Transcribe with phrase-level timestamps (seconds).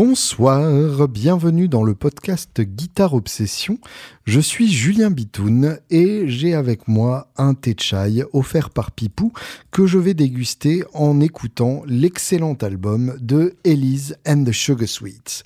[0.00, 3.78] bon Bonsoir, bienvenue dans le podcast Guitare Obsession.
[4.24, 9.32] Je suis Julien Bitoun et j'ai avec moi un thé chai offert par Pipou
[9.70, 15.42] que je vais déguster en écoutant l'excellent album de Elise and the Sugar Sweets.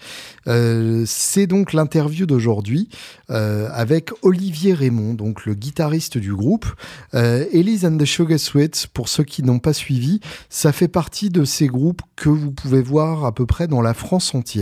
[0.48, 2.88] Euh, c'est donc l'interview d'aujourd'hui
[3.30, 6.66] euh, avec Olivier Raymond, donc le guitariste du groupe.
[7.14, 11.30] Euh, Elise and the Sugar Sweets, pour ceux qui n'ont pas suivi, ça fait partie
[11.30, 14.54] de ces groupes que vous pouvez voir à peu près dans la France entière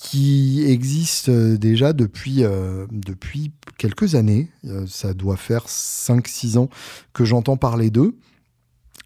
[0.00, 4.48] qui existe euh, déjà depuis, euh, depuis quelques années.
[4.66, 6.70] Euh, ça doit faire 5-6 ans
[7.12, 8.16] que j'entends parler d'eux.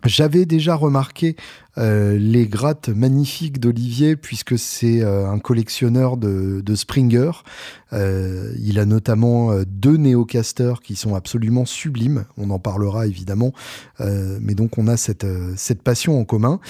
[0.05, 1.35] J'avais déjà remarqué
[1.79, 7.31] les grattes magnifiques d'Olivier puisque c'est un collectionneur de, Springer.
[7.91, 12.27] il a notamment deux néocasters qui sont absolument sublimes.
[12.37, 13.55] On en parlera évidemment,
[13.99, 16.61] mais donc on a cette, cette passion en commun.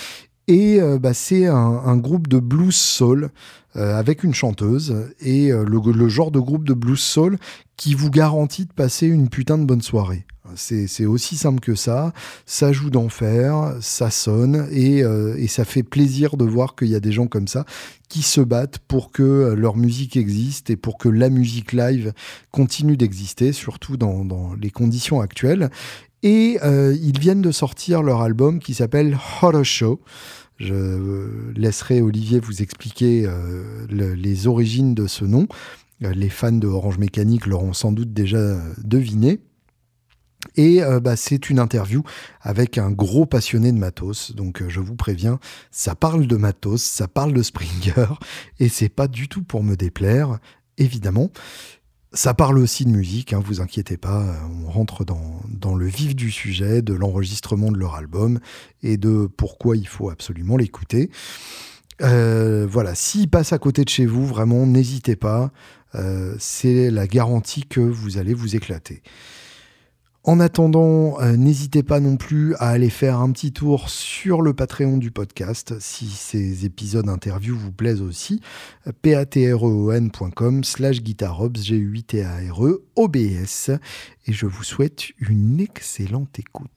[0.47, 3.31] Et bah, c'est un, groupe de blues soul
[3.77, 7.39] euh, avec une chanteuse et euh, le, genre de groupe de blues soul
[7.77, 10.27] qui vous garantit de passer une putain de bonne soirée.
[10.55, 12.12] C'est aussi simple que ça.
[12.47, 16.95] Ça joue d'enfer, ça sonne et, euh, et, ça fait plaisir de voir qu'il y
[16.95, 17.64] a des gens comme ça
[18.08, 22.12] qui se battent pour que leur musique existe et pour que la musique live
[22.53, 25.70] continue d'exister, surtout dans, dans, les conditions actuelles.
[26.27, 30.00] Et ils viennent de sortir leur album qui s'appelle Horror Show.
[30.58, 35.48] Je laisserai Olivier vous expliquer euh, les origines de ce nom.
[36.02, 39.41] Euh, les fans de Orange Mécanique l'auront sans doute déjà deviné.
[40.56, 42.02] Et euh, bah, c'est une interview
[42.41, 44.33] avec un gros passionné de matos.
[44.36, 48.06] Donc je vous préviens, ça parle de matos, ça parle de Springer,
[48.61, 50.39] et c'est pas du tout pour me déplaire,
[50.77, 51.30] évidemment.
[52.15, 54.25] Ça parle aussi de musique, hein, vous inquiétez pas,
[54.65, 58.39] on rentre dans, dans le vif du sujet, de l'enregistrement de leur album
[58.84, 61.11] et de pourquoi il faut absolument l'écouter.
[62.02, 65.51] Euh, voilà, s'il passe à côté de chez vous, vraiment, n'hésitez pas,
[65.97, 69.02] euh, c'est la garantie que vous allez vous éclater.
[70.27, 74.55] En attendant, euh, n'hésitez pas non plus à aller faire un petit tour sur le
[74.55, 78.40] Patreon du podcast si ces épisodes interviews vous plaisent aussi.
[79.02, 83.70] patreon.com slash guitarobs, g u t a r e o b s
[84.27, 86.70] Et je vous souhaite une excellente écoute.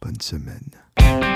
[0.00, 1.33] Bonne semaine.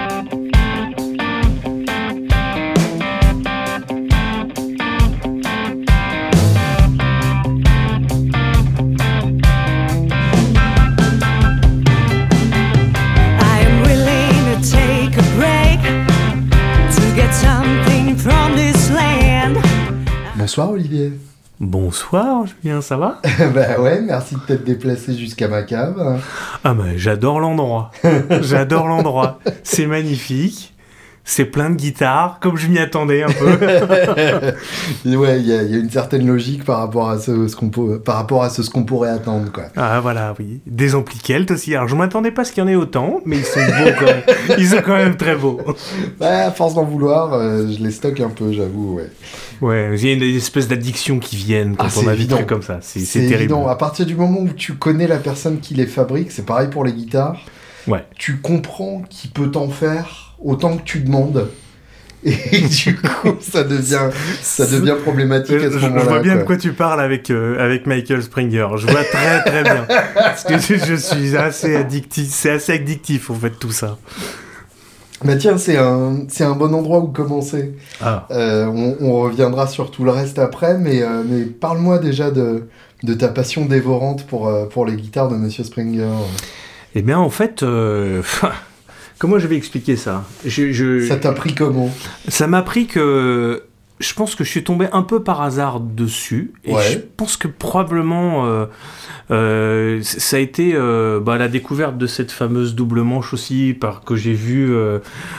[20.48, 21.12] Bonsoir Olivier.
[21.60, 23.20] Bonsoir Julien, ça va
[23.54, 26.22] Bah ouais, merci de t'être déplacé jusqu'à ma cave.
[26.64, 27.90] Ah bah j'adore l'endroit.
[28.40, 29.40] j'adore l'endroit.
[29.62, 30.72] C'est magnifique
[31.28, 33.50] c'est plein de guitares, comme je m'y attendais un peu.
[35.04, 38.48] ouais, il y, a une certaine logique par rapport à ce, qu'on par rapport à
[38.48, 39.64] ce, qu'on pourrait attendre, quoi.
[39.76, 40.60] Ah voilà, oui.
[40.66, 41.74] Des amplis Kelt aussi.
[41.74, 43.90] Alors je m'attendais pas à ce qu'il y en ait autant, mais ils sont beaux
[43.98, 44.22] quand même.
[44.58, 45.60] Ils sont quand même très beaux.
[46.18, 49.10] Bah, à force d'en vouloir, euh, je les stocke un peu, j'avoue, ouais.
[49.60, 52.46] Ouais, il y a une espèce d'addiction qui viennent quand ah, on a des trucs
[52.46, 52.78] comme ça.
[52.80, 53.34] C'est terrible.
[53.34, 53.68] Évident.
[53.68, 56.84] À partir du moment où tu connais la personne qui les fabrique, c'est pareil pour
[56.84, 57.38] les guitares.
[57.86, 58.04] Ouais.
[58.16, 61.48] Tu comprends qui peut t'en faire autant que tu demandes.
[62.24, 62.32] Et
[62.84, 64.10] du coup, ça devient,
[64.42, 66.02] ça devient problématique à ce moment-là.
[66.02, 68.66] Je vois bien de quoi tu parles avec, euh, avec Michael Springer.
[68.76, 69.86] Je vois très très bien.
[70.14, 72.28] Parce que je, suis assez addictif.
[72.30, 73.98] C'est assez addictif, en fait, tout ça.
[75.24, 77.74] Bah tiens, c'est un, c'est un bon endroit où commencer.
[78.00, 78.26] Ah.
[78.30, 82.68] Euh, on, reviendra sur tout le reste après, mais, euh, mais parle-moi déjà de,
[83.02, 86.08] de ta passion dévorante pour, pour les guitares de Monsieur Springer.
[86.94, 87.64] Eh bien, en fait,
[89.18, 90.24] Comment je vais expliquer ça?
[90.46, 91.90] Ça t'a pris comment?
[92.28, 93.64] Ça m'a pris que
[94.00, 97.48] je pense que je suis tombé un peu par hasard dessus et je pense que
[97.48, 98.66] probablement euh,
[99.30, 104.02] euh, ça a été euh, bah, la découverte de cette fameuse double manche aussi par
[104.02, 104.72] que j'ai vu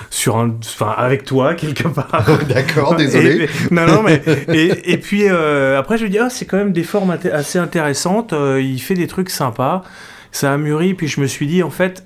[0.09, 2.25] sur un enfin avec toi quelque part.
[2.49, 3.47] D'accord désolé.
[3.71, 4.21] Non non mais
[4.53, 8.33] et, et puis après je me dis ah c'est quand même des formes assez intéressantes
[8.59, 9.83] il fait des trucs sympas.
[10.31, 12.03] Ça a mûri puis je me suis dit en fait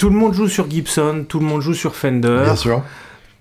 [0.00, 2.40] tout le monde joue sur Gibson, tout le monde joue sur Fender.
[2.44, 2.82] Bien sûr.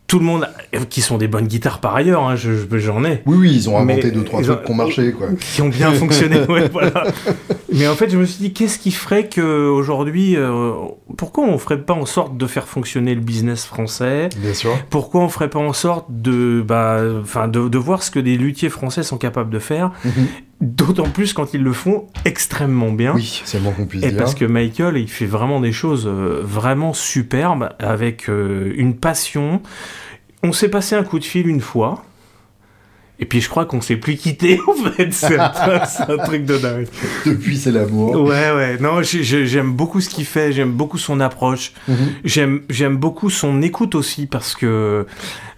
[0.07, 0.49] Tout le monde,
[0.89, 3.21] qui sont des bonnes guitares par ailleurs, hein, j'en ai.
[3.25, 5.27] Oui, oui, ils ont inventé deux, trois trucs qui ont marché, quoi.
[5.39, 7.05] Qui ont bien fonctionné, ouais, voilà.
[7.71, 10.73] Mais en fait, je me suis dit, qu'est-ce qui ferait qu'aujourd'hui, euh,
[11.15, 14.27] pourquoi on ferait pas en sorte de faire fonctionner le business français?
[14.35, 14.71] Bien sûr.
[14.89, 18.69] Pourquoi on ferait pas en sorte de, bah, de, de voir ce que des luthiers
[18.69, 19.91] français sont capables de faire?
[20.03, 20.27] Mhm.
[20.61, 23.15] D'autant plus quand ils le font extrêmement bien.
[23.15, 26.41] Oui, c'est bon qu'on puisse Et parce que Michael, il fait vraiment des choses euh,
[26.43, 29.61] vraiment superbes, avec euh, une passion.
[30.43, 32.03] On s'est passé un coup de fil une fois.
[33.19, 35.11] Et puis je crois qu'on s'est plus quitté en fait.
[35.11, 35.51] C'est un,
[36.07, 36.87] un, truc de dingue.
[37.25, 38.15] Depuis, c'est l'amour.
[38.21, 38.77] Ouais, ouais.
[38.79, 40.51] Non, j'aime beaucoup ce qu'il fait.
[40.51, 41.73] J'aime beaucoup son approche.
[41.89, 42.61] Mm-hmm.
[42.69, 45.05] J'aime beaucoup son écoute aussi parce que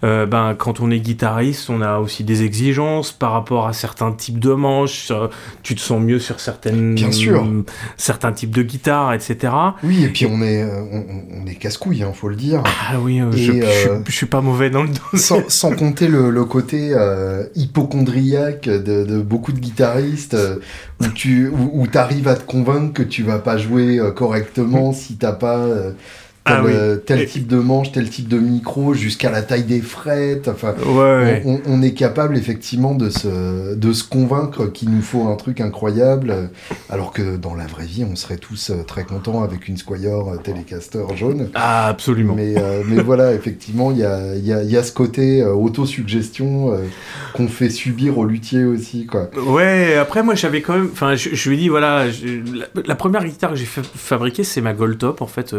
[0.04, 4.10] euh, ben, quand on est guitariste, on a aussi des exigences par rapport à certains
[4.12, 5.12] types de manches.
[5.62, 7.46] Tu te sens mieux sur certaines, Bien sûr.
[7.96, 9.52] certains types de guitares, etc.
[9.84, 10.82] Oui, et puis on est, euh,
[11.30, 12.62] on, est casse-couille, hein, faut le dire.
[12.66, 13.52] Ah oui, euh, je,
[14.04, 15.16] je, suis pas mauvais dans le dos.
[15.16, 16.92] Sans, sans compter le, le côté
[17.54, 20.36] hypochondriaque de, de, beaucoup de guitaristes
[21.00, 25.32] où tu où, arrives à te convaincre que tu vas pas jouer correctement si t'as
[25.32, 25.66] pas
[26.44, 26.62] ah
[27.06, 30.48] tel, type de manche, tel type de micro, jusqu'à la taille des frettes.
[30.48, 30.74] Enfin,
[31.44, 36.50] On, est capable effectivement de se, de se convaincre qu'il nous faut un truc incroyable,
[36.90, 40.32] alors que dans la vraie vie, on serait tous euh, très contents avec une Squire
[40.32, 41.50] euh, Telecaster jaune.
[41.54, 42.34] Ah, absolument.
[42.34, 46.76] Mais, euh, mais voilà, effectivement, il y a, y, a, y a, ce côté autosuggestion
[47.34, 49.06] qu'on fait subir au luthier aussi.
[49.06, 49.30] Quoi.
[49.46, 50.88] Ouais, après, moi, j'avais quand même.
[50.92, 52.06] Enfin, je, lui dis, voilà,
[52.84, 55.54] la, première guitare que j'ai fabriquée, c'est ma Goldtop, en fait.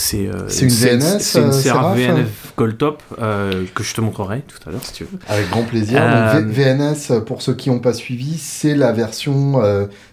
[0.00, 4.56] C'est euh, une VNS C'est une euh, VNF Goldtop euh, que je te montrerai tout
[4.66, 5.18] à l'heure si tu veux.
[5.28, 6.00] Avec grand plaisir.
[6.46, 9.60] VNS, pour ceux qui n'ont pas suivi, c'est la version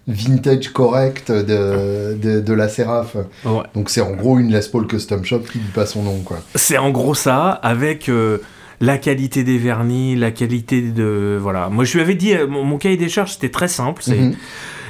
[0.07, 3.15] vintage correcte de, de, la Seraph.
[3.73, 6.19] Donc c'est en gros une Les Paul Custom Shop qui dit pas son nom.
[6.19, 6.39] quoi.
[6.55, 8.11] C'est en gros ça, avec
[8.81, 11.37] la qualité des vernis, la qualité de...
[11.41, 11.69] Voilà.
[11.69, 14.19] Moi je lui avais dit, mon, cahier des charges c'était très simple, c'est...
[14.19, 14.35] Mhm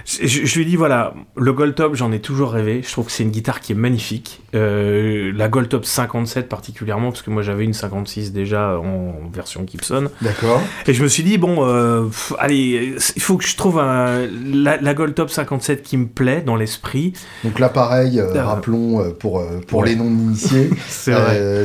[0.08, 2.82] je, lui dis voilà, le Goldtop, j'en ai toujours rêvé.
[2.82, 4.42] Je trouve que c'est une guitare qui est magnifique.
[4.56, 10.08] Euh, la Goldtop 57 particulièrement, parce que moi j'avais une 56 déjà en, version Gibson.
[10.22, 10.62] D'accord.
[10.88, 12.06] Et je me suis dit bon, euh,
[12.40, 17.12] allez, il faut que je trouve la, la Goldtop 57 qui me plaît dans l'esprit.
[17.44, 20.70] Donc là, pareil, euh, rappelons pour pour les non initiés,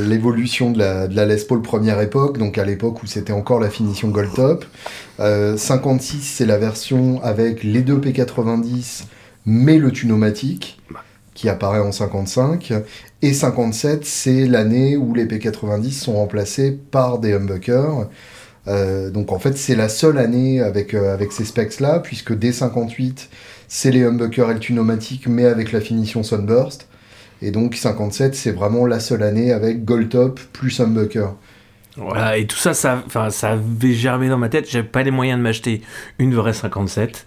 [0.09, 3.61] l'évolution de la, de la Les Paul première époque, donc à l'époque où c'était encore
[3.61, 4.09] la finition
[5.19, 5.57] Goldtop.
[5.57, 9.05] 56, c'est la version avec les deux P90,
[9.47, 10.81] mais le tunomatique,
[11.35, 12.73] qui apparaît en 55.
[13.23, 18.09] Et 57, c'est l'année où les P90 sont remplacés par des humbuckers.
[18.69, 22.53] Euh, donc en fait, c'est la seule année avec, euh, avec ces specs-là, puisque dès
[22.53, 23.29] 58,
[23.69, 26.87] c'est les humbuckers et le tunomatique, mais avec la finition Sunburst.
[27.41, 31.35] Et donc 57, c'est vraiment la seule année avec Goldtop plus humbucker.
[31.97, 34.67] Voilà, et tout ça, ça, ça avait germé dans ma tête.
[34.71, 35.83] J'avais pas les moyens de m'acheter
[36.19, 37.27] une vraie 57.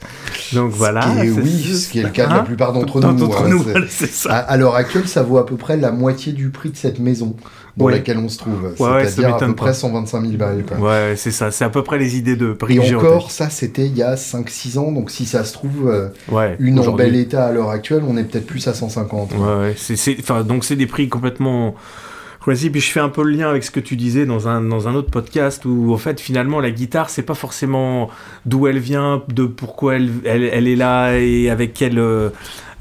[0.54, 1.08] Donc voilà.
[1.18, 3.32] oui, ce qui est le cas de la hein plupart d'entre nous.
[3.76, 4.38] Hein, ça.
[4.38, 7.36] À, l'heure actuelle, ça vaut à peu près la moitié du prix de cette maison
[7.78, 8.74] dans laquelle on se trouve.
[8.76, 10.64] C'est-à-dire à peu près 125 000 balles.
[10.80, 11.52] Ouais, c'est ça.
[11.52, 12.78] C'est à peu près les idées de prix.
[12.78, 14.92] Et encore, ça, c'était il y a 5-6 ans.
[14.92, 18.24] Donc si ça se trouve, euh, une en bel état à l'heure actuelle, on est
[18.24, 19.34] peut-être plus à 150.
[19.34, 19.76] Ouais, ouais.
[19.78, 21.76] C'est, donc c'est des prix complètement
[22.48, 24.62] Vas-y, puis je fais un peu le lien avec ce que tu disais dans un,
[24.62, 28.10] dans un autre podcast où, en fait, finalement, la guitare, c'est pas forcément
[28.46, 31.98] d'où elle vient, de pourquoi elle, elle, est là et avec quelle.
[31.98, 32.30] Euh,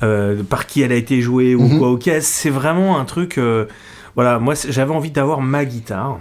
[0.02, 1.78] euh, par qui elle a été jouée ou mhm.
[1.78, 2.10] quoi, ok.
[2.20, 3.38] C'est vraiment un truc.
[3.38, 3.64] Euh,
[4.16, 6.20] voilà, moi, j'avais envie d'avoir ma guitare.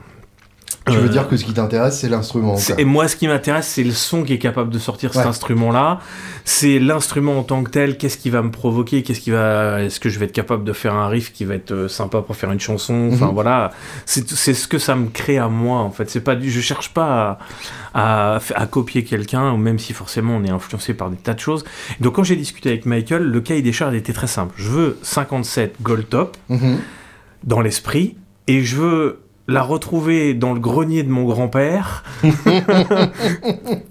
[0.85, 2.57] Tu veux euh, dire que ce qui t'intéresse, c'est l'instrument.
[2.77, 5.99] Et moi, ce qui m'intéresse, c'est le son qui est capable de sortir cet instrument-là.
[6.43, 7.97] C'est l'instrument en tant que tel.
[7.97, 9.01] Qu'est-ce qui va me provoquer?
[9.01, 11.55] Qu'est-ce qui va Est-ce que je vais être capable de faire un riff qui va
[11.55, 13.11] être euh, sympa pour faire une chanson?
[13.13, 13.33] Enfin mhm.
[13.33, 13.71] voilà,
[14.05, 15.79] c'est ce que ça me crée à moi.
[15.79, 16.37] En fait, c'est pas.
[16.37, 17.37] Je cherche pas
[17.93, 21.63] à, à, copier quelqu'un, même si forcément on est influencé par des tas de choses.
[22.01, 24.53] Donc quand j'ai discuté avec Michael, le cahier des charges était très simple.
[24.57, 26.79] Je veux 57 Gold Top mhm.
[27.45, 32.03] dans l'esprit et je veux la retrouver dans le grenier de mon grand-père,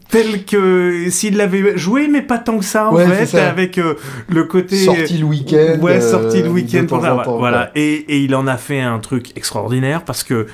[0.08, 3.94] tel que s'il l'avait joué, mais pas tant que ça en fait, avec euh,
[4.28, 8.46] le côté sorti le week-end, ouais, sorti le euh, week-end, voilà, et, et, il en
[8.46, 10.46] a fait un truc extraordinaire parce que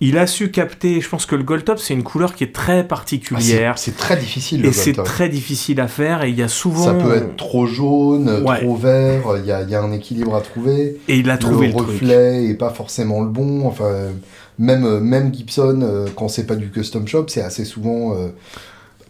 [0.00, 2.54] il a su capter, je pense que le gold top c'est une couleur qui est
[2.54, 3.72] très particulière.
[3.74, 6.48] Ah, c'est très difficile le Et c'est très difficile à faire et il y a
[6.48, 6.84] souvent...
[6.84, 10.40] Ça peut être trop jaune, trop vert, il y a, y a, un équilibre à
[10.40, 10.98] trouver.
[11.08, 14.10] Et il a trouvé le, le reflet et pas forcément le bon, enfin...
[14.60, 18.16] Même, même Gibson, euh, quand c'est pas du custom shop, c'est assez souvent...
[18.16, 18.30] Euh,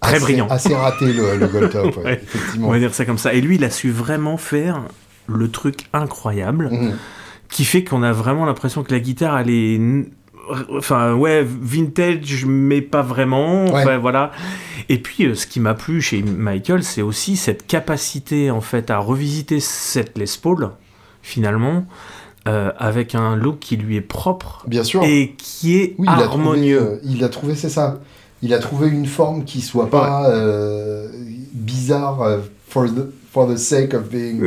[0.01, 0.47] très assez, brillant.
[0.49, 2.69] Assez raté le, le gold top, effectivement.
[2.69, 3.33] On va dire ça comme ça.
[3.33, 4.83] Et lui, il a su vraiment faire
[5.27, 6.93] le truc incroyable mhm.
[7.51, 9.81] qui fait qu'on a vraiment l'impression que la guitare, elle est
[10.77, 13.67] enfin ouais vintage mais pas vraiment.
[14.01, 14.33] Voilà.
[14.89, 18.91] Et puis euh, ce qui m'a plu chez Michael c'est aussi cette capacité en fait
[18.91, 20.71] à revisiter cette Les Paul
[21.23, 21.87] finalement
[22.47, 25.03] euh, avec un look qui lui est propre bien sûr.
[25.05, 28.01] et qui est harmonieux il a trouvé, euh, c'est ça.
[28.41, 30.31] Il a trouvé une forme qui soit pas
[31.53, 32.39] bizarre
[32.69, 34.41] for the for the sake of being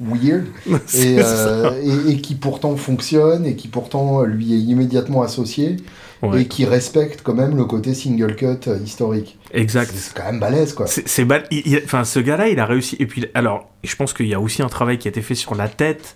[0.00, 0.46] weird
[0.94, 5.76] et, et, et, qui pourtant fonctionne et qui pourtant lui est immédiatement associé
[6.36, 9.38] et qui respecte quand même le côté single cut euh, historique.
[9.52, 9.92] Exact.
[9.94, 10.86] C'est quand même balèze, quoi.
[10.86, 11.26] C'est,
[11.84, 12.96] enfin, ce gars-là, il a réussi.
[13.00, 15.34] Et puis, alors, je pense qu'il y a aussi un travail qui a été fait
[15.34, 16.14] sur la tête.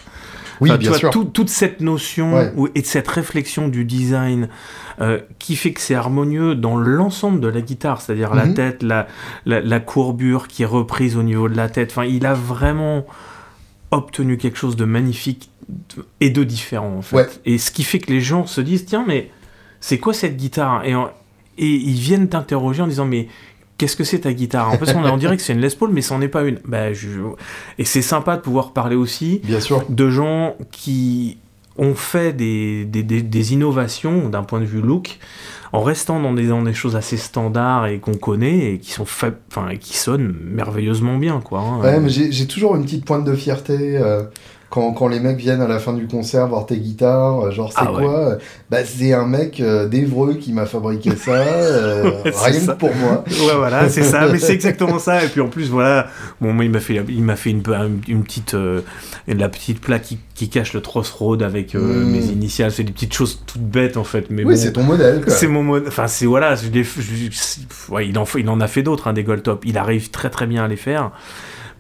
[0.61, 1.11] Oui, bien sûr.
[1.11, 4.49] toute cette notion et cette réflexion du design
[5.01, 8.55] euh, qui fait que c'est harmonieux dans l'ensemble de la guitare, c'est-à-dire la mhm.
[8.55, 9.07] tête, la,
[9.45, 11.91] la, courbure qui est reprise au niveau de la tête.
[11.91, 13.07] Enfin, il a vraiment
[13.91, 15.51] obtenu quelque chose de magnifique
[16.21, 17.41] et de différent, en fait.
[17.45, 19.31] Et ce qui fait que les gens se disent, tiens, mais
[19.81, 20.85] c'est quoi cette guitare?
[20.85, 20.93] Et,
[21.59, 23.29] et ils viennent t'interroger en disant, mais
[23.79, 24.71] qu'est-ce que c'est ta guitare?
[24.71, 26.59] En fait, on, dirait que c'est une Les Paul, mais c'en est pas une.
[26.65, 26.91] Bah,
[27.79, 29.85] Et c'est sympa de pouvoir parler aussi Bien sûr.
[29.89, 31.39] de gens qui
[31.79, 35.19] ont fait des, des, des, innovations d'un point de vue look
[35.75, 39.03] en restant dans des, dans des choses assez standards et qu'on connaît et qui sont
[39.03, 41.61] enfin qui sonnent merveilleusement bien quoi.
[41.61, 41.81] Hein.
[41.81, 43.99] Ouais, mais j'ai toujours une petite pointe de fierté.
[43.99, 44.23] Euh,
[44.71, 47.73] quand, quand, les mecs viennent à la fin du concert voir tes guitares, euh, genre
[47.73, 48.37] c'est ah quoi euh,
[48.71, 51.33] Bah c'est un mec euh, d'Evreux qui m'a fabriqué ça,
[52.25, 53.25] rien que pour moi.
[53.29, 55.25] Ouais voilà, c'est ça, mais c'est exactement ça.
[55.25, 56.09] Et puis en plus voilà,
[56.41, 57.63] bon moi il m'a fait, il m'a fait une,
[58.09, 58.57] une petite,
[59.29, 62.05] la petite plaque qui, qui, cache le Road avec hmm.
[62.05, 62.73] mes initiales.
[62.73, 65.23] C'est des petites choses toutes bêtes en fait, mais oui c'est ton modèle.
[65.29, 65.89] C'est mon modèle.
[65.89, 66.67] Enfin c'est voilà, je,
[67.93, 69.65] ouais, il en il en a fait d'autres hein, des Gold Top.
[69.65, 71.13] Il arrive très très bien à les faire.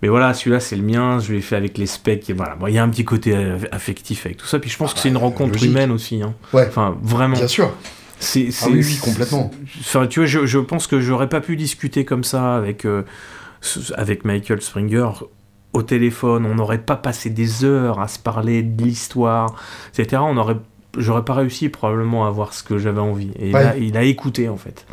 [0.02, 2.28] Mais voilà, celui-là, c'est le mien, je l'ai fait avec les specs.
[2.28, 4.58] Et voilà, il y a un petit côté euh, affectif avec tout ça.
[4.58, 6.22] Puis je pense que c'est une rencontre humaine aussi.
[6.22, 6.34] Hein.
[6.52, 6.66] Ouais.
[6.68, 7.36] Enfin, vraiment.
[7.36, 7.72] Bien sûr.
[8.18, 9.50] C'est, ah oui, complètement.
[9.80, 13.02] Enfin, tu vois, je, je, pense que j'aurais pas pu discuter comme ça avec, euh,
[13.94, 15.08] avec Michael Springer
[15.74, 16.46] au téléphone.
[16.46, 19.54] On n'aurait pas passé des heures à se parler de l'histoire,
[19.92, 20.22] etc.
[20.24, 20.56] On aurait,
[20.96, 23.32] j'aurais pas réussi probablement à voir ce que j'avais envie.
[23.38, 24.86] Et il a écouté en fait.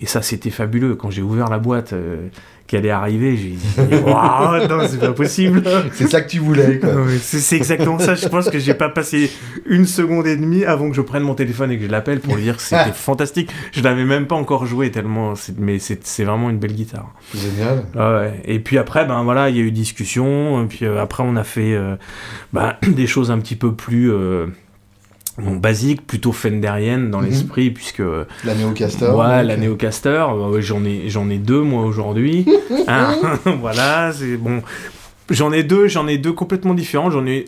[0.00, 0.96] Et ça, c'était fabuleux.
[0.96, 2.28] Quand j'ai ouvert la boîte, euh,
[2.66, 5.62] qu'elle est arrivée, j'ai dit Waouh, non, c'est pas possible.
[5.92, 6.80] c'est ça que tu voulais,
[7.20, 8.14] c'est exactement ça.
[8.14, 9.30] Je pense que j'ai pas passé
[9.66, 12.36] une seconde et demie avant que je prenne mon téléphone et que je l'appelle pour
[12.36, 13.50] lui dire que c'était fantastique.
[13.72, 17.12] Je l'avais même pas encore joué tellement, mais c'est vraiment une belle guitare.
[17.34, 17.84] Génial.
[17.94, 18.40] Ouais.
[18.44, 20.62] Et puis après, ben voilà, il y a eu discussion.
[20.62, 21.96] Et puis euh, après, on a fait euh,
[22.52, 24.10] ben, des choses un petit peu plus
[25.38, 27.28] basique, plutôt fenderienne dans mhm.
[27.28, 28.02] l'esprit, puisque...
[28.44, 29.10] La Néocaster.
[29.10, 32.46] Ouais, la Néocaster, bah j'en ai, j'en ai deux, moi, aujourd'hui.
[32.88, 33.16] Hein,
[33.60, 34.62] voilà, c'est bon...
[35.30, 37.10] J'en ai deux, j'en ai deux complètement différents.
[37.10, 37.46] J'en ai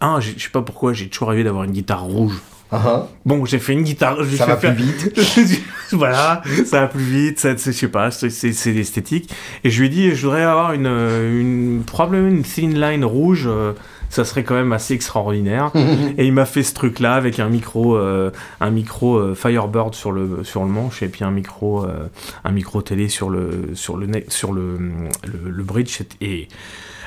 [0.00, 2.40] un, je sais pas pourquoi, j'ai toujours rêvé d'avoir une guitare rouge.
[2.72, 3.04] Uh-huh.
[3.24, 4.18] Bon, j'ai fait une guitare.
[4.36, 5.18] Ça va plus vite.
[5.92, 7.38] voilà, ça va plus vite.
[7.40, 9.30] Ça, je sais pas, c'est esthétique.
[9.64, 13.44] Et je lui ai dit, je voudrais avoir une, une probablement une thin line rouge.
[13.46, 13.72] Euh,
[14.10, 15.70] ça serait quand même assez extraordinaire.
[16.18, 20.12] et il m'a fait ce truc-là avec un micro, euh, un micro euh, Firebird sur
[20.12, 22.08] le sur le manche et puis un micro, euh,
[22.44, 24.78] un micro télé sur le sur le sur le,
[25.24, 26.48] le, bridge et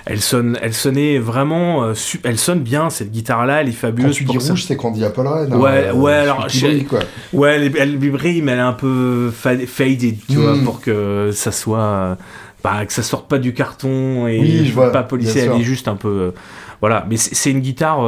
[0.05, 4.11] elle sonne, elle sonnait vraiment, elle sonne bien cette guitare-là, elle est fabuleuse.
[4.11, 5.53] Quand tu dis rouge, c'est qu'on dit Apple Red.
[5.53, 6.47] Ouais, ouais, alors,
[6.89, 6.99] quoi.
[7.33, 10.63] ouais, elle, elle, brille, mais elle est un peu faded, tu vois, hmm.
[10.63, 12.17] pour que ça soit,
[12.63, 15.63] bah, que ça sorte pas du carton et oui, je vois, pas policier, elle est
[15.63, 16.33] juste un peu
[16.81, 18.00] voilà, mais c'est une guitare.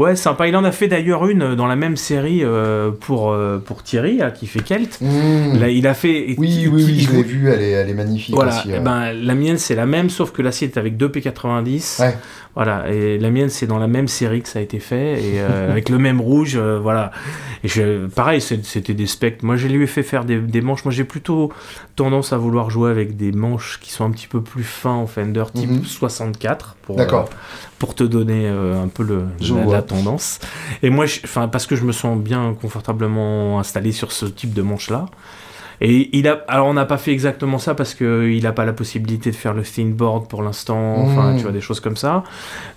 [0.00, 0.48] Euh, ouais, sympa.
[0.48, 4.20] Il en a fait d'ailleurs une dans la même série euh, pour, euh, pour Thierry,
[4.34, 4.98] qui fait Kelt.
[5.00, 5.58] Mmh.
[5.58, 6.34] Là, il a fait.
[6.38, 8.62] Oui, oui, oui, je l'ai vu, elle est, elle est magnifique voilà.
[8.66, 12.02] Eh ben, la mienne, c'est la même, sauf que là, c'est avec deux P90.
[12.02, 12.14] Ouais.
[12.56, 15.40] Voilà, et la mienne, c'est dans la même série que ça a été fait, et
[15.40, 17.10] euh, avec le même rouge, euh, voilà.
[17.62, 19.42] Et je, pareil, c'était des specs.
[19.42, 20.86] Moi, je lui ai fait faire des, manches.
[20.86, 21.52] Moi, j'ai plutôt
[21.96, 25.06] tendance à vouloir jouer avec des manches qui sont un petit peu plus fins en
[25.06, 26.74] Fender, type 64, mhm.
[26.82, 27.24] pour, euh,
[27.78, 29.24] pour te donner un peu le,
[29.70, 30.38] la, tendance.
[30.82, 34.62] Et moi, enfin, parce que je me sens bien confortablement installé sur ce type de
[34.62, 35.06] manche-là.
[35.80, 38.72] Et il a, alors on n'a pas fait exactement ça parce qu'il n'a pas la
[38.72, 41.42] possibilité de faire le thin board pour l'instant, enfin tu mmh.
[41.42, 42.24] vois des choses comme ça.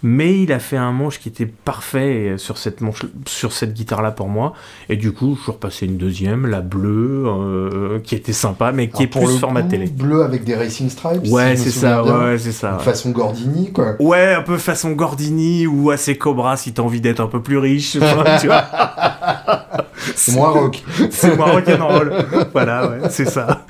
[0.04, 4.02] Mais il a fait un manche qui était parfait sur cette manche, sur cette guitare
[4.02, 4.54] là pour moi.
[4.90, 8.90] Et du coup je suis repassé une deuxième, la bleue, euh, qui était sympa, mais
[8.90, 9.88] qui est plus format télé.
[9.88, 11.28] Bleu avec des racing stripes.
[11.28, 12.80] Ouais c'est ça, ouais c'est ça.
[12.80, 13.96] Façon Gordini quoi.
[14.00, 17.58] Ouais un peu façon Gordini ou assez Cobra si t'as envie d'être un peu plus
[17.58, 17.98] riche.
[18.42, 18.66] tu vois.
[20.16, 20.84] c'est moins rock.
[21.10, 22.14] c'est moins rock'n'roll.
[22.52, 23.66] voilà c'est ça.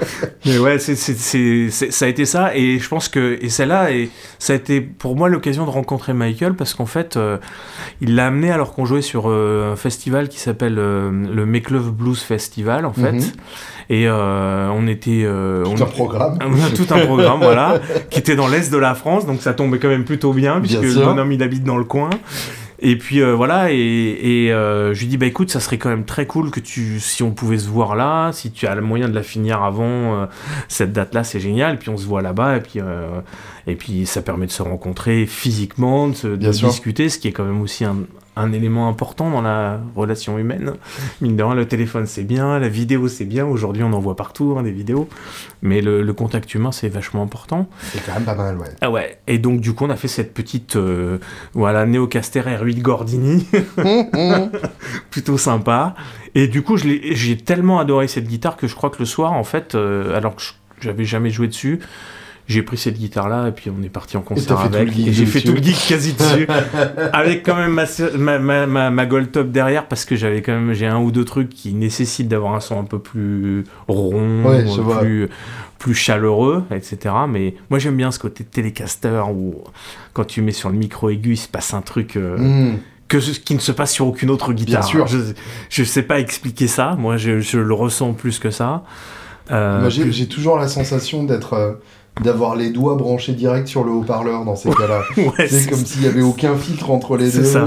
[0.46, 2.56] Mais ouais, c'est, ça a été ça.
[2.56, 6.14] Et je pense que et celle-là, et ça a été pour moi l'occasion de rencontrer
[6.14, 7.38] Michael parce qu'en fait, euh,
[8.02, 11.70] il l'a amené alors qu'on jouait sur euh, un festival qui s'appelle euh, le Make
[11.70, 13.12] Love Blues Festival, en fait.
[13.12, 13.32] Mhm.
[13.92, 15.26] Et on était.
[15.64, 16.38] tout un programme.
[16.76, 17.80] tout un programme, voilà,
[18.12, 20.82] qui était dans l'est de la France, donc ça tombait quand même plutôt bien, puisque
[20.82, 22.12] le bonhomme il habite dans le coin.
[22.82, 26.06] Et puis euh, voilà, et, euh, je lui dis bah écoute, ça serait quand même
[26.06, 29.10] très cool que tu, si on pouvait se voir là, si tu as le moyen
[29.10, 29.86] de la finir avant
[30.22, 30.26] euh,
[30.70, 31.76] cette date-là, c'est génial.
[31.76, 32.80] Et puis on se voit là-bas, et puis
[33.68, 37.62] et puis ça permet de se rencontrer physiquement, de, discuter, ce qui est quand même
[37.62, 37.98] aussi un,
[38.40, 40.74] un élément important dans la relation humaine.
[41.22, 43.46] Mine de rien, le téléphone c'est bien, la vidéo c'est bien.
[43.46, 45.10] Aujourd'hui, on en voit partout hein, des vidéos,
[45.62, 47.70] mais le, contact humain c'est vachement important.
[47.92, 48.68] C'est quand même pas mal, ouais.
[48.82, 49.20] Ah ouais.
[49.28, 51.20] Et donc du coup, on a fait cette petite euh,
[51.54, 53.48] voilà Neocaster R8 Gordini,
[55.12, 55.96] plutôt sympa.
[56.36, 59.44] Et du coup, j'ai tellement adoré cette guitare que je crois que le soir, en
[59.44, 60.44] fait, euh, alors que
[60.82, 61.80] j'avais jamais joué dessus
[62.50, 65.26] j'ai pris cette guitare là et puis on est parti en concert avec et j'ai
[65.28, 66.48] fait tout le geek quasi dessus
[67.14, 70.74] avec quand même ma, ma, ma, ma, gold top derrière parce que j'avais quand même
[70.74, 74.44] j'ai un ou deux trucs qui nécessitent d'avoir un son un peu plus rond
[75.00, 75.30] plus,
[75.78, 79.64] plus chaleureux etc mais moi j'aime bien ce côté télécaster où
[80.14, 82.80] quand tu mets sur le micro aigu il se passe un truc euh, hmm.
[83.08, 84.82] que ce qui ne se passe sur aucune autre guitare.
[84.82, 85.08] Bien sûr.
[85.70, 88.84] Je ne sais pas expliquer ça, moi je, je, le ressens plus que ça.
[89.52, 91.74] Euh, j'ai toujours la sensation d'être euh,
[92.22, 95.04] d'avoir les doigts branchés direct sur le haut-parleur dans ces cas-là.
[95.48, 97.44] c'est comme s'il y avait aucun filtre entre les deux.
[97.44, 97.66] Ça.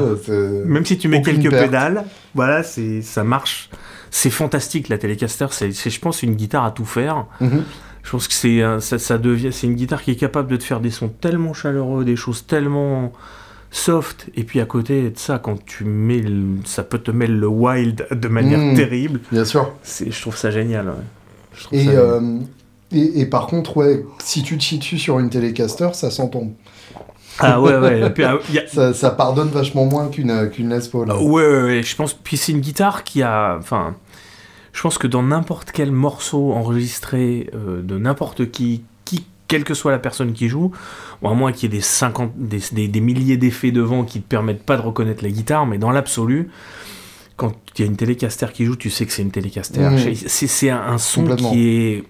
[0.65, 2.05] Même si tu mets quelques pédales,
[2.35, 3.71] voilà, c'est ça marche.
[4.11, 5.47] C'est fantastique la Telecaster.
[5.51, 7.27] C'est, je pense, une guitare à tout faire.
[7.41, 7.63] Mhm.
[8.03, 10.65] Je pense que c'est ça, ça, devient, c'est une guitare qui est capable de te
[10.65, 13.13] faire des sons tellement chaleureux, des choses tellement
[13.73, 14.29] soft.
[14.37, 16.23] Et puis à côté de ça, quand tu mets,
[16.65, 18.77] ça peut te mettre le wild de manière mhm.
[18.77, 19.21] terrible.
[19.33, 19.73] Bien sûr.
[19.83, 20.93] C'est, je trouve ça génial.
[21.73, 22.39] et euh,
[22.93, 26.53] et, par contre, ouais, si tu te situes sur une télécaster, ça s'entend.
[27.39, 28.13] Ah ouais, ouais.
[28.23, 31.11] Ah, ça, pardonne vachement moins qu'une qu'une Les Paul.
[31.11, 32.15] ouais, ouais, ouais, je pense.
[32.15, 33.57] Puis c'est une guitare qui a.
[33.59, 33.97] Enfin,
[34.73, 39.75] je pense que dans n'importe quel morceau enregistré euh, de n'importe qui, qui, quelle que
[39.75, 40.73] soit la personne qui joue,
[41.23, 44.23] ou à moins qu'il y ait des, 50, des, des, milliers d'effets devant qui ne
[44.23, 46.49] te permettent pas de reconnaître la guitare, mais dans l'absolu,
[47.37, 49.81] quand il y a une télécaster qui joue, tu sais que c'est une télécaster.
[49.81, 50.15] Mmh.
[50.27, 52.05] C'est un son qui est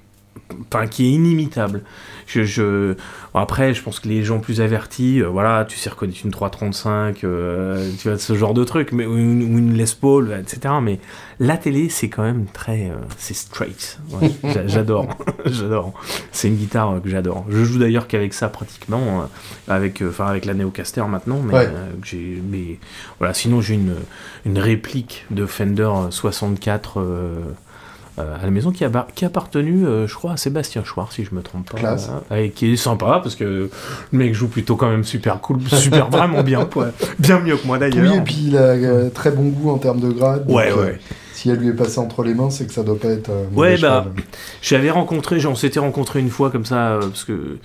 [0.73, 1.83] enfin, qui est inimitable.
[2.27, 2.95] Je, je,
[3.35, 7.25] après, je pense que les gens plus avertis, euh, voilà, tu sais reconnaître une 335,
[7.25, 10.75] euh, tu vois, ce genre de truc, mais, ou une, une Les Paul, etc.
[10.83, 10.99] Mais
[11.41, 12.91] la télé, c'est quand même très.
[12.91, 13.99] Euh, c'est straight.
[14.67, 15.09] j'adore.
[15.47, 15.93] j'adore.
[16.31, 17.45] C'est une guitare que j'adore.
[17.49, 19.29] Je joue d'ailleurs qu'avec ça pratiquement,
[19.69, 21.69] avec, enfin, avec la Neocaster maintenant, mais,
[22.05, 22.79] j'ai, mais
[23.19, 23.97] voilà, sinon j'ai une,
[24.45, 27.35] une réplique de Fender 64 euh,
[28.19, 31.25] à la maison qui a, qui a appartenu, euh, je crois, à Sébastien Chouard, si
[31.25, 31.97] je me trompe pas.
[32.37, 33.71] et qui est sympa, parce que le
[34.13, 36.69] mec joue plutôt quand même super cool, super vraiment bien,
[37.19, 38.13] bien mieux que moi d'ailleurs.
[38.13, 40.45] Oui, et puis il a euh, très bon goût en termes de grade.
[40.49, 40.99] Ouais, ouais.
[41.33, 43.31] Si elle lui est passée entre les mains, c'est que ça doit pas être.
[43.55, 44.07] ouais, bah,
[44.61, 47.59] j'avais rencontré, on s'était rencontré une fois comme ça, parce que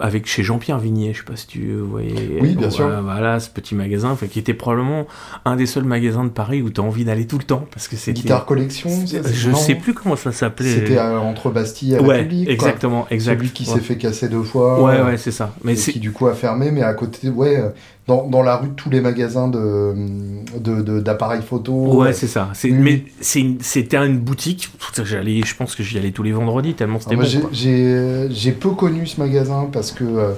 [0.00, 2.38] avec chez Jean-Pierre Vignier, je sais pas si tu voyais.
[2.40, 2.88] Oui, bien sûr.
[3.02, 5.06] Voilà, ce petit magasin, qui était probablement
[5.44, 7.88] un des seuls magasins de Paris où tu as envie d'aller tout le temps parce
[7.88, 8.90] que c'est Guitare collection.
[9.32, 10.74] Je sais plus comment ça s'appelait.
[10.74, 13.38] C'était entre Bastille et ouais, Exactement, exact.
[13.38, 14.82] Celui qui s'est fait casser deux fois.
[14.82, 15.54] Ouais, ouais, c'est ça.
[15.64, 17.62] Mais qui du coup a fermé, mais à côté, ouais,
[18.08, 21.74] dans, dans, la rue de tous les magasins de, d'appareils de, photo.
[21.94, 22.48] Ouais, c'est ça.
[22.54, 24.70] C'est, Mais c'était une boutique.
[25.04, 27.48] J'allais, je pense que j'y allais tous les vendredis tellement c'était ah, bon.
[27.52, 30.32] J'ai, peu connu ce magasin parce que, euh,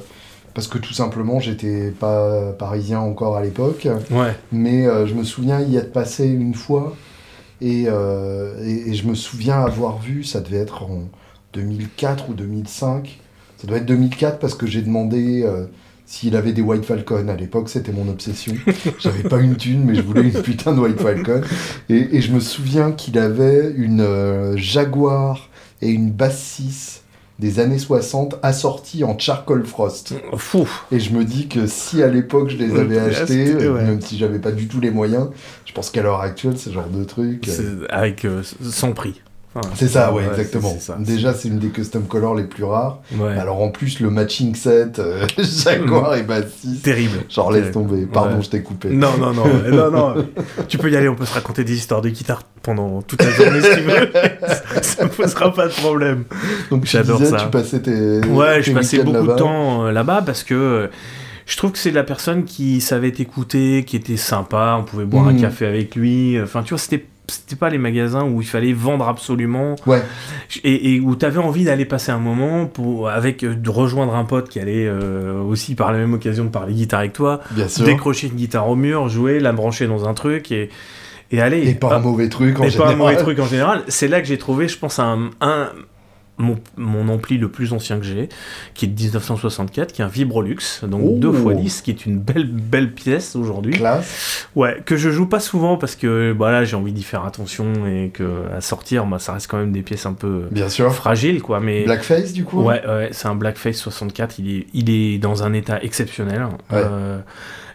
[0.52, 3.86] parce que tout simplement j'étais pas parisien encore à l'époque.
[4.10, 4.34] Ouais.
[4.50, 6.96] Mais euh, je me souviens y être passé une fois
[7.60, 11.04] et, euh, et, et, je me souviens avoir vu, ça devait être en
[11.52, 13.20] 2004 ou 2005.
[13.58, 15.46] Ça doit être 2004 parce que j'ai demandé
[16.10, 17.28] s'il avait des White Falcon.
[17.28, 18.52] À l'époque, c'était mon obsession.
[18.98, 21.40] J'avais pas une thune, mais je voulais une putain de White Falcon.
[21.88, 25.48] Et, je me souviens qu'il avait une euh, Jaguar
[25.80, 27.02] et une Bass 6
[27.38, 30.14] des années 60 assorties en charcoal frost.
[30.36, 30.68] Fou.
[30.90, 34.40] Et je me dis que si à l'époque je les avais achetées, même si j'avais
[34.40, 35.28] pas du tout les moyens,
[35.64, 37.48] je pense qu'à l'heure actuelle, ce genre de truc.
[37.48, 39.22] Euh, avec euh, son prix
[39.74, 40.76] c'est ça, ouais, exactement.
[41.00, 43.00] Déjà, c'est une des custom colors les plus rares.
[43.36, 46.82] Alors en plus, le matching set, euh, Jaguar et Bassiste.
[46.82, 47.18] Terrible.
[47.28, 48.06] Genre, laisse tomber.
[48.06, 48.90] Pardon, je t'ai coupé.
[48.90, 49.44] Non, non, non.
[49.70, 50.26] non, non.
[50.68, 53.30] tu peux y aller, on peut se raconter des histoires de guitare pendant toute la
[53.30, 54.10] journée si tu veux.
[54.82, 56.24] ça ne posera pas de problème.
[56.70, 57.38] Donc j'adore ça.
[57.38, 58.20] Tu passais tes.
[58.26, 60.86] Ouais, je passais beaucoup de temps euh, là-bas parce que euh,
[61.46, 65.26] je trouve que c'est la personne qui savait t'écouter, qui était sympa, on pouvait boire
[65.26, 65.40] un hmm.
[65.40, 66.40] café avec lui.
[66.40, 69.76] Enfin, tu vois, c'était c'était pas les magasins où il fallait vendre absolument.
[69.86, 70.02] Ouais.
[70.64, 74.24] et, où tu avais envie d'aller passer un moment pour avec euh, de rejoindre un
[74.24, 77.40] pote qui allait euh, aussi par la même occasion de parler guitare avec toi.
[77.84, 80.70] Décrocher une guitare au mur jouer la brancher dans un truc et
[81.32, 81.68] et aller.
[81.68, 83.82] Et pas un mauvais truc en général pas un mauvais truc en général.
[83.88, 85.70] C'est là que j'ai trouvé je pense un, un
[86.40, 88.28] mon, ampli le plus ancien que j'ai,
[88.74, 92.18] qui est de 1964, qui est un Vibrolux, donc 2 x 10, qui est une
[92.18, 93.72] belle belle pièce aujourd'hui.
[93.72, 94.48] Classe.
[94.56, 97.86] Ouais, que je joue pas souvent parce que bah là j'ai envie d'y faire attention
[97.86, 100.92] et que à sortir, bah, ça reste quand même des pièces un peu Bien sûr.
[100.94, 101.60] fragiles quoi.
[101.60, 102.62] Mais Blackface du coup.
[102.62, 104.38] Ouais, ouais, c'est un Blackface 64.
[104.38, 106.46] Il est il est dans un état exceptionnel.
[106.72, 107.18] Euh,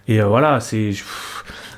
[0.07, 0.91] et euh, voilà, c'est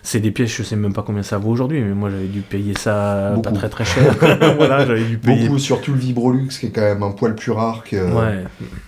[0.08, 2.40] C'est des pièces, je sais même pas combien ça vaut aujourd'hui, mais moi j'avais dû
[2.40, 4.16] payer ça pas très très cher.
[4.56, 5.48] voilà, j'avais dû payer.
[5.50, 7.98] Beaucoup, surtout le Vibrolux, qui est quand même un poil plus rare que,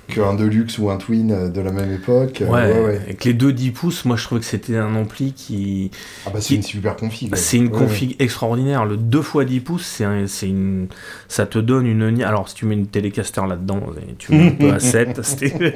[0.08, 2.42] qu'un Deluxe ou un Twin de la même époque.
[2.42, 5.92] Ouais, ouais, Avec les deux 10 pouces, moi je trouvais que c'était un ampli qui.
[6.26, 7.36] Ah bah c'est une super config.
[7.36, 8.86] C'est une config extraordinaire.
[8.86, 10.88] Le 2 x 10 pouces, c'est, c'est une...
[11.28, 12.24] ça te donne une.
[12.24, 13.82] Alors si tu mets une télécaster là-dedans,
[14.20, 15.20] tu mets un peu à 7.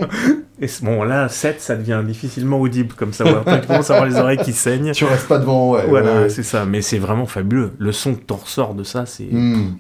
[0.62, 3.26] Et bon, là, 7, ça devient difficilement audible comme ça.
[3.28, 4.94] Après, tu commences à avoir les oreilles qui saignent.
[4.94, 5.86] Tu restes pas devant, ouais.
[5.88, 6.66] Voilà, c'est ça.
[6.66, 7.72] Mais c'est vraiment fabuleux.
[7.78, 9.28] Le son que t'en ressors de ça, c'est.
[9.32, 9.76] Hmm.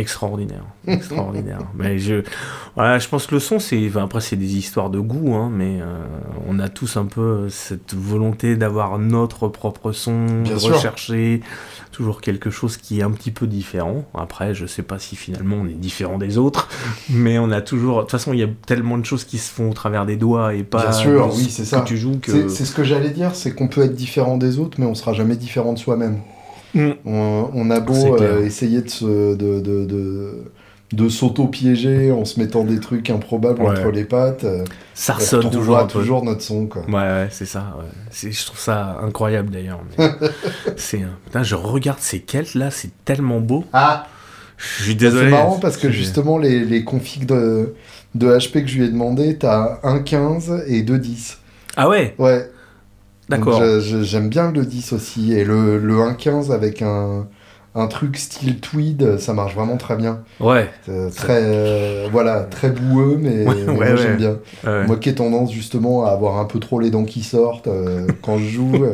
[0.00, 1.60] Extraordinaire, extraordinaire.
[1.74, 2.22] mais je,
[2.74, 5.78] voilà, je pense que le son, c'est, après c'est des histoires de goût, hein, mais
[5.80, 6.02] euh,
[6.48, 11.42] on a tous un peu cette volonté d'avoir notre propre son, de rechercher,
[11.92, 14.04] toujours quelque chose qui est un petit peu différent.
[14.14, 16.68] Après, je sais pas si finalement on est différent des autres,
[17.10, 17.96] mais on a toujours.
[17.96, 20.16] De toute façon, il y a tellement de choses qui se font au travers des
[20.16, 20.82] doigts et pas.
[20.82, 21.82] Bien sûr, oui, c'est ça.
[21.82, 22.48] tu joues que...
[22.48, 25.12] C'est ce que j'allais dire, c'est qu'on peut être différent des autres, mais on sera
[25.12, 26.20] jamais différent de soi-même.
[26.74, 26.90] Mm.
[27.04, 29.34] On, a beau euh, essayer de se.
[29.34, 30.44] de, de, de
[30.92, 34.44] de s'auto-piéger en se mettant des trucs improbables entre les pattes.
[34.44, 36.66] Euh, ça ressonne toujours, toujours notre son.
[36.66, 36.82] Quoi.
[36.86, 37.76] Ouais, ouais c'est ça.
[38.12, 39.80] Je trouve ça incroyable d'ailleurs.
[40.76, 43.64] c'est putain, je regarde ces Celtes là, c'est tellement beau.
[43.72, 44.06] Ah
[44.56, 45.26] Je suis désolé.
[45.26, 47.74] C'est marrant parce que justement, les, les configs de,
[48.16, 51.36] de HP que je lui ai demandé, t'as 1.15 et 2.10.
[51.76, 52.14] Ah ouais?
[52.18, 52.50] Ouais.
[53.30, 53.62] D'accord.
[53.80, 55.32] J'aime bien le 10 aussi.
[55.32, 57.26] Et le, le 1.15 avec un
[57.74, 60.22] un truc style tweed, ça marche vraiment très bien.
[60.40, 60.68] Ouais.
[61.14, 64.38] Très, euh, voilà, très boueux, mais, moi j'aime bien.
[64.64, 68.06] Moi qui ai tendance justement à avoir un peu trop les dents qui sortent euh,
[68.22, 68.84] quand je joue,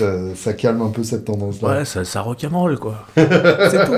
[0.00, 1.68] euh, ça, calme un peu cette tendance-là.
[1.68, 3.06] Ouais, ça, ça rock'n'roll quoi.
[3.14, 3.94] C'est tout.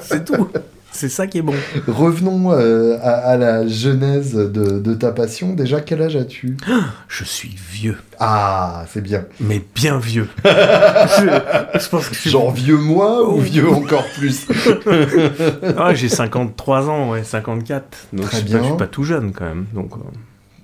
[0.00, 0.48] C'est tout.
[0.98, 1.54] C'est ça qui est bon.
[1.86, 5.54] Revenons euh, à, la genèse de, ta passion.
[5.54, 6.56] Déjà, quel âge as-tu?
[7.08, 7.98] Je suis vieux.
[8.18, 9.24] Ah, c'est bien.
[9.38, 10.28] Mais bien vieux.
[10.44, 14.48] je, pense que Genre vieux moi ou vieux encore plus?
[15.78, 18.08] Ah, J'ai 53 ans, ouais, 54.
[18.12, 18.56] Donc Très je, bien.
[18.56, 19.66] Pas, je suis pas tout jeune quand même.
[19.72, 19.98] Donc, euh.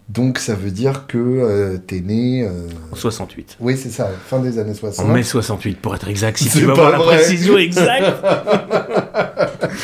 [0.09, 2.49] Donc ça veut dire que euh, t'es né...
[2.93, 3.57] En 68.
[3.61, 5.07] Oui, c'est ça, fin des années 60.
[5.07, 8.23] En mai 68, pour être exact, si tu veux avoir la précision exacte.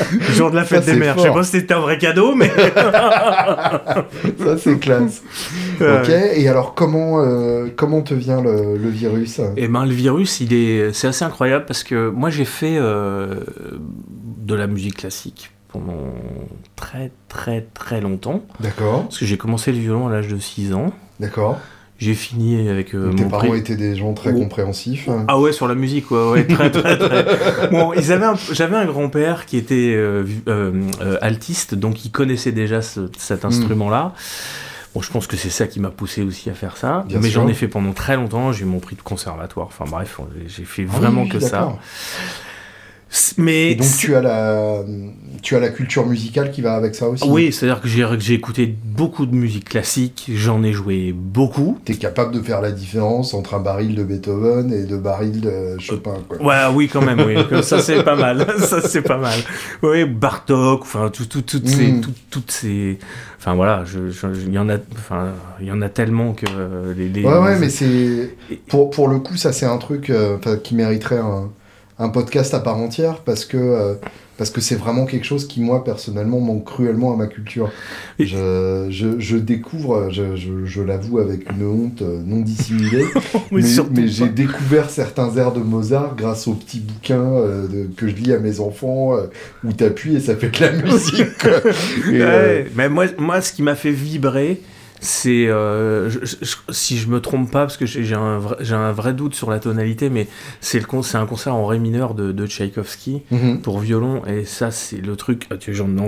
[0.34, 1.16] Jour de la fête des mères.
[1.16, 2.48] Je sais pas si c'était un vrai cadeau, mais.
[4.38, 5.22] ça, c'est classe.
[5.80, 10.52] ok, et alors, comment, euh, comment te vient le, virus Eh ben, le virus, il
[10.52, 13.40] est, c'est assez incroyable parce que moi, j'ai fait euh,
[14.38, 16.14] de la musique classique pendant
[16.76, 18.42] très, très, très longtemps.
[18.60, 19.04] D'accord.
[19.04, 20.92] Parce que j'ai commencé le violon à l'âge de 6 ans.
[21.18, 21.58] D'accord.
[22.00, 25.06] J'ai fini avec euh, tes parents étaient des gens très compréhensifs.
[25.10, 25.26] Hein.
[25.28, 27.68] Ah ouais, sur la musique, ouais, ouais très, très, très.
[27.70, 30.88] bon, ils avaient j'avais un grand-père qui était euh, euh,
[31.20, 33.46] altiste, donc il connaissait déjà cet hmm.
[33.46, 34.14] instrument-là.
[34.94, 37.04] Bon, je pense que c'est ça qui m'a poussé aussi à faire ça.
[37.20, 38.50] mais j'en ai fait pendant très longtemps.
[38.50, 39.66] J'ai eu mon prix de conservatoire.
[39.66, 41.76] Enfin bref, j'ai fait ah vraiment que ça.
[43.38, 44.84] Mais donc tu as la
[45.42, 47.24] tu as la culture musicale qui va avec ça aussi.
[47.26, 51.78] Oui, c'est-à-dire que j'ai écouté beaucoup de musique classique, j'en ai joué beaucoup.
[51.84, 55.40] Tu es capable de faire la différence entre un baril de Beethoven et de baril
[55.40, 56.42] de Chopin quoi.
[56.42, 58.46] Ouais, oui quand même oui, ça c'est pas mal.
[58.58, 59.38] ça c'est pas mal.
[59.82, 62.00] Oui, Bartok, enfin tout, tout, toutes ces hmm.
[62.30, 62.98] toutes ces
[63.38, 63.84] enfin voilà,
[64.46, 66.46] il y en a enfin il y en a tellement que
[66.96, 67.24] les, les...
[67.24, 68.36] Ouais ouais, mais c'est
[68.68, 71.50] pour pour le coup ça c'est un truc euh, qui mériterait un
[72.00, 73.94] un podcast à part entière parce que euh,
[74.38, 77.70] parce que c'est vraiment quelque chose qui moi personnellement manque cruellement à ma culture.
[78.18, 80.34] Je, je, découvre, je,
[80.64, 83.04] je, l'avoue avec une honte euh, non dissimulée,
[83.52, 88.32] mais, j'ai découvert certains airs de Mozart grâce aux petits bouquins euh, que je lis
[88.32, 89.14] à mes enfants
[89.62, 92.66] où t'appuies et ça fait de la musique.
[92.74, 94.62] mais moi, moi, ce qui m'a fait vibrer,
[95.00, 96.10] c'est euh,
[96.68, 100.10] si je me trompe pas parce que j'ai un, un, vrai doute sur la tonalité
[100.10, 100.28] mais
[100.60, 100.84] c'est
[101.14, 103.62] un concert en ré mineur de, de Tchaïkovski mhm.
[103.62, 105.54] pour violon et ça c'est le truc ah,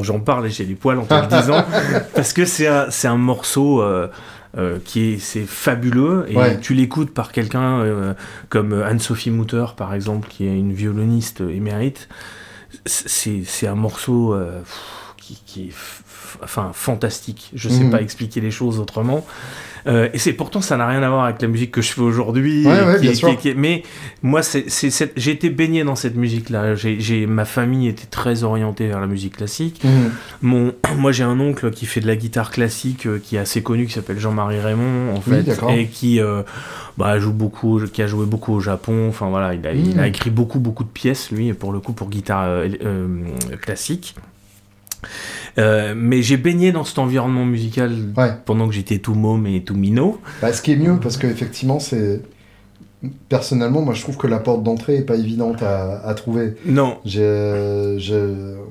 [0.02, 1.64] j'en parle et j'ai les poils en te le disant
[2.14, 4.08] parce que c'est un, un, morceau euh,
[4.58, 8.14] euh, qui est c'est fabuleux et tu l'écoutes par quelqu'un
[8.50, 12.10] comme Anne-Sophie Mutter par exemple qui est une violoniste émérite
[12.84, 14.36] c'est un morceau
[15.16, 15.72] qui, qui est
[16.42, 17.50] enfin fantastique.
[17.54, 17.90] Je sais mhm.
[17.90, 19.24] pas expliquer les choses autrement.
[19.86, 22.00] Euh, et c'est pourtant ça n'a rien à voir avec la musique que je fais
[22.00, 22.66] aujourd'hui.
[23.56, 23.82] mais
[24.22, 24.66] moi, c'est,
[25.16, 26.74] j'ai été baigné dans cette musique-là.
[26.74, 29.82] J'ai, ma famille était très orientée vers la musique classique.
[29.84, 30.10] Mhm.
[30.42, 33.62] Mon, moi, j'ai un oncle qui fait de la guitare classique, euh, qui est assez
[33.62, 36.42] connu, qui s'appelle Jean-Marie Raymond, en fait, et qui euh,
[36.96, 39.08] bah, joue beaucoup, qui a joué beaucoup au Japon.
[39.08, 40.08] Enfin voilà, il a, il a mhm.
[40.08, 42.62] écrit beaucoup, beaucoup de pièces lui, pour le coup, pour guitare
[43.60, 44.14] classique.
[45.58, 47.92] Euh, mais j'ai baigné dans cet environnement musical
[48.44, 50.20] pendant que j'étais tout môme et tout minot.
[50.40, 52.22] Bah, ce qui est mieux, parce qu'effectivement, c'est
[53.28, 56.54] personnellement, moi, je trouve que la porte d'entrée est pas évidente à, à trouver.
[56.64, 56.98] Non.
[57.04, 57.22] J'ai,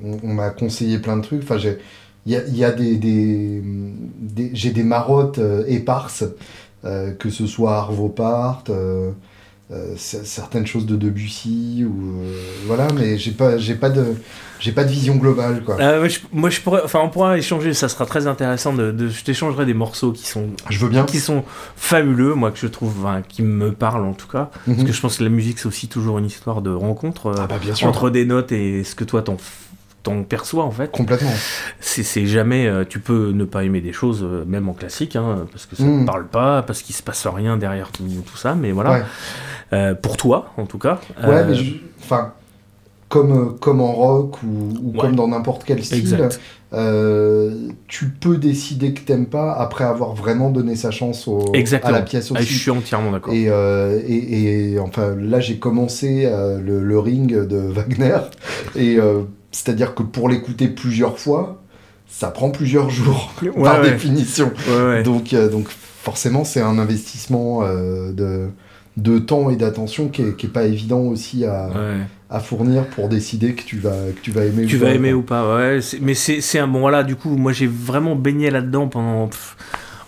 [0.04, 1.42] on, on m'a conseillé plein de trucs.
[1.42, 1.78] Enfin, j'ai,
[2.26, 3.62] il y a, y a des, des,
[4.20, 6.24] des j'ai des marottes euh, éparses,
[6.84, 8.64] euh, que ce soit Arvo Part,
[9.70, 14.16] euh, certaines choses de Debussy ou euh, voilà, mais j'ai pas, j'ai pas de,
[14.60, 15.76] j'ai pas de vision globale quoi.
[15.80, 17.72] Euh, moi, je, moi, je pourrais, enfin, on pourra échanger.
[17.72, 18.74] Ça sera très intéressant.
[18.74, 21.04] De, de- je t'échangerai des morceaux qui sont, Je veux bien.
[21.04, 21.44] qui sont
[21.76, 24.50] fabuleux, moi que je trouve, qui me parlent en tout cas.
[24.66, 24.86] Parce Mhm.
[24.86, 27.58] que je pense que la musique c'est aussi toujours une histoire de rencontre Ah bah
[27.60, 27.86] bien sûr.
[27.88, 29.36] entre des notes et ce que toi t'en
[30.02, 30.90] t'en perçois en fait.
[30.90, 31.30] Complètement.
[31.80, 35.46] C'est jamais, euh, tu peux ne pas aimer des choses, euh, même en classique, hein,
[35.52, 36.00] parce que ça Mm.
[36.00, 38.90] ne parle pas, parce qu'il se passe rien derrière tout, tout ça, mais voilà.
[38.92, 39.02] Ouais.
[39.72, 41.00] Euh, pour toi, en tout cas.
[41.24, 42.32] Ouais, mais je- enfin,
[43.08, 44.46] comme, comme en rock ou,
[44.82, 44.98] ou Ouais.
[45.00, 46.28] comme dans n'importe quel style,
[47.88, 52.02] tu peux décider que t'aimes pas après avoir vraiment donné sa chance au, à la
[52.02, 52.54] pièce Ah, je aussi.
[52.54, 53.32] suis entièrement d'accord.
[53.34, 56.28] Et, et, et, enfin, là, j'ai commencé
[56.60, 58.16] le, le ring de Wagner.
[58.74, 58.98] Et
[59.52, 61.62] c'est-à-dire que pour l'écouter plusieurs fois,
[62.08, 63.90] ça prend plusieurs jours, Ouais, par ouais.
[63.92, 64.50] définition.
[64.68, 65.02] Ouais, ouais.
[65.02, 65.68] Donc, euh, donc
[66.02, 68.48] forcément, c'est un investissement euh, de,
[68.96, 71.70] de temps et d'attention qui est, qui est pas évident aussi à,
[72.40, 75.12] fournir pour décider que tu vas, que tu vas aimer Tu ou vas pas, aimer
[75.12, 75.80] ou pas, ouais.
[76.00, 79.28] Mais c'est c'est un bon, voilà, du coup, moi j'ai vraiment baigné là-dedans pendant.
[79.28, 79.56] pff,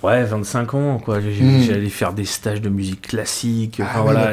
[0.05, 1.21] Ouais, 25 ans, quoi.
[1.21, 1.63] J'ai- Hmm.
[1.63, 3.79] J'allais faire des stages de musique classique.
[3.81, 4.31] Ah Enfin, voilà,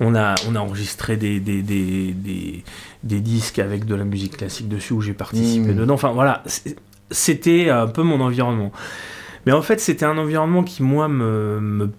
[0.00, 2.62] on, a, on a enregistré des, des, des, des,
[3.02, 5.76] des disques avec de la musique classique dessus où j'ai participé Hmm.
[5.78, 5.94] dedans.
[5.94, 6.42] Enfin, voilà,
[7.10, 8.72] c'était un peu mon environnement.
[9.46, 11.90] Mais en fait, c'était un environnement qui, moi, me, me-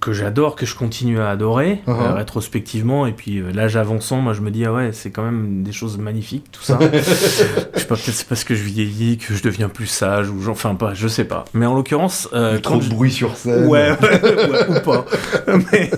[0.00, 1.90] que j'adore, que je continue à adorer, Uh-huh.
[2.10, 3.06] euh, rétrospectivement.
[3.06, 5.72] Et puis, euh, l'âge avançant, moi, je me dis, ah ouais, c'est quand même des
[5.72, 6.78] choses magnifiques, tout ça.
[6.92, 10.38] je sais pas, peut-être c'est parce que je vieillis, que je deviens plus sage, ou
[10.48, 11.44] enfin, pas, je sais pas.
[11.54, 13.66] Mais en l'occurrence, euh, Trop de je- bruit sur scène.
[13.66, 15.04] Ouais, ouais, ouais, ou pas.
[15.72, 15.90] Mais,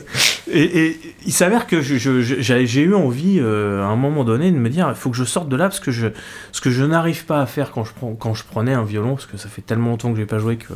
[0.52, 4.24] et, et il s'avère que je- je- je- j'ai eu envie, euh, à un moment
[4.24, 6.08] donné, de me dire il faut que je sorte de là parce que je,
[6.52, 9.14] ce que je n'arrive pas à faire quand je, prends, quand je prenais un violon,
[9.14, 10.72] parce que ça fait tellement longtemps que j'ai pas joué que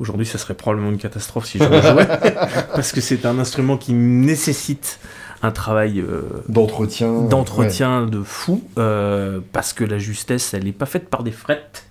[0.00, 2.06] aujourd'hui ça serait probablement une catastrophe si je jouais.
[2.74, 4.98] parce que c'est un instrument qui nécessite
[5.42, 7.12] un travail euh, D'entretien.
[7.22, 11.84] d'entretien de fou, euh, parce que la justesse, elle n'est pas faite par des frettes.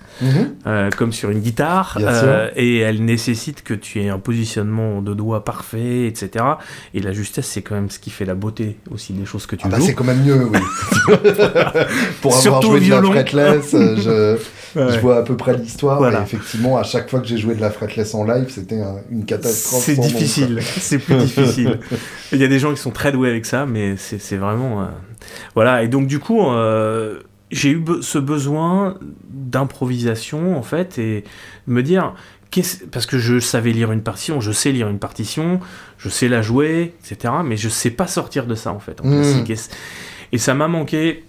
[0.65, 5.13] Euh, comme sur une guitare, euh, et elle nécessite que tu aies un positionnement de
[5.13, 6.43] doigts parfait, etc.
[6.93, 9.55] Et la justesse, c'est quand même ce qui fait la beauté aussi des choses que
[9.55, 10.59] tu Ah bah c'est quand même mieux, oui.
[12.21, 14.37] Pour avoir Surtout joué de la fretless, euh, je,
[14.75, 14.91] Ouais.
[14.93, 15.97] je vois à peu près l'histoire.
[15.97, 16.21] Voilà.
[16.21, 19.25] Effectivement, à chaque fois que j'ai joué de la fretless en live, c'était un- une
[19.25, 19.81] catastrophe.
[19.83, 21.79] C'est difficile, c'est plus difficile.
[22.31, 24.81] Il y a des gens qui sont très doués avec ça, mais c'est c'est vraiment...
[24.81, 24.85] euh,
[25.55, 28.97] Voilà, et donc du coup, euh, j'ai eu ce besoin
[29.29, 31.23] d'improvisation, en fait, et
[31.67, 32.13] de me dire...
[32.91, 35.59] Parce que je savais lire une partition, je sais lire une partition,
[35.97, 37.33] je sais la jouer, etc.
[37.45, 39.11] Mais je sais pas sortir de ça, en fait, en Mm.
[39.21, 39.49] classique.
[39.51, 39.69] Et, c-
[40.31, 41.23] et ça m'a manqué.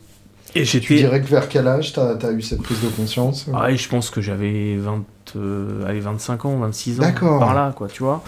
[0.55, 3.71] Et Tu dirais que vers quel âge t'as as eu cette prise de conscience Ah,
[3.71, 5.05] et je pense que j'avais 20,
[5.37, 7.39] euh, allez, 25 ans, 26 ans, D'accord.
[7.39, 8.25] par là, quoi, tu vois.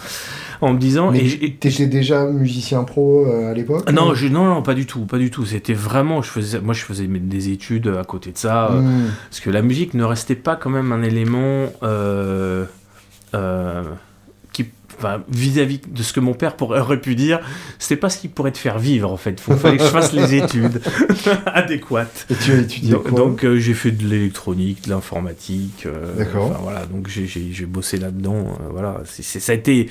[0.60, 1.10] En me disant...
[1.10, 4.62] Mais et t'étais déjà musicien pro euh, à l'époque Ah Non, ou- je, non, non,
[4.62, 5.46] pas du tout, pas du tout.
[5.46, 9.10] C'était vraiment, je faisais, moi, je faisais des études à côté de ça, euh, Hmm.
[9.30, 11.68] parce que la musique ne restait pas quand même un élément
[15.28, 17.40] vis-à-vis de ce que mon père pourrait, aurait pu dire,
[17.78, 19.42] c'était pas ce qui pourrait te faire vivre en fait.
[19.48, 20.80] Il fallait que je fasse les études
[21.46, 22.26] adéquates.
[22.30, 25.84] Et tu as étudié Donc, euh, j'ai fait de l'électronique, de l'informatique.
[25.86, 26.46] euh, D'accord.
[26.50, 28.58] enfin, voilà, donc j'ai- bossé là-dedans.
[28.60, 29.88] euh, voilà, c'est c'est- ça a été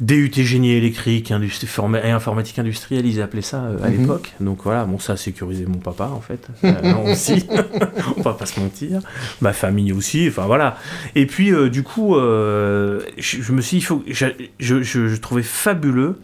[0.00, 4.00] DUT génie électrique et informatique industrielle, ils appelaient ça euh, à Mhm.
[4.00, 4.32] l'époque.
[4.40, 7.46] Donc voilà, bon ça a sécurisé mon papa en fait, Euh, non, aussi,
[8.16, 9.00] on va pas se mentir.
[9.40, 10.76] Ma famille aussi, enfin voilà.
[11.14, 14.26] Et puis euh, du coup, euh, je, je me suis, dit, il faut, je,
[14.60, 16.18] je, je- je trouvais fabuleux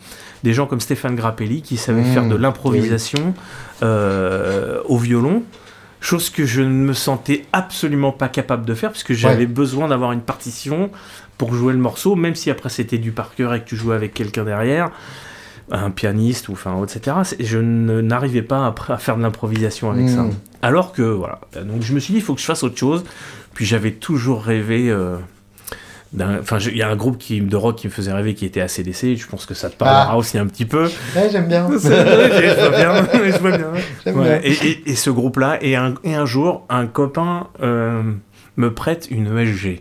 [0.45, 2.13] des gens comme Stéphane Grappelli qui savaient Mhm.
[2.15, 3.35] faire de l'improvisation
[3.83, 5.43] au violon.
[6.01, 10.13] Chose que je ne me sentais absolument pas capable de faire, puisque j'avais besoin d'avoir
[10.13, 10.91] une partition
[11.39, 13.95] pour jouer le morceau, même si après c'était du par cœur et que tu jouais
[13.97, 14.91] avec quelqu'un derrière,
[15.71, 17.17] un pianiste ou enfin etc.
[17.41, 20.23] Je n'arrivais pas après à faire de l'improvisation avec ça.
[20.23, 20.33] Hmm.
[20.63, 23.05] Alors que voilà, donc je me suis dit il faut que je fasse autre chose.
[23.55, 24.91] Puis j'avais toujours rêvé.
[24.91, 25.17] euh,
[26.41, 28.61] Enfin, il y a un groupe qui, de rock qui me faisait rêver qui était
[28.61, 29.17] ACDC.
[29.17, 30.17] Je pense que ça te parlera Ah.
[30.17, 30.85] aussi un petit peu.
[31.17, 31.69] Ouais, j'aime bien.
[31.73, 33.67] Je vois bien, je vois bien.
[34.05, 34.41] J'aime Ouais, bien.
[34.45, 38.03] et, et- et ce groupe-là, et un, et un jour, un copain euh,
[38.57, 39.81] me prête une ESG.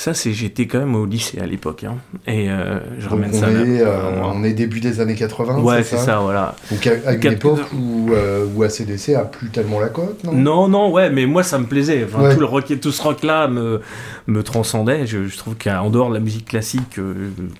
[0.00, 1.96] Ça, c'est j'étais quand même au lycée à l'époque, hein.
[2.26, 3.50] et euh, je Donc on, ça.
[3.50, 6.56] est, euh, on est début des années 80, ouais, c'est ça, voilà.
[6.70, 10.24] Donc à, à une Cap- époque où, euh, où ACDC a plus tellement la cote,
[10.24, 10.32] non?
[10.32, 12.02] Non, non, ouais, mais moi ça me plaisait.
[12.06, 12.32] Enfin, Ouais.
[12.34, 13.82] tout, le rock, tout ce rock-là me,
[14.26, 15.06] me transcendait.
[15.06, 16.98] Je, je trouve qu'en dehors de la musique classique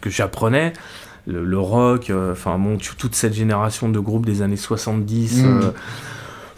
[0.01, 0.73] que j'apprenais,
[1.27, 5.45] le, rock, enfin bon, toute cette génération de groupes des années 70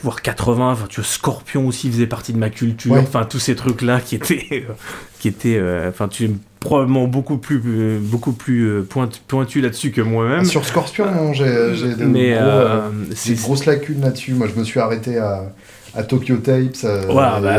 [0.02, 0.72] voire 80.
[0.72, 2.94] Enfin, tu vois, Scorpion aussi faisait partie de ma culture.
[2.94, 4.72] Enfin, tous ces trucs-là qui étaient, euh,
[5.18, 8.82] qui étaient, euh, enfin, tu es probablement beaucoup plus, euh, beaucoup plus
[9.28, 10.44] pointu là-dessus que moi-même.
[10.44, 14.34] Sur Scorpion, j'ai des grosses lacunes là-dessus.
[14.34, 15.52] Moi, je me suis arrêté à
[15.94, 16.86] à Tokyo Tapes.
[17.10, 17.58] voilà, bah,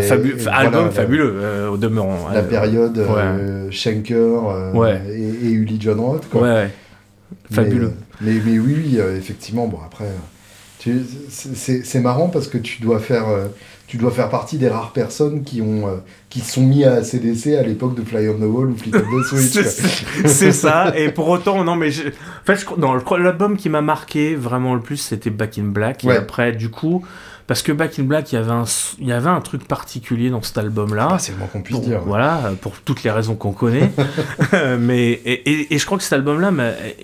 [0.52, 2.30] album fabuleux, au demeurant.
[2.34, 3.00] La période
[3.70, 4.40] Schenker
[5.08, 6.28] et, et, Uli John Roth.
[6.32, 6.42] Quoi.
[6.42, 6.70] Ouais,
[7.52, 7.94] fabuleux.
[8.22, 10.06] Mais, mais, oui, oui, effectivement, bon, après.
[11.30, 13.48] C'est marrant parce que tu dois faire, euh,
[13.88, 15.98] tu dois faire partie des rares personnes qui ont euh,
[16.30, 19.24] qui sont mis à CDC à l'époque de Fly on the Wall ou on the
[19.24, 20.06] Switch.
[20.26, 20.94] c'est ça.
[20.98, 22.08] Et pour autant, non, mais je...
[22.08, 23.16] en fait, je...
[23.16, 26.04] l'album qui m'a marqué vraiment le plus, c'était Back in Black.
[26.06, 27.06] Et après, du coup,
[27.48, 28.66] parce que Back in Black, il y avait un,
[29.00, 31.10] il y avait un truc particulier dans cet album-là.
[31.12, 32.02] Ah, c'est le moins qu'on puisse dire.
[32.06, 33.92] Voilà, pour toutes les raisons qu'on connaît.
[34.80, 36.52] mais, et, et, je crois que cet album-là,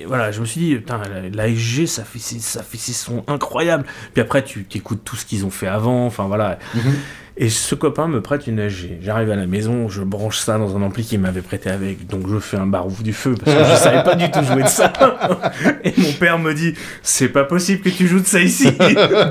[0.07, 1.01] voilà, je me suis dit, putain,
[1.33, 3.85] l'ASG, ça fait, ça fait ces sons incroyables.
[4.13, 6.05] Puis après, tu écoutes tout ce qu'ils ont fait avant.
[6.05, 6.59] Enfin, voilà.
[6.75, 6.95] Mhm.
[7.41, 8.97] Et ce copain me prête une AG.
[9.01, 12.27] J'arrive à la maison, je branche ça dans un ampli qu'il m'avait prêté avec, donc
[12.29, 14.67] je fais un barouf du feu parce que je savais pas du tout jouer de
[14.67, 14.91] ça.
[15.85, 18.65] Et mon père me dit C'est pas possible que tu joues de ça ici,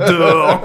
[0.08, 0.64] dehors.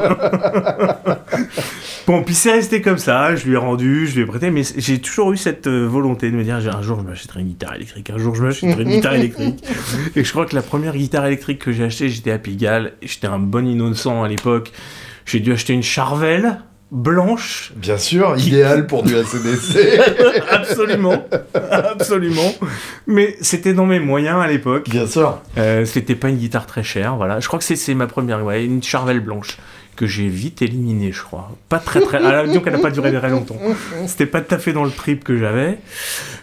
[2.08, 4.62] bon, puis c'est resté comme ça, je lui ai rendu, je lui ai prêté, mais
[4.77, 7.75] j'ai toujours eu cette euh, volonté de me dire Un jour je m'achèterai une guitare
[7.75, 9.65] électrique, un jour je m'achèterai une guitare électrique.
[10.15, 13.27] Et je crois que la première guitare électrique que j'ai achetée, j'étais à Pigalle, j'étais
[13.27, 14.71] un bon innocent à l'époque.
[15.25, 16.58] J'ai dû acheter une Charvel
[16.93, 17.73] blanche.
[17.75, 19.99] Bien sûr, idéal pour du ACDC.
[20.51, 21.25] absolument,
[21.71, 22.53] absolument.
[23.08, 24.89] Mais c'était dans mes moyens à l'époque.
[24.89, 25.41] Bien sûr.
[25.58, 27.39] Euh, c'était pas une guitare très chère, voilà.
[27.39, 29.58] Je crois que c'est ma première, ouais, une Charvel blanche
[29.95, 31.51] que j'ai vite éliminée, je crois.
[31.69, 32.19] Pas très très.
[32.23, 33.58] Ah, disons qu'elle n'a pas duré très longtemps.
[34.08, 35.77] C'était pas tout à fait dans le trip que j'avais.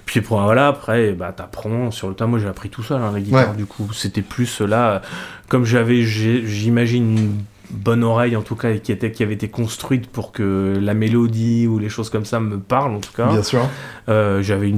[0.06, 2.26] Puis pour, voilà, après, bah, t'apprends sur le tas.
[2.26, 3.88] Moi, j'ai appris tout seul, hein, la guitare, du coup.
[3.92, 5.02] C'était plus là,
[5.48, 10.08] comme j'avais, j'imagine, bonne oreille en tout cas et qui, était, qui avait été construite
[10.08, 13.28] pour que la mélodie ou les choses comme ça me parlent en tout cas.
[13.28, 13.68] Bien sûr.
[14.08, 14.74] Euh, j'avais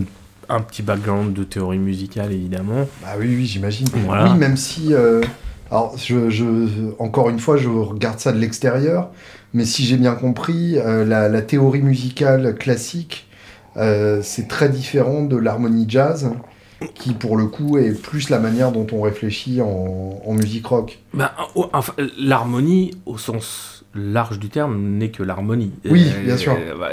[0.49, 2.89] un petit background de théorie musicale évidemment.
[3.03, 3.89] Bah oui, oui, j'imagine.
[3.95, 4.93] Oui, même si.
[4.93, 5.23] Euh,
[5.71, 9.09] alors, je, encore une fois, je regarde ça de l'extérieur,
[9.55, 13.27] mais si j'ai bien compris, euh, la, théorie musicale classique,
[13.75, 16.31] c'est très différent de l'harmonie jazz
[16.95, 20.99] qui pour le coup est plus la manière dont on réfléchit en, musique rock.
[21.15, 21.35] Bah,
[21.73, 25.73] enfin, l'harmonie au sens large du terme n'est que l'harmonie.
[25.85, 26.57] Oui, euh, bien sûr.
[26.79, 26.91] Bah,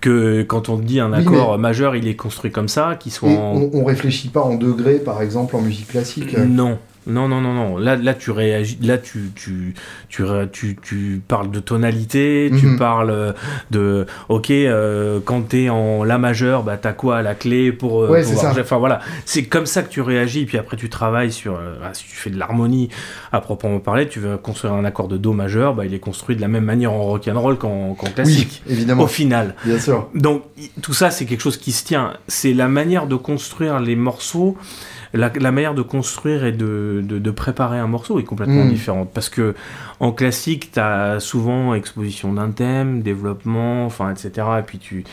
[0.00, 3.30] que quand on dit un accord majeur, il est construit comme ça, qu'il soit.
[3.30, 6.36] On, on réfléchit pas en degrés, par exemple, en musique classique.
[6.36, 7.78] Non, non, non, non, non.
[7.78, 8.78] Là, là tu réagis.
[8.82, 9.74] Là, tu, tu,
[10.08, 12.78] tu, tu, tu parles de tonalité, tu mhm.
[12.78, 13.34] parles
[13.70, 14.06] de.
[14.28, 18.02] Ok, euh, quand t'es en La majeur, bah, t'as quoi à la clé pour.
[18.02, 18.52] Euh, ouais, c'est ça.
[18.58, 19.00] Enfin, voilà.
[19.24, 20.44] C'est comme ça que tu réagis.
[20.44, 21.54] Puis après, tu travailles sur.
[21.54, 22.90] Euh, bah, si tu fais de l'harmonie
[23.32, 26.36] à proprement parler, tu veux construire un accord de Do majeur, bah, il est construit
[26.36, 28.62] de la même manière en rock'n'roll qu'en classique.
[28.66, 29.04] Oui, évidemment.
[29.04, 29.54] Au final.
[29.64, 30.08] Bien sûr.
[30.14, 30.42] Donc,
[30.82, 32.14] tout ça, c'est quelque chose qui se tient.
[32.28, 34.56] C'est la manière de construire les morceaux
[35.12, 38.70] la, manière de construire et de, de, préparer un morceau est complètement mm.
[38.70, 39.10] différente.
[39.12, 39.54] Parce que
[40.00, 44.46] en classique, tu as souvent exposition d'un thème, développement, enfin, etc.
[44.58, 45.04] Et puis tu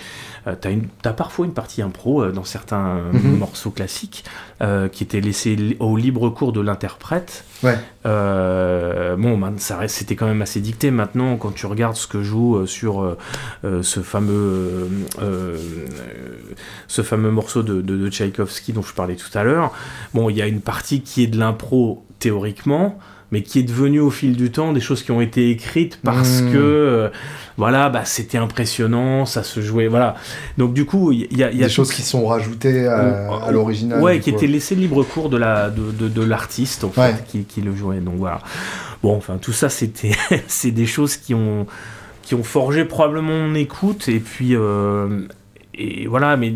[0.47, 0.55] euh,
[1.03, 3.37] as, parfois une partie impro euh, dans certains mm-hmm.
[3.37, 4.23] morceaux classiques
[4.61, 7.43] euh, qui était laissé au libre cours de l'interprète.
[7.63, 7.77] Ouais.
[8.05, 10.89] bon, ça c'était quand même assez dicté.
[10.89, 13.17] Maintenant, quand tu regardes ce que joue sur
[13.63, 14.87] ce fameux
[16.87, 19.73] ce fameux morceau de, de, de Tchaïkovski dont je parlais tout à l'heure,
[20.13, 22.99] bon, il y a une partie qui est de l'impro théoriquement
[23.31, 26.41] mais qui est devenu au fil du temps des choses qui ont été écrites parce
[26.41, 26.51] mmh.
[26.51, 27.09] que euh,
[27.57, 30.15] voilà bah c'était impressionnant ça se jouait voilà.
[30.57, 34.29] Donc du coup il y, a des choses qui sont rajoutées à, l'original ouais qui
[34.29, 37.99] étaient laissées libre cours de la de, de, l'artiste en fait qui, qui, le jouait
[37.99, 38.39] donc voilà.
[39.03, 40.11] Bon enfin tout ça c'était
[40.47, 41.67] c'est des choses qui ont
[42.21, 45.27] qui ont forgé probablement mon écoute et puis euh,
[45.73, 46.53] et voilà mais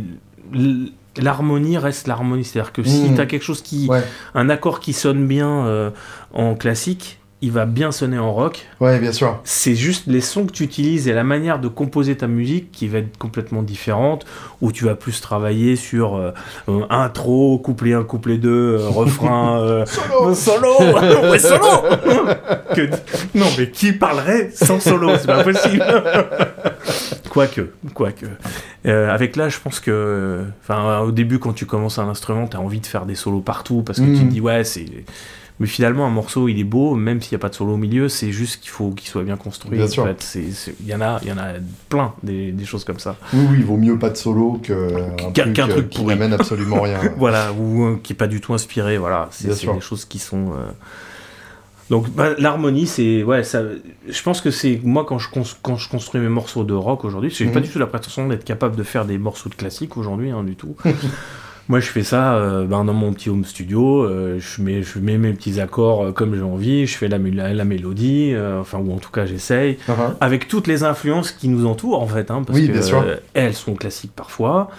[1.17, 2.43] l'harmonie reste l'harmonie.
[2.43, 3.15] C'est-à-dire que si hmm.
[3.15, 3.89] tu as quelque chose qui.
[4.33, 5.89] un accord qui sonne bien euh,
[6.33, 8.67] en classique, il va bien sonner en rock.
[8.79, 9.39] Ouais, bien sûr.
[9.43, 12.87] C'est juste les sons que tu utilises et la manière de composer ta musique qui
[12.87, 14.27] va être complètement différente,
[14.61, 16.31] où tu vas plus travailler sur euh,
[16.69, 20.69] euh, intro, couplet 1, couplet 2, refrain, solo, solo,
[21.31, 21.65] ouais, solo
[23.33, 25.09] Non, mais qui parlerait sans solo?
[25.17, 25.83] C'est pas possible
[27.31, 27.61] Quoique,
[27.93, 28.25] quoique.
[28.85, 32.57] Euh, avec là, je pense que, enfin, au début, quand tu commences un instrument, tu
[32.57, 34.27] as envie de faire des solos partout parce que tu te mm.
[34.27, 34.85] dis, ouais, c'est.
[35.61, 37.77] Mais finalement, un morceau, il est beau, même s'il n'y a pas de solo au
[37.77, 39.77] milieu, c'est juste qu'il faut qu'il soit bien construit.
[39.77, 40.05] Bien sûr.
[40.35, 41.53] Il y, en a, y en a
[41.87, 43.15] plein, des, des, choses comme ça.
[43.31, 46.81] Oui, oui, il vaut mieux pas de solo qu'un qu truc, truc qui n'amène absolument
[46.81, 46.99] rien.
[47.17, 48.97] voilà, ou qui n'est pas du tout inspiré.
[48.97, 50.47] Voilà, c'est des choses qui sont.
[50.49, 50.71] Euh,
[51.91, 53.63] donc bah, l'harmonie, c'est ouais, ça.
[54.07, 55.27] Je pense que c'est moi quand je
[55.61, 57.65] quand je construis mes morceaux de rock aujourd'hui, j'ai pas mhm.
[57.65, 60.55] du tout la prétention d'être capable de faire des morceaux de classique aujourd'hui, hein, du
[60.55, 60.77] tout.
[61.67, 64.03] moi, je fais ça euh, ben, dans mon petit home studio.
[64.03, 66.87] Euh, je mets je mets mes petits accords euh, comme j'ai envie.
[66.87, 70.15] Je fais la, la, mélodie, enfin ou en tout cas j'essaye, uh-huh.
[70.21, 74.13] avec toutes les influences qui nous entourent en fait, hein, parce que elles sont classiques
[74.15, 74.69] parfois.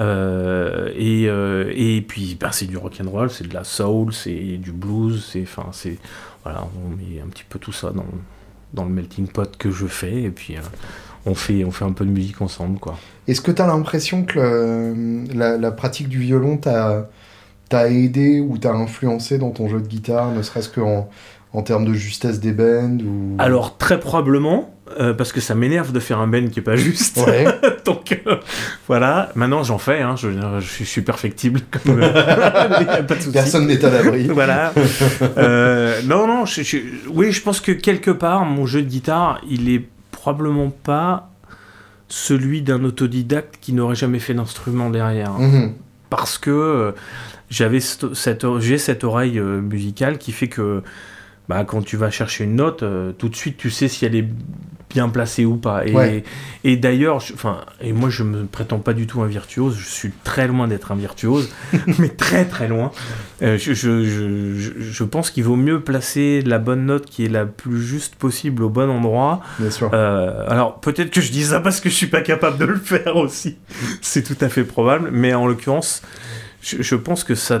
[0.00, 4.72] Et, et puis ben, c'est du rock and roll, c'est de la soul, c'est du
[4.72, 5.98] blues, c'est enfin c'est
[6.42, 8.06] voilà, on met un petit peu tout ça dans,
[8.72, 10.60] dans le melting pot que je fais, et puis euh,
[11.26, 12.78] on, fait, on fait un peu de musique ensemble.
[12.78, 12.98] quoi.
[13.28, 19.38] Est-ce que tu as l'impression que la, pratique du violon t'a aidé ou t'a influencé
[19.38, 21.08] dans ton jeu de guitare, ne serait-ce qu'en
[21.52, 23.34] en termes de justesse des bends ou...
[23.38, 26.76] Alors, très probablement, euh, parce que ça m'énerve de faire un bend qui est pas
[26.76, 27.18] juste.
[27.18, 27.44] Ouais.
[27.84, 28.36] Donc, euh,
[28.86, 29.30] voilà.
[29.34, 30.16] Maintenant, j'en fais, hein.
[30.16, 30.28] je,
[30.60, 31.60] je, suis perfectible.
[31.70, 32.00] Comme,
[33.32, 34.26] Personne n'est à l'abri.
[34.32, 34.72] voilà.
[35.38, 36.78] Euh, non, non, je,
[37.08, 41.30] oui, je pense que quelque part, mon jeu de guitare, il est probablement pas
[42.08, 45.32] celui d'un autodidacte qui n'aurait jamais fait d'instrument derrière.
[45.34, 45.74] Mhm.
[46.08, 46.92] Parce que
[47.50, 50.82] j'avais cette, j'ai cette oreille musicale qui fait que
[51.50, 54.14] bah, quand tu vas chercher une note, euh, tout de suite tu sais si elle
[54.14, 54.28] est
[54.90, 55.86] bien placée ou pas.
[55.86, 56.24] Et,
[56.64, 60.10] et d'ailleurs, enfin, et moi je me prétends pas du tout un virtuose, je suis
[60.24, 61.48] très loin d'être un virtuose,
[61.98, 62.90] mais très très loin.
[63.42, 67.28] Euh, je, je, je, je, pense qu'il vaut mieux placer la bonne note qui est
[67.28, 69.40] la plus juste possible au bon endroit.
[69.58, 69.90] Bien sûr.
[69.94, 72.76] Euh, alors peut-être que je dis ça parce que je suis pas capable de le
[72.78, 73.56] faire aussi.
[74.02, 76.02] C'est tout à fait probable, mais en l'occurrence,
[76.62, 77.60] je, pense que ça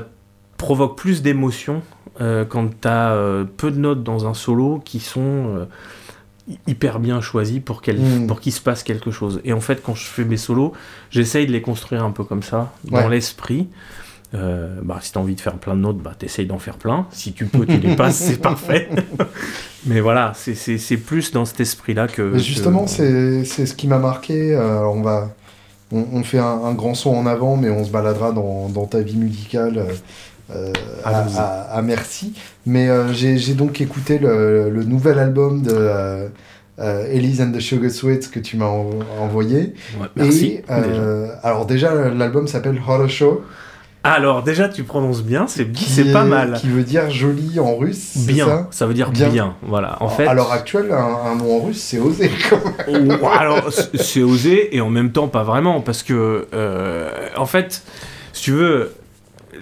[0.58, 1.82] provoque plus d'émotions
[2.20, 3.16] euh, quand tu as
[3.56, 5.66] peu de notes dans un solo qui sont
[6.66, 7.20] hyper bien
[7.64, 8.26] pour qu'il hmm.
[8.26, 9.40] pour qu'il se passe quelque chose.
[9.44, 10.72] Et en fait, quand je fais mes solos,
[11.10, 13.68] j'essaye de les construire un peu comme ça, dans l'esprit.
[14.32, 17.06] bah, si tu as envie de faire plein de notes, bah, tu d'en faire plein.
[17.10, 18.88] Si tu peux, tu les passes, c'est parfait.
[19.86, 22.38] Mais voilà, c'est plus dans cet esprit-là que.
[22.38, 24.54] justement, c'est ce qui m'a marqué.
[24.54, 25.30] alors on va.
[25.92, 29.16] On, fait un, grand saut en avant, mais on se baladera dans, dans ta vie
[29.16, 29.88] musicale
[30.54, 30.72] euh,
[31.04, 32.34] à, merci.
[32.66, 36.28] Mais euh, j'ai donc écouté le, nouvel album de euh,
[36.78, 38.70] Elise and the Sugar Sweets que tu m'as
[39.20, 39.74] envoyé.
[40.16, 40.60] merci.
[41.42, 43.42] alors déjà, l'album s'appelle Horror Show.
[44.02, 45.66] Alors déjà tu prononces bien, c'est
[46.10, 46.54] pas mal.
[46.54, 48.16] Qui veut dire joli en russe.
[48.26, 49.56] Bien, ça, ça, veut dire bien.
[49.62, 49.98] Voilà.
[50.00, 50.26] En fait.
[50.26, 52.30] À l'heure actuelle, un, nom en russe, c'est osé.
[53.38, 56.48] alors c'est osé et en même temps pas vraiment parce que
[57.36, 57.82] en fait,
[58.32, 58.92] si tu veux,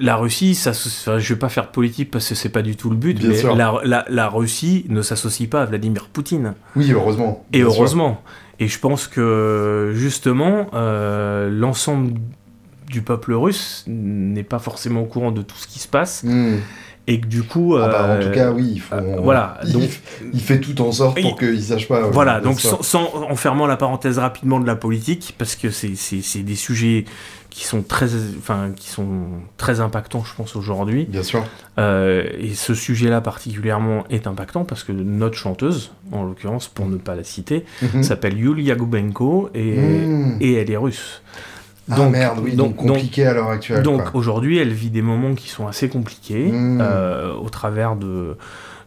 [0.00, 2.96] la Russie, ça, je vais pas faire politique parce que c'est pas du tout le
[2.96, 3.42] but, mais
[3.84, 6.54] la, Russie ne s'associe pas à Vladimir Poutine.
[6.76, 7.44] Oui, heureusement.
[7.52, 8.22] Et heureusement.
[8.60, 12.14] Et je pense que justement, euh, l'ensemble
[12.88, 16.24] du peuple russe n'est pas forcément au courant de tout ce qui se passe.
[16.24, 16.56] Hmm.
[17.06, 17.74] Et que du coup.
[17.76, 19.58] Ah bah, en tout cas, oui, il faut, euh, voilà.
[19.64, 19.88] Il, donc,
[20.34, 22.02] il fait tout en sorte pour qu'il sache pas.
[22.10, 26.54] Voilà, donc sans, en fermant la parenthèse rapidement de la politique, parce que c'est des
[26.54, 27.06] sujets
[27.50, 29.08] qui sont très, enfin, qui sont
[29.56, 31.06] très impactants, je pense, aujourd'hui.
[31.08, 31.44] Bien sûr.
[31.78, 36.96] Euh, et ce sujet-là particulièrement est impactant parce que notre chanteuse, en l'occurrence, pour ne
[36.96, 38.02] pas la citer, mhm.
[38.02, 40.36] s'appelle Yulia Gubenko et, mhm.
[40.40, 41.22] et elle est russe.
[41.90, 43.82] Ah, donc, ah merde, oui, donc, compliqué à l'heure actuelle.
[43.82, 46.80] Donc aujourd'hui, elle vit des moments qui sont assez compliqués mhm.
[46.82, 48.36] euh, au travers de,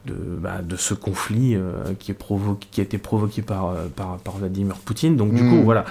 [0.06, 4.18] de, bah, de, ce conflit euh, qui, est provoqué, qui a été provoqué par, par,
[4.18, 5.18] par Vladimir Poutine.
[5.18, 5.84] Donc du coup, voilà.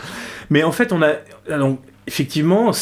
[0.51, 1.14] Mais en fait, on a...
[1.59, 2.72] Donc, effectivement,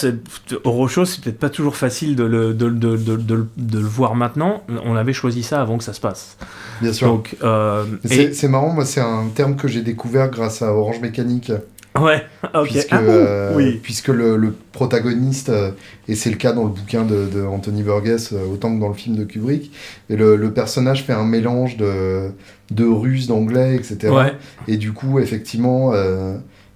[0.65, 4.63] Orocho, c'est peut-être pas toujours facile de le, de, de, de, de, le voir maintenant.
[4.85, 6.37] On avait choisi ça avant que ça se passe.
[6.81, 7.23] Bien sûr.
[7.43, 11.53] Euh, c'est marrant, moi, c'est un terme que j'ai découvert grâce à Orange Mécanique.
[11.99, 12.23] Ouais,
[12.55, 12.69] ok.
[12.69, 13.81] Puisque, ah, euh, oui.
[13.83, 15.73] puisque le, le protagoniste, euh,
[16.07, 19.17] et c'est le cas dans le bouquin de, Anthony Burgess, autant que dans le film
[19.17, 19.73] de Kubrick,
[20.09, 22.31] et le, le personnage fait un mélange de,
[22.71, 24.11] de russe, d'anglais, etc.
[24.11, 24.33] Ouais.
[24.69, 25.93] Et du coup, effectivement,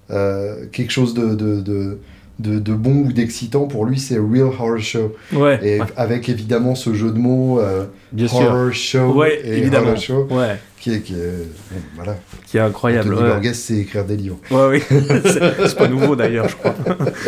[0.09, 1.97] quelque chose de,
[2.39, 5.15] de de, bon ou d'excitant, pour lui, c'est Real Horror Show.
[5.33, 9.89] Ouais, et avec évidemment ce jeu de mots euh, Bien Horror Show ouais, et évidemment.
[9.89, 10.59] Horror Show, ouais.
[10.79, 11.47] qui est, qui est,
[11.95, 12.15] voilà.
[12.47, 13.13] qui est incroyable.
[13.13, 14.39] Anthony c'est écrire des livres.
[14.49, 14.83] Ouais, oui,
[15.25, 16.75] c'est pas nouveau d'ailleurs, je crois.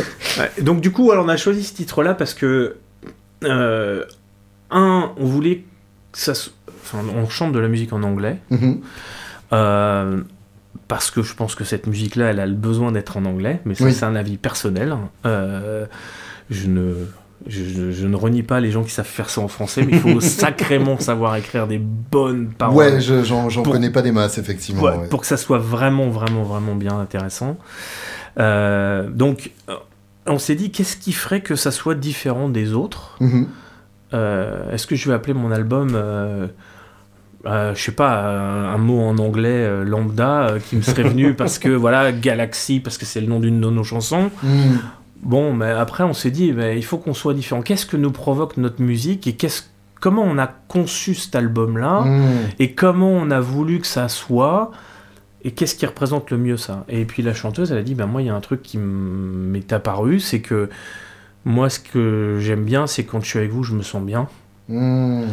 [0.61, 2.77] Donc du coup, alors, on a choisi ce titre-là parce que,
[3.43, 4.03] euh,
[4.71, 5.63] un, on voulait
[6.11, 6.33] que ça...
[6.83, 8.37] Enfin, on chante de la musique en anglais.
[8.51, 8.77] Mm-hmm.
[9.53, 10.21] euh,
[10.87, 13.75] parce que je pense que cette musique-là, elle a le besoin d'être en anglais, mais
[13.75, 14.95] ça, c'est un avis personnel.
[15.25, 15.85] Euh,
[16.49, 16.93] je ne
[17.47, 20.19] Je, ne renie pas les gens qui savent faire ça en français, mais il faut
[20.45, 22.75] sacrément savoir écrire des bonnes paroles.
[22.75, 24.99] Ouais, j'en connais pas des masses, effectivement.
[25.09, 27.57] Pour que ça soit vraiment, vraiment, vraiment bien intéressant.
[28.39, 29.51] Euh, donc,
[30.27, 33.15] on s'est dit, qu'est-ce qui ferait que ça soit différent des autres?
[33.19, 33.47] Mhm.
[34.13, 35.89] euh, Est-ce que je vais appeler mon album,
[37.45, 38.21] euh, je sais pas,
[38.73, 43.05] un, mot en anglais lambda qui me serait venu parce que, voilà, Galaxy, parce que
[43.05, 44.79] c'est le nom d'une de nos chansons mhm.
[45.21, 47.61] Bon, mais après, on s'est dit, il faut qu'on soit différent.
[47.61, 49.63] Qu'est-ce que nous provoque notre musique et qu'est-ce
[49.99, 52.49] comment on a conçu cet album-là mhm.
[52.59, 54.69] et comment on a voulu que ça soit
[55.43, 56.85] et qu'est-ce qui représente le mieux ça?
[56.89, 58.77] Et puis la chanteuse, elle a dit, ben moi, il y a un truc qui
[58.77, 60.69] m'est apparu, c'est que
[61.43, 64.27] moi, ce que j'aime bien, c'est quand je suis avec vous, je me sens bien.
[64.69, 65.25] Hmm.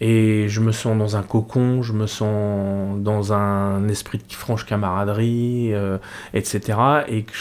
[0.00, 4.64] Et je me sens dans un cocon, je me sens dans un esprit de franche
[4.64, 5.98] camaraderie, euh,
[6.34, 6.78] etc.
[7.08, 7.32] Et que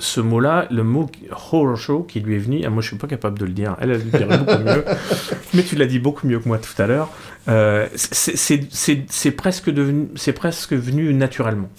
[0.00, 3.06] ce mot-là, le mot horror show qui lui est venu, ah, moi je suis pas
[3.06, 4.84] capable de le dire, elle, elle le dirait beaucoup mieux,
[5.54, 7.10] mais tu l'as dit beaucoup mieux que moi tout à l'heure,
[7.48, 11.70] euh, c'est presque, devenu, presque venu naturellement.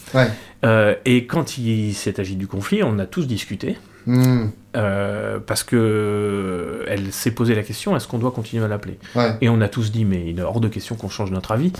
[0.64, 3.78] Euh, et quand il s'est agi du conflit, on a tous discuté.
[4.06, 4.48] Hmm.
[4.76, 9.00] Euh, parce que elle s'est posé la question est-ce qu'on doit continuer à l'appeler?
[9.42, 11.74] Et on a tous dit mais il est hors de question qu'on change notre avis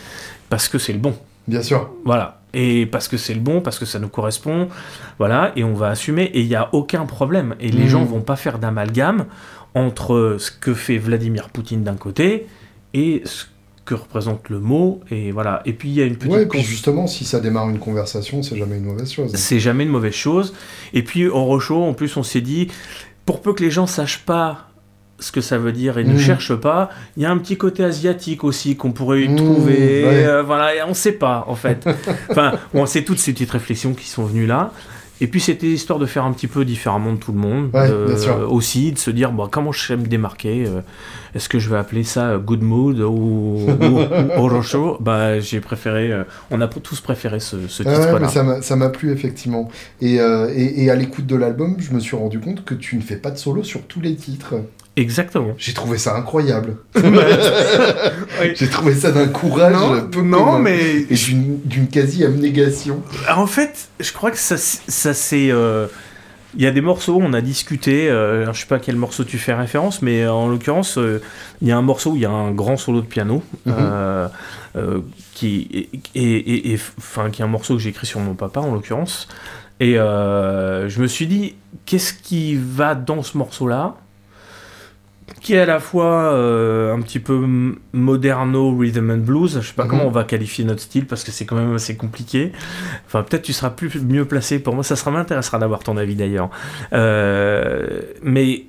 [0.50, 1.16] parce que c'est le bon.
[1.48, 1.90] Bien sûr.
[2.06, 2.42] Voilà.
[2.54, 4.70] Et parce que c'est le bon, parce que ça nous correspond.
[5.18, 5.52] Voilà.
[5.56, 6.26] Et on va assumer.
[6.34, 7.56] Et il n'y a aucun problème.
[7.60, 8.10] Et les gens hmm.
[8.10, 9.26] vont pas faire d'amalgame
[9.74, 12.48] entre ce que fait Vladimir Poutine d'un côté
[12.94, 13.46] et ce
[13.86, 15.02] que représente le mot.
[15.10, 15.62] Et voilà.
[15.66, 16.32] Et puis il y a une petite.
[16.32, 19.32] Ouais, et puis justement, si ça démarre une conversation, c'est jamais une mauvaise chose.
[19.36, 20.54] C'est jamais une mauvaise chose.
[20.94, 22.68] Et puis au Rochaud, en plus, on s'est dit,
[23.30, 24.70] pour peu que les gens sachent pas
[25.20, 26.18] ce que ça veut dire et ne mm.
[26.18, 26.90] cherche pas.
[27.16, 30.04] Il y a un petit côté asiatique aussi qu'on pourrait y mm, trouver.
[30.04, 31.88] Euh, voilà, et on ne sait pas en fait.
[32.32, 34.72] enfin, on sait toutes ces petites réflexions qui sont venues là.
[35.22, 37.72] Et puis c'était histoire de faire un petit peu différemment de tout le monde,
[38.50, 40.66] aussi de se dire bon, comment je sais me démarquer.
[40.66, 40.82] Euh,
[41.36, 46.62] est-ce que je vais appeler ça Good Mood ou, ou, Bah j'ai préféré, euh, on
[46.62, 48.62] a tous préféré ce, titre-là.
[48.62, 49.70] ça m'a plu effectivement.
[50.02, 53.02] Et, et, et à l'écoute de l'album, je me suis rendu compte que tu ne
[53.02, 54.56] fais pas de solo sur tous les titres.
[55.00, 55.54] Exactement.
[55.58, 56.76] J'ai trouvé ça incroyable.
[58.56, 61.16] J'ai trouvé ça d'un courage peu non mais et
[61.64, 63.02] d'une quasi abnégation.
[63.34, 65.52] En fait, je crois que ça, ça c'est.
[65.52, 65.88] Euh,
[66.56, 69.24] il y a des morceaux, on a discuté, euh, je sais pas à quel morceau
[69.24, 71.22] tu fais référence, mais en l'occurrence, euh,
[71.62, 74.30] il y a un morceau où il y a un grand solo de piano, mhm.
[75.36, 79.28] qui, et, enfin, qui est un morceau que j'ai écrit sur mon papa en l'occurrence.
[79.80, 83.96] Et je me suis dit, qu'est-ce qui va dans ce morceau-là
[85.42, 87.46] qui est à la fois euh, un petit peu
[87.94, 89.60] moderno rhythm and blues.
[89.62, 89.90] Je sais pas mhm.
[89.90, 92.52] comment on va qualifier notre style parce que c'est quand même assez compliqué.
[93.06, 94.84] Enfin, peut-être tu seras plus mieux placé pour moi.
[94.84, 96.50] Ça sera m'intéressera d'avoir ton avis d'ailleurs.
[96.94, 98.66] Euh, mais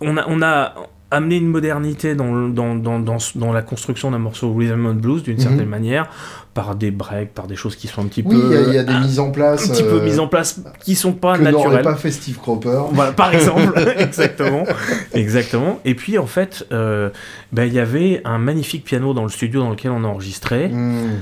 [0.00, 0.74] on a, on a
[1.10, 5.38] amener une modernité dans, dans, dans, dans, la construction d'un morceau rhythm and blues d'une
[5.38, 5.68] certaine mhm.
[5.68, 6.10] manière
[6.52, 8.82] par des breaks par des choses qui sont un petit oui, peu il y, a
[8.82, 11.42] des mises en place un petit peu euh, mises en place qui sont pas que
[11.42, 14.64] naturelles pas fait Steve Cropper voilà par exemple exactement
[15.12, 17.10] exactement et puis en fait euh,
[17.52, 20.68] ben, il y avait un magnifique piano dans le studio dans lequel on a enregistré
[20.68, 21.20] hmm.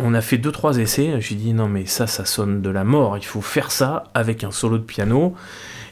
[0.00, 1.20] On a fait deux trois essais.
[1.20, 3.18] J'ai dit non mais ça ça sonne de la mort.
[3.18, 5.34] Il faut faire ça avec un solo de piano.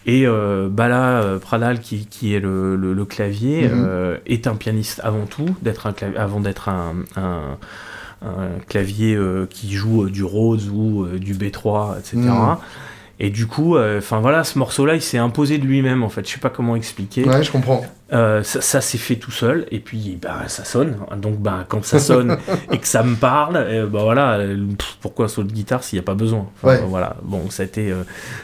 [0.06, 3.84] Et euh, Bala euh, Pradal, qui, qui est le, le, clavier, mhm.
[3.86, 7.58] euh, est un pianiste avant tout, d'être un avant d'être un, un,
[8.68, 9.18] clavier
[9.50, 12.18] qui joue du Rhodes ou du B3, etc.
[13.18, 16.26] Et du coup, euh, enfin voilà, ce morceau-là, il s'est imposé de lui-même en fait.
[16.26, 17.24] Je sais pas comment expliquer.
[17.24, 17.82] Ouais, je comprends.
[18.12, 20.96] Euh, ça, s'est fait tout seul, et puis bah, ça sonne.
[21.16, 22.38] Donc bah, quand ça sonne
[22.72, 24.38] et que ça me parle, euh, bah voilà,
[25.00, 26.46] pourquoi un solo de guitare s'il n'y a pas besoin?
[26.62, 26.80] Ouais.
[26.86, 27.92] Voilà, bon, ça a, été,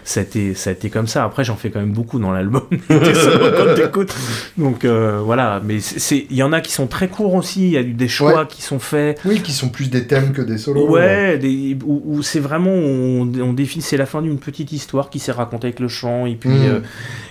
[0.03, 1.25] ça, a été, ça a été comme ça.
[1.25, 2.65] Après, j'en fais quand même beaucoup dans l'album.
[4.59, 7.67] Donc voilà, mais il y en a qui sont très courts aussi.
[7.67, 9.21] Il y a des choix qui sont faits.
[9.25, 10.89] Oui, qui sont plus des thèmes que des solos.
[10.89, 11.39] Ouais,
[11.87, 15.69] où, c'est vraiment on, on définit, c'est la fin d'une petite histoire qui s'est racontée
[15.69, 16.67] avec le chant et puis mm.
[16.67, 16.81] euh,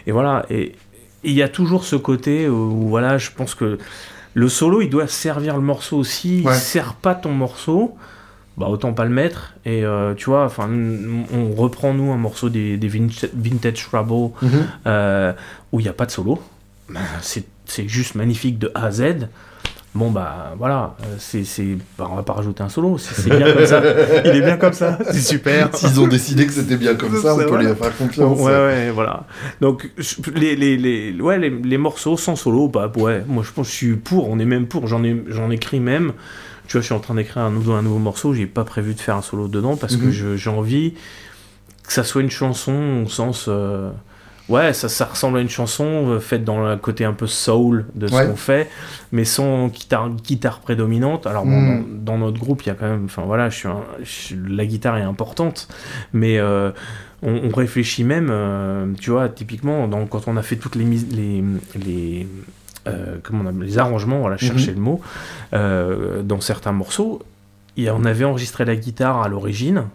[0.07, 0.73] et voilà et
[1.23, 3.77] il y a toujours ce côté où, voilà je pense que
[4.33, 6.41] le solo il doit servir le morceau aussi.
[6.43, 7.95] Il sert pas ton morceau
[8.57, 9.53] bah autant pas le mettre.
[9.65, 10.69] Et euh, tu vois enfin
[11.33, 14.49] on reprend nous un morceau des, des vintage trouble mm-hmm.
[14.87, 15.33] euh,
[15.71, 16.41] où il n'y a pas de solo.
[16.89, 19.27] Bah, c'est juste magnifique de A à Z
[19.93, 21.77] Bon bah voilà, euh, c'est, c'est...
[21.97, 23.81] Bah, on va pas rajouter un solo, c'est, bien comme ça.
[24.23, 25.75] Il est bien comme ça, c'est super.
[25.75, 28.39] S'ils ont décidé que c'était bien comme ça, on peut les faire confiance.
[28.39, 29.25] Ouais ouais voilà.
[29.59, 29.91] Donc
[30.33, 33.71] les, les, les, ouais, les, les, morceaux sans solo, bah ouais, moi je pense que
[33.73, 36.13] je suis pour, on est même pour, j'en, ai, j'en écris même.
[36.67, 38.93] Tu vois, je suis en train d'écrire un nouveau, un nouveau morceau, j'ai pas prévu
[38.93, 40.11] de faire un solo dedans parce que mhm.
[40.11, 40.93] je, j'ai envie
[41.85, 43.47] que ça soit une chanson au sens...
[43.49, 43.91] Euh,
[44.51, 47.85] ouais, ça, ça ressemble à une chanson euh, faite dans le côté un peu soul
[47.95, 48.69] de ce qu'on fait,
[49.11, 51.25] mais sans guitare, guitare prédominante.
[51.25, 52.03] Alors, hmm.
[52.03, 53.67] dans, notre groupe, il y a quand même, enfin voilà, je
[54.03, 55.67] suis, la guitare est importante,
[56.13, 56.71] mais euh,
[57.23, 61.43] on, réfléchit même, euh, tu vois, typiquement, dans, quand on a fait toutes les, les,
[61.85, 62.27] les
[63.23, 64.77] comment on a, les arrangements, voilà, chercher mhm.
[64.77, 65.01] le mot,
[66.23, 67.21] dans certains morceaux,
[67.77, 69.85] et on avait enregistré la guitare à l'origine,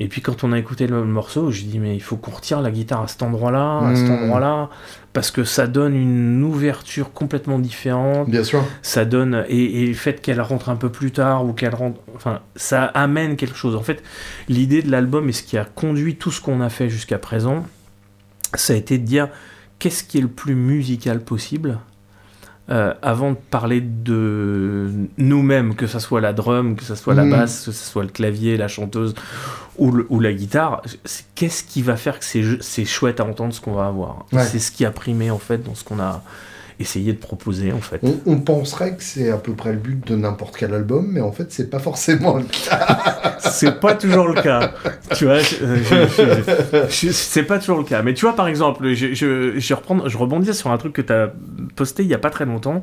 [0.00, 2.60] et puis quand on a écouté le, morceau, je dis mais il faut qu'on retire
[2.60, 4.12] la guitare à cet endroit-là, à cet hmm.
[4.12, 4.70] endroit-là,
[5.12, 8.30] parce que ça donne une ouverture complètement différente.
[8.30, 8.64] Bien sûr.
[8.82, 12.40] Ça donne et, le fait qu'elle rentre un peu plus tard ou qu'elle rentre, enfin
[12.54, 13.74] ça amène quelque chose.
[13.74, 14.02] En fait,
[14.48, 17.66] l'idée de l'album et ce qui a conduit tout ce qu'on a fait jusqu'à présent,
[18.54, 19.28] ça a été de dire
[19.80, 21.80] qu'est-ce qui est le plus musical possible
[22.70, 27.24] euh, avant de parler de nous-mêmes, que ce soit la drum, que ce soit la
[27.24, 27.30] mm.
[27.30, 29.14] basse, que ce soit le clavier, la chanteuse
[29.78, 30.82] ou, la guitare,
[31.34, 34.26] qu'est-ce qui va faire que c'est chouette à entendre ce qu'on va avoir?
[34.32, 36.22] C'est ce qui a primé en fait dans ce qu'on a,
[36.78, 38.00] essayer de proposer en fait.
[38.26, 41.32] On, penserait que c'est à peu près le but de n'importe quel album, mais en
[41.32, 43.38] fait c'est pas forcément le cas.
[43.50, 44.74] c'est pas toujours le cas.
[45.14, 45.40] Tu vois,
[46.90, 48.02] c'est pas toujours le cas.
[48.02, 51.02] Mais tu vois par exemple, je, je, je, reprends, je rebondis sur un truc que
[51.02, 51.32] tu as
[51.74, 52.82] posté il y a pas très longtemps.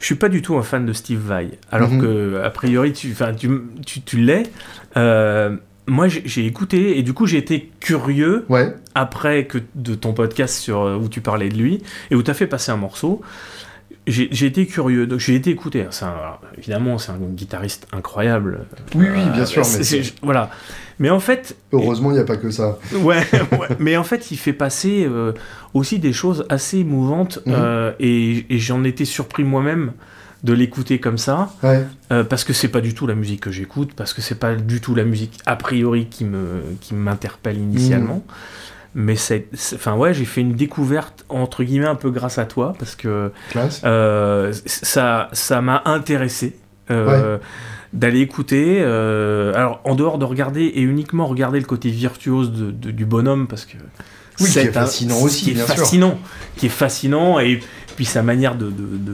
[0.00, 2.00] Je suis pas du tout un fan de Steve Vai, alors mhm.
[2.00, 3.50] que a priori tu, tu,
[3.84, 4.44] tu, tu l'es.
[4.96, 5.56] Euh,
[5.88, 8.46] moi j'ai écouté et du coup j'ai été curieux
[8.94, 12.30] après que de ton podcast sur euh, où tu parlais de lui et où tu
[12.30, 13.22] as fait passer un morceau.
[14.06, 15.86] J'ai été curieux donc j'ai été écouté.
[16.56, 18.60] Évidemment c'est un guitariste incroyable.
[18.94, 20.50] Oui oui bien sûr mais voilà.
[20.98, 22.78] Mais en fait heureusement il n'y a pas que ça.
[23.02, 23.22] Ouais,
[23.78, 25.32] mais en fait il fait passer euh,
[25.74, 27.54] aussi des choses assez émouvantes mhm.
[27.56, 29.92] euh, et, et j'en étais surpris moi-même
[30.44, 33.92] de l'écouter comme ça, euh, parce que c'est pas du tout la musique que j'écoute,
[33.96, 38.24] parce que c'est pas du tout la musique a priori qui me qui m'interpelle initialement.
[38.26, 38.32] Mm.
[38.94, 42.74] Mais c'est, enfin ouais, j'ai fait une découverte entre guillemets un peu grâce à toi
[42.78, 43.32] parce que
[43.84, 46.56] euh, ça ça m'a intéressé.
[46.90, 47.36] Euh,
[47.92, 53.46] d'aller écouter, alors en dehors de regarder et uniquement regarder le côté virtuose du bonhomme
[53.46, 53.76] parce que
[54.40, 56.18] oui, qui est fascinant aussi, qui est fascinant,
[56.56, 57.60] qui est fascinant et
[57.98, 58.72] puis sa manière de,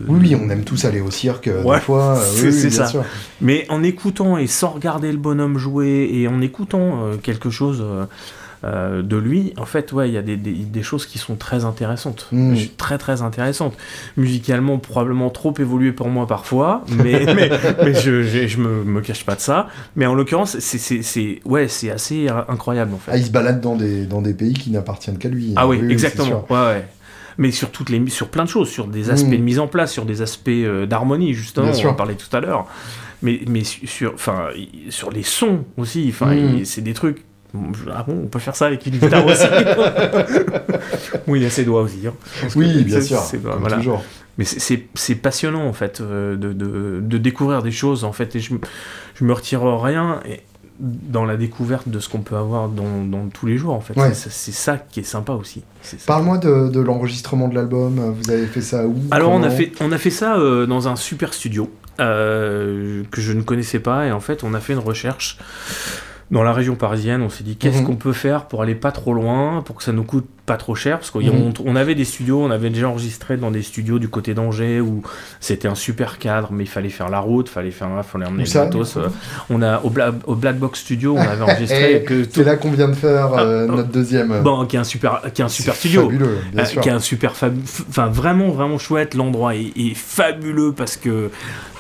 [0.09, 2.19] Oui, on aime tous aller au cirque euh, des fois.
[2.19, 2.93] Euh, c'est ça.
[3.41, 7.83] Mais en écoutant et sans regarder le bonhomme jouer et en écoutant euh, quelque chose
[8.63, 12.57] de lui, en fait, ouais, il y a des, choses qui sont très intéressantes, hmm.
[12.77, 13.75] très très intéressantes.
[14.19, 19.35] Musicalement, probablement trop évolué pour moi parfois, mais, mais, je, je, me, me, cache pas
[19.35, 19.69] de ça.
[19.97, 23.13] Mais en l'occurrence, c'est ouais, c'est assez incroyable en fait.
[23.13, 25.55] Ah, il se balade dans des, dans des pays qui n'appartiennent qu'à lui.
[25.57, 26.45] Ah oui, exactement.
[26.51, 26.85] Ouais, ouais
[27.39, 29.93] mais sur toutes les sur plein de choses, sur des aspects de mise en place,
[29.93, 32.67] sur des aspects euh, d'harmonie justement, on en parlait tout à l'heure.
[33.23, 34.49] Mais, mais sur, enfin,
[34.91, 36.65] sur les sons aussi, enfin, mm.
[36.65, 37.25] c'est des trucs.
[37.91, 39.47] Ah bon, on peut faire ça avec une guitare aussi.
[41.29, 42.07] oui, il a ses doigts aussi.
[42.07, 42.13] Hein.
[42.57, 43.23] Oui, bien sûr.
[43.43, 43.77] voilà.
[43.77, 44.05] toujours.
[44.37, 48.41] Mais c'est passionnant en fait euh, de, de, de, découvrir des choses en fait et
[48.41, 48.53] je,
[49.15, 50.41] je me retire rien et
[50.81, 53.95] dans la découverte de ce qu'on peut avoir dans, dans, tous les jours en fait.
[54.13, 55.63] C'est ça qui est sympa aussi.
[56.07, 58.15] Parle-moi de, de l'enregistrement de l'album.
[58.21, 60.89] Vous avez fait ça où Alors on a fait on a fait ça euh, dans
[60.89, 61.71] un super studio
[62.01, 65.39] euh, que je ne connaissais pas et en fait on a fait une recherche
[66.31, 67.87] dans la région parisienne, on s'est dit qu'est-ce mhm.
[67.87, 70.75] qu'on peut faire pour aller pas trop loin, pour que ça nous coûte pas trop
[70.75, 71.55] cher, parce qu'on mhm.
[71.65, 75.03] on avait des studios, on avait déjà enregistré dans des studios du côté d'Angers où
[75.41, 78.61] c'était un super cadre, mais il fallait faire la route, fallait faire, fallait emmener le
[78.61, 78.97] matos.
[78.97, 79.09] Euh.
[79.49, 79.93] on a au,
[80.27, 83.73] au, Black Box Studio, on avait enregistré c'est là qu'on vient de faire euh, ah,
[83.75, 84.43] notre deuxième.
[84.43, 86.81] Bon, qui est un super, qui est un super studio, fabuleux, bien euh, sûr.
[86.83, 89.15] qui est un super, enfin vraiment vraiment chouette.
[89.15, 91.31] L'endroit est, est, fabuleux parce que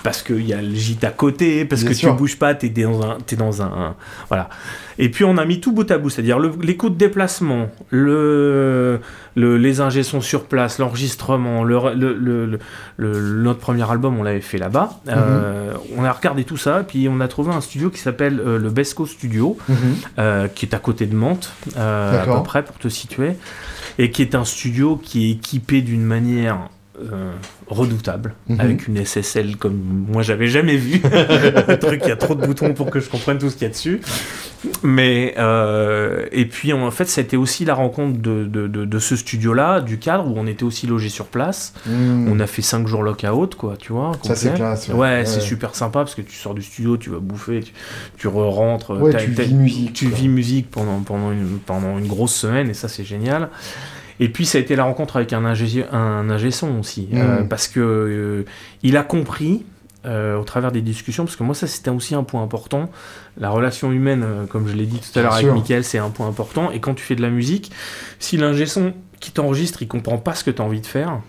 [0.03, 2.69] parce qu'il y a le gîte à côté, parce que tu bouges pas, tu es
[2.69, 3.95] dans un, es dans un,
[4.29, 4.49] voilà.
[4.99, 9.01] Et puis on a mis tout bout à bout, c'est-à-dire les coûts de déplacement, le,
[9.37, 12.59] les ingés sont sur place, l'enregistrement, le,
[12.99, 15.01] notre premier album on l'avait fait là-bas.
[15.07, 15.13] Mhm.
[15.17, 18.59] Euh, on a regardé tout ça, puis on a trouvé un studio qui s'appelle euh,
[18.59, 19.77] le Besco Studio, mhm.
[20.19, 23.33] euh, qui est à côté de Mantes, à peu près pour te situer,
[23.99, 26.69] et qui est un studio qui est équipé d'une manière
[27.67, 28.61] redoutable mhm.
[28.61, 31.01] avec une SSL comme moi j'avais jamais vu.
[31.69, 33.63] Un truc il y a trop de boutons pour que je comprenne tout ce qu'il
[33.63, 34.01] y a dessus.
[34.83, 39.53] Mais euh, et puis en fait c'était aussi la rencontre de, de, de, ce studio
[39.53, 41.75] là du cadre où on était aussi logé sur place.
[41.87, 42.31] Mhm.
[42.31, 45.75] on a fait 5 jours lockout quoi tu vois ça c'est classe ouais, c'est super
[45.75, 47.73] sympa parce que tu sors du studio tu vas bouffer tu,
[48.17, 52.71] tu re-rentres tu vis musique tu vis musique pendant, pendant, une, pendant une grosse semaine
[52.71, 53.51] et ça c'est génial
[54.21, 57.43] et puis ça a été la rencontre avec un ingé, un ingé son aussi, euh,
[57.43, 57.49] mmh.
[57.49, 58.45] parce que euh,
[58.83, 59.65] il a compris
[60.07, 62.91] euh, au travers des discussions, parce que moi ça c'était aussi un point important.
[63.39, 66.29] La relation humaine, comme je l'ai dit tout à l'heure avec Michael, c'est un point
[66.29, 66.71] important.
[66.71, 67.73] Et quand tu fais de la musique,
[68.19, 71.21] si l'ingé son qui t'enregistre, il comprend pas ce que tu as envie de faire,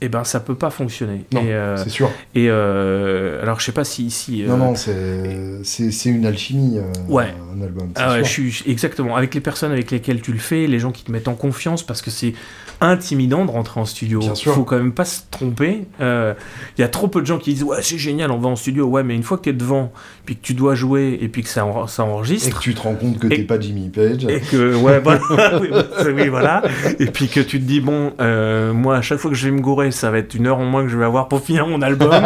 [0.00, 1.24] eh ben ça peut pas fonctionner.
[1.32, 2.10] Non, euh, c'est sûr.
[2.34, 4.10] Et euh, alors je sais pas si.
[4.10, 6.78] si non, non, c'est une alchimie,
[7.08, 7.34] ouais.
[7.54, 7.90] un album.
[7.96, 9.16] Ah ouais, je suis, exactement.
[9.16, 11.82] Avec les personnes avec lesquelles tu le fais, les gens qui te mettent en confiance,
[11.82, 12.34] parce que c'est
[12.80, 14.20] intimidant de rentrer en studio.
[14.22, 15.86] Il faut quand même pas se tromper.
[15.98, 16.34] Il euh,
[16.78, 18.86] y a trop peu de gens qui disent Ouais, c'est génial, on va en studio.
[18.86, 19.92] Ouais, mais une fois que tu es devant,
[20.24, 22.48] puis que tu dois jouer, et puis que ça, ça enregistre.
[22.48, 24.24] Et que tu te rends compte que tu pas Jimmy Page.
[24.24, 25.20] Et que, ouais, voilà.
[26.06, 26.62] oui, voilà.
[26.98, 29.54] Et puis que tu te dis Bon, euh, moi, à chaque fois que je vais
[29.54, 31.66] me gourer, ça va être une heure en moins que je vais avoir pour finir
[31.66, 32.10] mon album.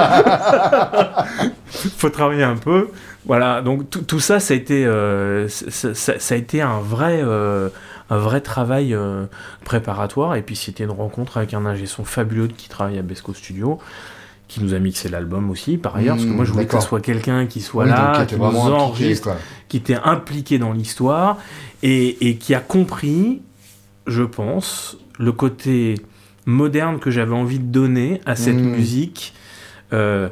[1.67, 2.89] faut travailler un peu.
[3.27, 7.23] Voilà, donc tout ça, ça a été, euh, ça, ça, a été un vrai
[8.15, 9.27] un vrai travail euh,
[9.65, 10.37] préparatoire.
[10.37, 13.79] Et puis c'était une rencontre avec un ingé son fabuleux qui travaille à Besco Studio
[14.47, 16.87] qui nous a mixé l'album aussi par ailleurs parce que moi je voulais que ce
[16.87, 19.31] soit quelqu'un qui soit là qui, nous enregistre
[19.69, 21.39] qui était impliqué dans l'histoire
[21.83, 23.41] et, et, qui a compris
[24.07, 25.95] je pense le côté
[26.45, 28.69] moderne que j'avais envie de donner à cette hmm.
[28.69, 29.33] musique
[29.95, 30.29] euh,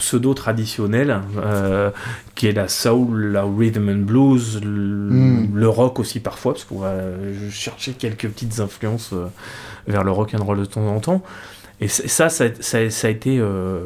[0.00, 1.90] pseudo-traditionnelle, euh,
[2.34, 5.54] qui est la soul, la rhythm and blues, hmm.
[5.54, 6.94] le, rock aussi parfois, parce qu'on va
[7.50, 9.26] chercher quelques petites influences euh,
[9.86, 11.22] vers le rock and roll de temps en temps.
[11.82, 13.38] Et ça, ça, ça, a été.
[13.38, 13.80] Euh,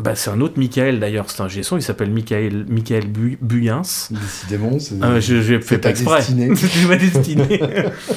[0.00, 3.82] bah, c'est un autre Michael d'ailleurs, c'est un gestion, il s'appelle Michael, Michael Buyens.
[4.10, 4.96] Décidément, c'est.
[5.00, 6.22] Ah, je ne fais pas exprès.
[6.22, 7.60] c'est ma destinée.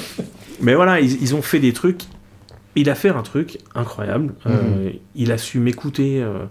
[0.62, 2.02] Mais voilà, ils, ils, ont fait des trucs.
[2.76, 4.34] Il a fait un truc incroyable.
[4.44, 4.90] Hmm.
[5.14, 6.24] il a su m'écouter.
[6.24, 6.46] Euh,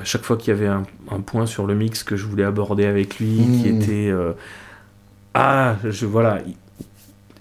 [0.00, 0.84] à chaque fois qu'il y avait un,
[1.24, 3.82] point sur le mix que je voulais aborder avec lui, qui mmh.
[3.82, 4.32] était euh,
[5.34, 6.40] ah, je voilà,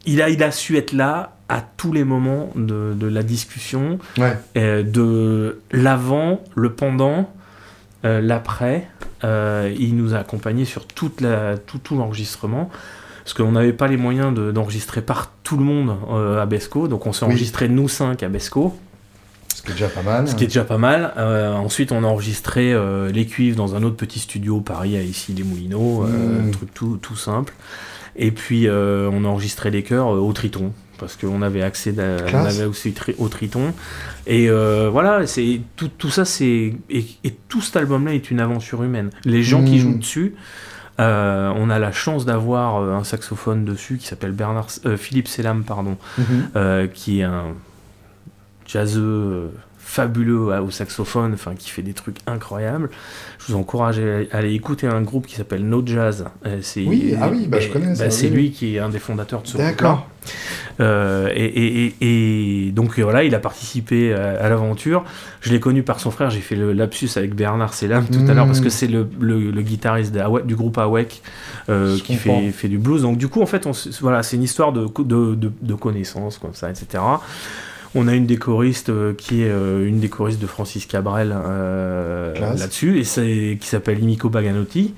[0.05, 3.99] il a il a su être là à tous les moments de, de la discussion,
[4.55, 7.34] euh, de l'avant, le pendant,
[8.03, 8.88] l'après.
[9.23, 12.69] il nous a accompagnés sur toute la, tout, tout l'enregistrement
[13.23, 15.95] parce qu'on n'avait pas les moyens d'enregistrer par tout le monde
[16.39, 18.75] à Besco, donc on s'est enregistré nous cinq à Besco.
[19.56, 20.28] Ce qui est déjà pas mal.
[20.28, 21.14] Ce qui est déjà pas mal.
[21.18, 25.02] Euh, ensuite, on a enregistré euh, les cuivres dans un autre petit studio, Paris, à
[25.02, 26.47] ici les Moulineaux, euh, mmh.
[26.47, 27.54] un truc tout, tout simple.
[28.16, 32.66] Et puis, on a enregistré les chœurs au Triton, parce qu'on avait accès on avait
[32.66, 33.74] aussi au Triton.
[34.28, 37.06] Et voilà, c'est tout, tout ça, c'est et,
[37.47, 39.12] tout cet album-là est une aventure humaine.
[39.24, 39.80] Les gens qui mmh.
[39.80, 40.36] jouent dessus.
[40.99, 46.88] on a la chance d'avoir un saxophone dessus qui s'appelle Bernard Philippe Selam pardon mmh.
[46.93, 47.56] qui est un
[48.72, 49.47] jazzeux euh,
[49.78, 52.89] fabuleux au saxophone, enfin qui fait des trucs incroyables.
[53.39, 56.26] Je vous encourage à aller écouter un groupe qui s'appelle No Jazz.
[56.45, 57.97] Euh, c'est, oui, ah oui, bah, je connais.
[57.97, 60.07] Bah, c'est lui qui est un des fondateurs de ce D'accord.
[60.80, 65.03] Euh, et, et, donc voilà, il a participé à, l'aventure.
[65.41, 66.30] Je l'ai connu par son frère.
[66.30, 68.69] J'ai fait le lapsus avec Bernard Selam tout à l'heure parce que hmm.
[68.69, 70.15] c'est le, le, guitariste
[70.45, 71.22] du groupe Awek
[72.03, 73.01] qui fait, fait, du blues.
[73.01, 76.38] Donc du coup, en fait, on, voilà, c'est une histoire de, de, de, de connaissances
[76.38, 77.03] comme ça, etc.
[77.94, 81.36] On a une des choristes euh, qui est euh, une des choristes de Francis Cabrel
[81.36, 84.94] euh, là-dessus, et qui s'appelle Imiko Baganotti,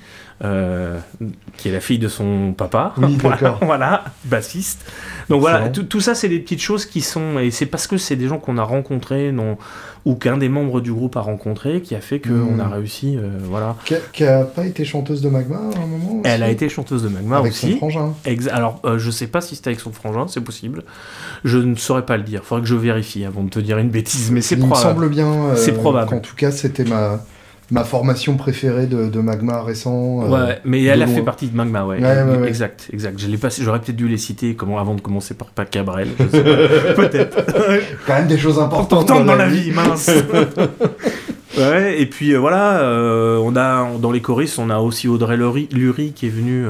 [1.57, 2.93] qui est la fille de son papa.
[2.97, 4.85] Oui, voilà, voilà, bassiste.
[5.29, 7.39] Donc voilà, tout, ça, c'est des petites choses qui sont.
[7.39, 9.57] Et c'est parce que c'est des gens qu'on a rencontrés, non,
[10.05, 12.59] ou qu'un des membres du groupe a rencontré, qui a fait qu'on hmm.
[12.59, 13.17] a réussi.
[13.43, 13.77] voilà.
[14.11, 17.09] Qui a, pas été chanteuse de Magma à un moment Elle a été chanteuse de
[17.09, 17.73] Magma avec aussi.
[17.73, 18.13] Son frangin.
[18.51, 20.83] Alors, je sais pas si c'était avec son frangin, c'est possible.
[21.45, 22.43] Je ne saurais pas le dire.
[22.43, 24.75] Faudrait que je vérifie avant de te dire une bêtise, mais c'est probable.
[24.75, 25.55] Il me semble bien.
[25.55, 26.15] c'est probable.
[26.15, 27.23] En tout cas, c'était ma
[27.73, 30.21] ma formation préférée de, de Magma récent.
[30.23, 31.99] Euh, ouais, mais elle a fait partie de Magma, ouais.
[32.47, 33.19] exact, exact.
[33.19, 36.09] Je l'ai pas, j'aurais peut-être dû les citer comment avant de commencer par Pat Cabrel.
[36.17, 37.43] peut-être.
[38.05, 40.11] Quand même des choses importantes dans, la vie, mince.
[41.57, 45.35] ouais, et puis euh, voilà, euh, on a dans les choristes, on a aussi Audrey
[45.35, 46.67] Lurie qui est venue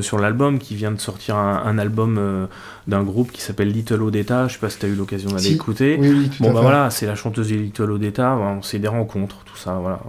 [0.00, 2.48] sur l'album, qui vient de sortir un album
[2.86, 4.48] d'un groupe qui s'appelle Little Odetta.
[4.48, 5.96] Je sais pas si tu as eu l'occasion d'aller écouter.
[6.40, 8.38] bon, bah voilà, c'est la chanteuse de Little Odetta.
[8.62, 9.74] c'est des rencontres, tout ça.
[9.80, 10.00] Voilà,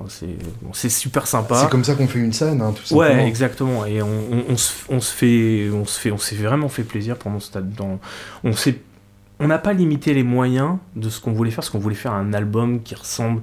[0.74, 1.56] c'est super sympa.
[1.56, 3.16] C'est comme ça qu'on fait une scène, hein, tout simplement.
[3.16, 3.86] Ouais, exactement.
[3.86, 4.08] Et on,
[4.50, 7.48] on, se, on, se, fait, on se fait, on s'est vraiment fait plaisir pendant ce
[7.48, 7.74] stade.
[7.74, 8.00] Dans,
[8.44, 8.80] on s'est
[9.42, 12.14] on n'a pas limité les moyens de ce qu'on voulait faire, parce qu'on voulait faire
[12.14, 13.42] un album qui ressemble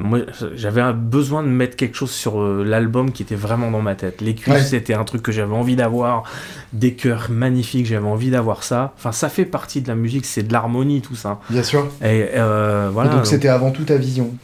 [0.00, 0.20] moi,
[0.54, 4.20] j'avais besoin de mettre quelque chose sur euh, l'album qui était vraiment dans ma tête.
[4.20, 6.24] Les cuivres, c'était un truc que j'avais envie d'avoir.
[6.72, 8.92] Des chœurs magnifiques, j'avais envie d'avoir ça.
[8.96, 11.40] Enfin, ça fait partie de la musique, c'est de l'harmonie, tout ça.
[11.50, 11.86] Bien sûr.
[12.02, 13.10] Et, euh, voilà.
[13.10, 14.34] donc, c'était avant tout ta vision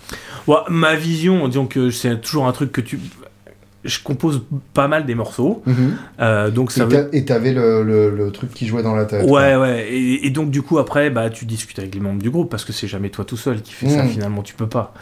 [0.68, 3.00] Ma vision, disons que c'est toujours un truc que tu
[3.87, 4.43] je compose
[4.74, 5.62] pas mal des morceaux.
[5.66, 5.97] Mhm.
[6.20, 9.28] Euh, donc ça et t'avais le, le, le truc qui jouait dans la tête.
[9.28, 9.87] Ouais, ouais.
[9.91, 12.64] Et, et donc, du coup, après, bah, tu discutes avec les membres du groupe parce
[12.64, 14.03] que c'est jamais toi tout seul qui fais ça.
[14.03, 14.09] Mm.
[14.09, 14.93] Finalement, tu peux pas.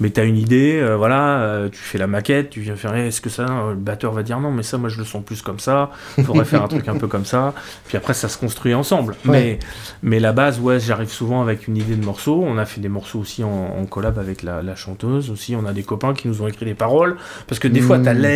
[0.00, 3.20] Mais t'as une idée, euh, voilà, euh, tu fais la maquette, tu viens faire, est-ce
[3.20, 5.58] que ça, le batteur va dire non, mais ça, moi, je le sens plus comme
[5.58, 5.90] ça.
[6.24, 7.54] Faudrait faire un truc un peu comme ça.
[7.86, 9.14] Puis après, ça se construit ensemble.
[9.24, 9.30] Ouais.
[9.32, 9.58] Mais,
[10.02, 12.42] mais la base, ouais, j'arrive souvent avec une idée de morceau.
[12.46, 13.48] On a fait des morceaux aussi en,
[13.80, 15.56] en collab avec la, la chanteuse aussi.
[15.56, 17.16] On a des copains qui nous ont écrit des paroles
[17.46, 18.02] parce que des fois, Mm.
[18.02, 18.33] t'as l'air,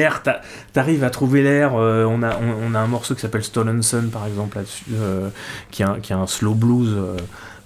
[0.72, 1.72] t'arrives à trouver l'air.
[1.76, 4.84] euh, on, a, on, on a un morceau qui s'appelle Stolen Sun, par exemple, là-dessus,
[4.94, 5.28] euh,
[5.70, 7.16] qui, est un, qui est un slow blues euh,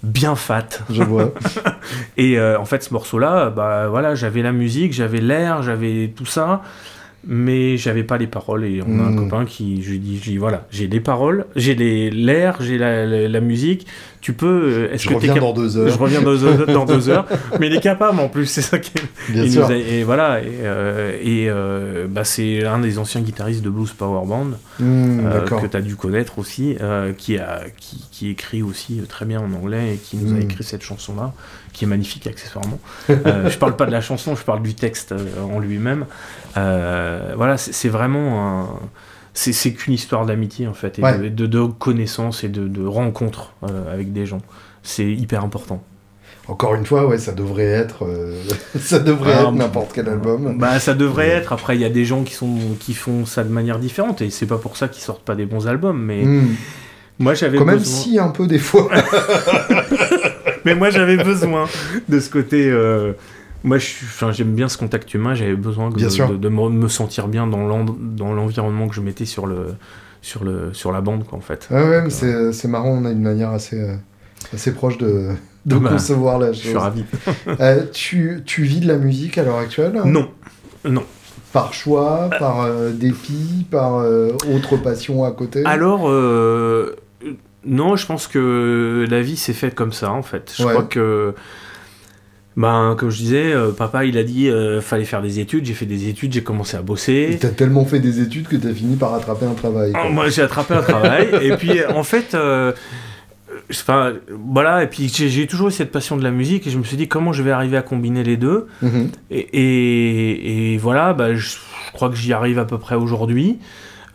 [0.03, 0.67] bien fat.
[0.89, 1.33] Je vois.
[2.17, 6.61] Et en fait, ce morceau-là, bah voilà, j'avais la musique, j'avais l'air, j'avais tout ça,
[7.25, 8.65] mais j'avais pas les paroles.
[8.65, 9.15] Et on a un Mm.
[9.29, 12.57] copain qui, je lui dis, je lui dis, voilà, j'ai les paroles, j'ai les- l'air,
[12.61, 13.85] j'ai la, la- la musique.
[14.21, 14.47] Tu peux.
[14.87, 15.89] euh, Est-ce que reviens dans deux heures.
[15.89, 17.25] Je reviens dans deux, heures- dans deux heures,
[17.59, 19.65] mais il est capable en plus, c'est ça qui est- Bien sûr.
[19.65, 23.91] a- et voilà, et, euh, et, euh, bah, c'est un des anciens guitaristes de Blues
[23.91, 26.75] Power Band Hmm, euh, que tu as dû connaître aussi,
[27.17, 30.41] qui, a, qui, qui écrit aussi très bien en anglais et qui nous a Mm.
[30.41, 31.33] écrit cette chanson-là,
[31.73, 32.79] qui est magnifique accessoirement.
[33.09, 36.05] Euh, je parle pas de la chanson, je parle du texte euh, en lui-même.
[36.57, 38.69] Euh, voilà, c'est vraiment un.
[39.35, 41.17] C'est qu'une histoire d'amitié en fait, et Ouais.
[41.17, 44.41] de, de, de connaissances et de, de rencontres euh, avec des gens.
[44.83, 45.81] C'est hyper important.
[46.47, 48.35] Encore une fois, ouais, ça devrait être, euh,
[48.79, 50.57] ça devrait Ah, être n'importe quel album.
[50.59, 51.33] Bah, ça devrait Ouais.
[51.35, 51.51] être.
[51.53, 54.29] Après, il y a des gens qui, sont, qui font ça de manière différente, et
[54.29, 55.99] c'est pas pour ça qu'ils sortent pas des bons albums.
[55.99, 56.49] Mais Hmm.
[57.17, 58.89] moi, j'avais Quand même, si un peu des fois.
[60.65, 61.65] Mais moi, j'avais besoin
[62.09, 62.69] de ce côté.
[62.69, 63.13] euh,
[63.65, 65.35] Moi, je suis- enfin, j'aime bien ce contact humain.
[65.35, 69.47] J'avais besoin Bien de, me sentir bien dans l'en- dans l'environnement que je mettais sur
[69.47, 69.75] le
[70.21, 71.67] sur le sur la bande, quoi, en fait.
[71.71, 72.09] Ouais, ouais, mais
[72.51, 73.95] c'est marrant, on a une manière assez, euh,
[74.53, 75.29] assez proche de,
[75.65, 76.81] de Bah, concevoir la Je suis chose.
[76.81, 77.05] ravi.
[77.61, 79.93] Euh, tu, tu vis de la musique à l'heure actuelle?
[80.05, 80.27] Non,
[80.85, 81.03] non.
[81.53, 85.63] Par choix, par euh, dépit, par euh, autre passion à côté?
[85.65, 86.95] Alors, euh,
[87.65, 90.53] non, je pense que la vie s'est faite comme ça, en fait.
[90.57, 90.71] Je Ouais.
[90.71, 91.33] crois que,
[92.55, 95.65] ben, comme je disais, euh, papa, il a dit, euh, fallait faire des études.
[95.65, 97.37] J'ai fait des études, j'ai commencé à bosser.
[97.41, 99.91] T'as tellement fait des études que t'as fini par attraper un travail.
[99.95, 101.29] Ah, Moi, j'ai attrapé un travail.
[101.41, 102.73] et puis, en fait, euh,
[103.71, 104.83] enfin, voilà.
[104.83, 106.67] Et puis, j'ai toujours eu cette passion de la musique.
[106.67, 108.67] Et je me suis dit, comment je vais arriver à combiner les deux?
[108.83, 109.09] Mhm.
[109.31, 111.55] et, et- et voilà, bah, je
[111.93, 113.57] crois que j'y arrive à peu près aujourd'hui.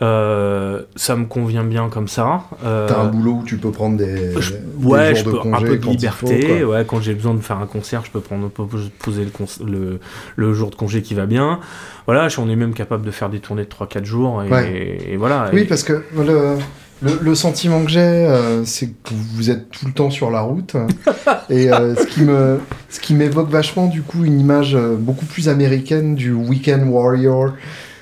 [0.00, 2.44] Euh, ça me convient bien comme ça.
[2.64, 5.30] Euh, T'as un boulot où tu peux prendre des, je- des ouais, jours je de
[5.32, 6.58] peux congé un peu de liberté.
[6.60, 8.68] faut, ouais, quand j'ai besoin de faire un concert, je peux prendre po-
[9.00, 9.98] poser le, le,
[10.36, 11.58] le jour de congé qui va bien.
[12.06, 14.98] Voilà, on est même capable de faire des tournées de 3-4 jours et, Ouais.
[15.10, 15.50] et voilà.
[15.52, 16.54] Oui, Et- parce que le,
[17.02, 20.40] le, le sentiment que j'ai, euh, c'est que vous êtes tout le temps sur la
[20.40, 20.74] route.
[21.50, 22.58] et euh, ce qui me,
[22.90, 27.52] ce qui m'évoque vachement, du coup, une image euh, beaucoup plus américaine du Weekend Warrior.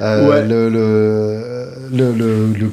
[0.00, 0.46] Euh, Ouais.
[0.46, 2.72] le, le, le, le- le-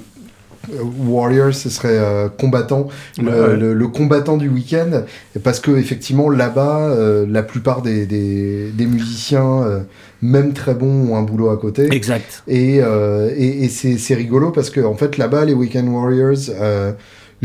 [0.98, 2.88] Warrior, ce serait euh, combattant,
[3.22, 3.58] le, Ouais, ouais.
[3.58, 5.04] le- le combattant du week-end,
[5.44, 9.80] parce que effectivement là-bas, euh, la plupart des, des, des musiciens, euh,
[10.22, 11.94] même très bons, ont un boulot à côté.
[11.94, 12.44] Exact.
[12.48, 16.50] Et, euh, et, et c'est c'est rigolo parce que en fait là-bas les Weekend Warriors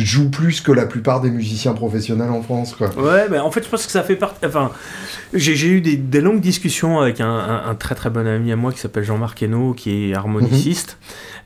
[0.05, 2.89] jouent plus que la plupart des musiciens professionnels en France quoi.
[2.97, 4.45] Ouais, bah, en fait, je pense que ça fait partie.
[4.47, 4.71] Enfin,
[5.35, 8.57] j'ai eu des, des longues discussions avec un, un- un très très bon ami à
[8.57, 10.99] moi qui s'appelle Jean-Marc Hainaut, qui est harmoniciste,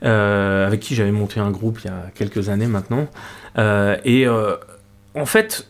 [0.05, 3.07] euh, avec qui j'avais monté un groupe il y a quelques années maintenant.
[3.59, 4.57] Euh, et euh,
[5.15, 5.69] en fait,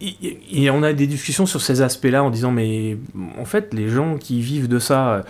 [0.00, 2.96] il- on a des discussions sur ces aspects-là en disant mais
[3.40, 5.24] en fait les gens qui vivent de ça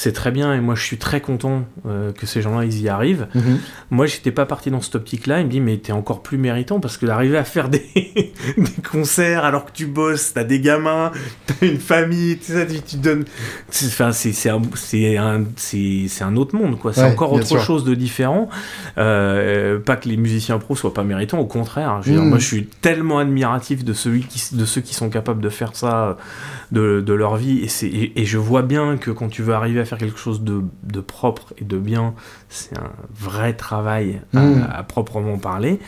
[0.00, 2.88] c'est très bien et moi je suis très content euh, que ces gens-là ils y
[2.88, 3.26] arrivent
[3.90, 5.40] moi, j'étais pas parti dans cette optique-là.
[5.40, 7.82] Il me dit, mais t'es encore plus méritant parce que d'arriver à faire des,
[8.56, 11.10] des concerts alors que tu bosses, t'as des gamins,
[11.46, 13.24] t'as une famille, tu sais, tu, tu donnes.
[13.70, 15.44] c'est- Enfin, c'est c'est un, c'est un,
[16.28, 16.92] un autre monde, quoi.
[16.92, 17.60] C'est Ouais, encore autre sûr.
[17.62, 18.48] chose de différent.
[18.98, 22.00] Euh, pas que les musiciens pros soient pas méritants, au contraire.
[22.02, 22.28] Je veux dire, Mm.
[22.28, 25.74] moi, je suis tellement admiratif de, celui qui, de ceux qui sont capables de faire
[25.74, 26.16] ça
[26.72, 27.60] de, de leur vie.
[27.60, 30.18] Et, c'est- et, et je vois bien que quand tu veux arriver à faire quelque
[30.18, 32.14] chose de, de propre et de bien,
[32.48, 34.66] c'est un vrai travail à, Mm.
[34.72, 35.78] à proprement parler.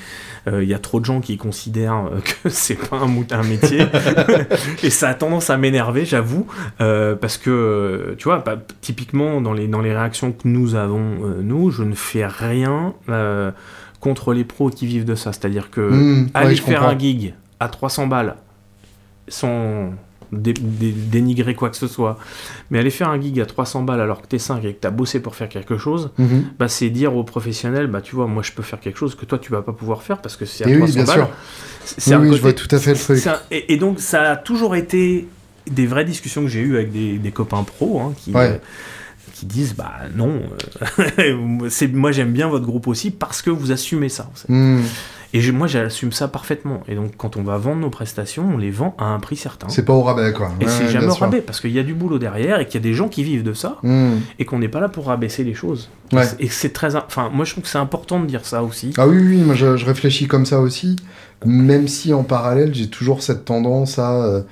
[0.50, 3.42] Il y a trop de gens qui considèrent euh, que c'est pas un, mou- un
[3.42, 3.84] métier.
[4.82, 6.46] et ça a tendance à m'énerver, j'avoue.
[6.80, 10.74] euh, parce que, euh, tu vois, bah, typiquement, dans les, dans les réactions que nous
[10.74, 13.50] avons, euh, nous, je ne fais rien euh,
[14.00, 15.32] contre les pros qui vivent de ça.
[15.32, 16.94] C'est-à-dire que Mmh, aller faire comprends.
[16.94, 18.36] un gig à 300 balles
[19.28, 19.90] sans
[20.32, 22.18] dé- dé- dénigrer quoi que ce soit,
[22.70, 24.90] mais aller faire un gig à 300 balles alors que t'es 5 et que t'as
[24.90, 26.44] bossé pour faire quelque chose, Mhm.
[26.58, 29.24] bah, c'est dire aux professionnels, bah tu vois, moi je peux faire quelque chose que
[29.26, 31.16] toi tu vas pas pouvoir faire parce que c'est à Et 300 oui, bien balles.
[31.26, 31.28] sûr.
[31.84, 33.18] C'est Oui, je vois tout à fait le truc.
[33.18, 35.26] c'est un- et, et donc ça a toujours été
[35.70, 38.40] des vraies discussions que j'ai eues avec des, des copains pros, hein, qui, Ouais.
[38.48, 38.56] euh,
[39.40, 40.42] qui disent bah non,
[41.18, 41.38] euh,
[41.70, 44.28] c'est moi j'aime bien votre groupe aussi parce que vous assumez ça.
[44.48, 44.80] Hmm.
[45.32, 46.82] Et moi j'assume ça parfaitement.
[46.88, 49.68] Et donc quand on va vendre nos prestations, on les vend à un prix certain.
[49.70, 50.52] C'est pas au rabais quoi.
[50.60, 52.84] Et c'est jamais au rabais parce qu'il y a du boulot derrière et qu'il y
[52.84, 54.18] a des gens qui vivent de ça Hmm.
[54.38, 55.88] et qu'on n'est pas là pour rabaisser les choses.
[56.12, 56.24] Ouais.
[56.38, 58.92] Et c'est très, enfin moi je trouve que c'est important de dire ça aussi.
[58.98, 60.96] Ah oui, oui, moi je, je réfléchis comme ça aussi,
[61.46, 64.42] même si en parallèle j'ai toujours cette tendance à, euh,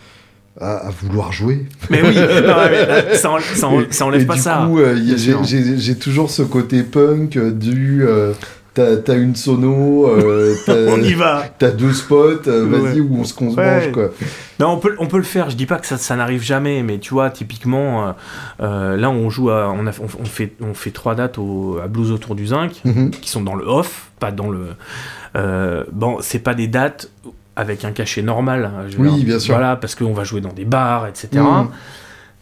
[0.60, 1.66] à, à vouloir jouer.
[1.90, 2.14] Mais oui,
[2.46, 4.64] non, mais là, ça, en- ça en- ça enlève Et pas du ça.
[4.66, 8.04] coup, euh, j'ai- toujours ce côté punk euh, du.
[8.06, 8.32] euh,
[8.74, 10.54] T'as une sono, euh,
[10.88, 11.42] On y va.
[11.58, 13.00] t'as deux spots, euh, vas-y, Ouais.
[13.00, 13.74] où on se qu'on se Ouais.
[13.86, 14.10] mange quoi.
[14.60, 15.50] Non, on peut, on peut le faire.
[15.50, 18.14] Je dis pas que ça, ça n'arrive jamais, mais tu vois, typiquement,
[18.60, 21.78] euh, là, on joue, à, on, a, on, on fait, on fait trois dates au,
[21.82, 23.10] à Blues autour du zinc, Mhm.
[23.10, 24.68] qui sont dans le off, pas dans le.
[25.92, 27.10] Bon, c'est pas des dates
[27.58, 28.64] avec un cachet normal.
[28.64, 29.26] hein, je veux Oui, dire.
[29.26, 29.54] bien sûr.
[29.56, 31.28] Voilà, parce qu'on va jouer dans des bars, etc.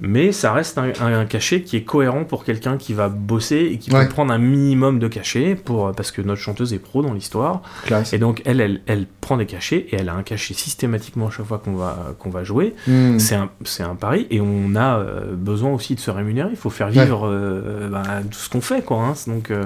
[0.00, 3.70] Mais ça reste un, un- un cachet qui est cohérent pour quelqu'un qui va bosser
[3.72, 4.04] et qui Ouais.
[4.04, 7.62] peut prendre un minimum de cachet pour, parce que notre chanteuse est pro dans l'histoire.
[7.86, 8.12] Classe.
[8.12, 11.30] Et donc, elle, elle, elle prend des cachets et elle a un cachet systématiquement à
[11.30, 12.74] chaque fois qu'on va, qu'on va jouer.
[12.86, 13.18] Mhm.
[13.18, 16.50] C'est un, c'est un pari et on a euh, besoin aussi de se rémunérer.
[16.50, 18.84] Il faut faire vivre euh, ben, tout ce qu'on fait.
[18.84, 19.14] Quoi, hein.
[19.26, 19.64] Donc, euh,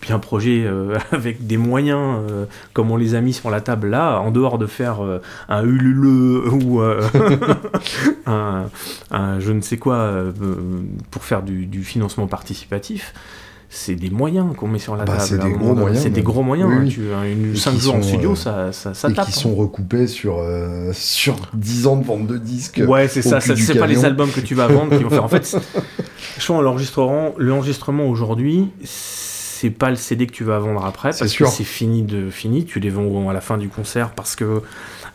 [0.00, 3.60] puis un projet euh, avec des moyens euh, comme on les a mis sur la
[3.60, 7.02] table là, en dehors de faire euh, un Ulule ou euh,
[8.26, 8.66] un,
[9.10, 10.32] un je ne sais quoi euh,
[11.10, 13.12] pour faire du, du financement participatif.
[13.74, 15.24] C'est des moyens qu'on met sur la Bah, table.
[15.26, 16.68] c'est des gros moyens, C'est des gros moyens.
[16.70, 16.88] Oui, hein.
[16.90, 17.00] Tu,
[17.32, 19.24] une, Et 5 qui jours en studio, euh, ça, ça, ça Et tape.
[19.26, 19.34] qui hein.
[19.40, 22.82] sont recoupés sur, euh, sur 10 ans de vente de disques.
[22.86, 23.40] Ouais, c'est ça.
[23.40, 25.24] ça c'est pas les albums que tu vas vendre qui vont faire.
[25.24, 25.56] En fait, c'est-
[26.38, 31.20] je pense l'enregistrement, l'enregistrement aujourd'hui, c'est pas le CD que tu vas vendre après C'est
[31.20, 31.46] parce sûr.
[31.48, 32.66] que c'est fini de fini.
[32.66, 34.60] Tu les vends à la fin du concert parce que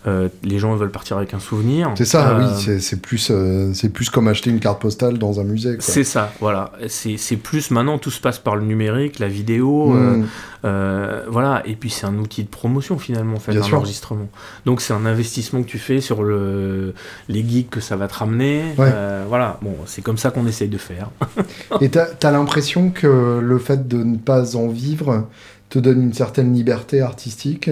[0.07, 1.91] euh, les gens veulent partir avec un souvenir.
[1.95, 5.17] C'est ça, Euh, oui, c'est- c'est plus, euh, c'est plus comme acheter une carte postale
[5.17, 5.75] dans un musée.
[5.79, 6.71] C'est ça, voilà.
[6.87, 10.23] C'est plus maintenant, tout se passe par le numérique, la vidéo, euh,
[10.65, 11.61] euh, voilà.
[11.65, 13.77] Et puis c'est un outil de promotion finalement, en fait, Bien un sûr.
[13.77, 14.29] enregistrement.
[14.65, 16.93] Donc c'est un investissement que tu fais sur le,
[17.27, 18.63] les geeks que ça va te ramener.
[18.77, 18.89] Ouais.
[18.93, 21.09] Euh, voilà, bon, c'est comme ça qu'on essaye de faire.
[21.81, 25.27] Et t'as as, l'impression que le fait de ne pas en vivre
[25.69, 27.69] te donne une certaine liberté artistique?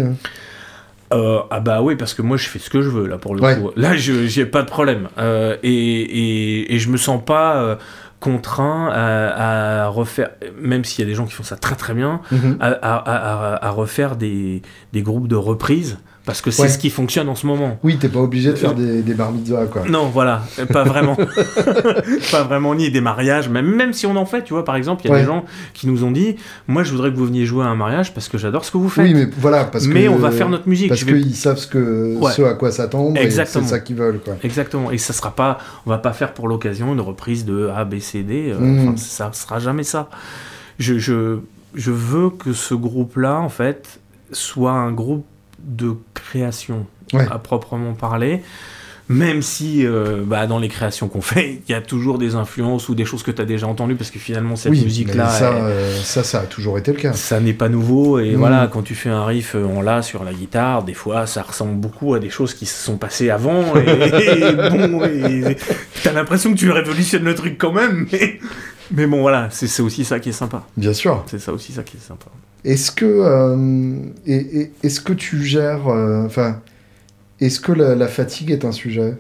[1.13, 3.35] Euh, ah bah oui, parce que moi je fais ce que je veux là pour
[3.35, 3.55] le Ouais.
[3.59, 3.69] coup.
[3.75, 7.75] Là, j'ai pas de problème Euh, et, et, et je me sens pas euh,
[8.19, 11.93] contraint à, à refaire, même s'il y a des gens qui font ça très très
[11.93, 12.57] bien, Mhm.
[12.59, 14.61] à- à refaire des,
[14.93, 16.69] des groupes de reprises parce que c'est Ouais.
[16.69, 17.77] ce qui fonctionne en ce moment.
[17.83, 19.83] Oui, t'es pas obligé de faire des, des bar mitzvahs, quoi.
[19.87, 21.15] Non, voilà, euh, pas vraiment.
[22.31, 25.03] pas vraiment, ni des mariages, même, même si on en fait, tu vois, par exemple,
[25.05, 25.21] il y a Ouais.
[25.21, 26.35] des gens qui nous ont dit
[26.67, 28.77] Moi, je voudrais que vous veniez jouer à un mariage parce que j'adore ce que
[28.77, 29.05] vous faites.
[29.05, 29.93] Oui, mais voilà, parce que...
[29.93, 30.89] Mais on va faire notre musique.
[30.89, 32.31] Parce vais- qu'ils savent ce, que, Ouais.
[32.31, 34.35] ce à quoi s'attendre, et c'est ça qu'ils veulent, quoi.
[34.43, 34.91] Exactement.
[34.91, 37.99] Et ça sera pas, on va pas faire pour l'occasion une reprise de A, B,
[37.99, 38.51] C, D.
[38.51, 38.97] euh, Mm.
[38.97, 40.09] ça sera jamais ça.
[40.79, 41.37] Je, je,
[41.75, 43.99] je veux que ce groupe-là, en fait,
[44.31, 45.25] soit un groupe
[45.59, 45.95] de
[46.29, 47.27] création Ouais.
[47.31, 48.41] à proprement parler.
[49.07, 52.89] Même si euh, bah, dans les créations qu'on fait, il y a toujours des influences
[52.89, 55.39] ou des choses que tu as déjà entendues, parce que finalement, cette oui, musique-là, mais
[55.39, 57.13] ça, elle- euh, ça, ça a toujours été le cas.
[57.13, 58.35] ça n'est pas nouveau et Mm.
[58.37, 61.43] voilà quand tu fais un riff euh, en la sur la guitare des fois ça
[61.43, 65.01] ressemble beaucoup à des choses qui se sont passées avant et, et bon
[66.03, 68.39] t'as l'impression que tu révolutionnes le truc quand même mais,
[68.91, 71.23] mais bon voilà c'est aussi ça qui est sympa Bien sûr.
[71.27, 72.25] c'est ça aussi ça qui est sympa
[72.63, 73.95] Est-ce que, euh,
[74.83, 76.59] est-ce que tu gères, euh, enfin,
[77.39, 79.17] est-ce que la, la fatigue est un sujet?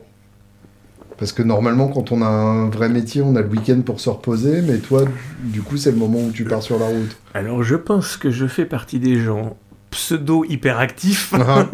[1.17, 4.09] Parce que normalement, quand on a un vrai métier, on a le week-end pour se
[4.09, 5.03] reposer, mais toi,
[5.43, 7.15] du coup, c'est le moment où tu pars sur la route.
[7.33, 9.55] alors je pense que je fais partie des gens
[9.91, 11.67] pseudo hyperactifs Ah,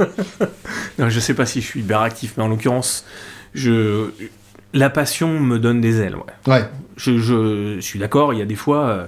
[0.99, 3.03] non, je sais pas si je suis hyperactif mais en l'occurrence
[3.55, 4.11] je
[4.73, 6.53] la passion me donne des ailes ouais.
[6.53, 9.05] Ouais, je, je suis d'accord, il y a des fois, euh,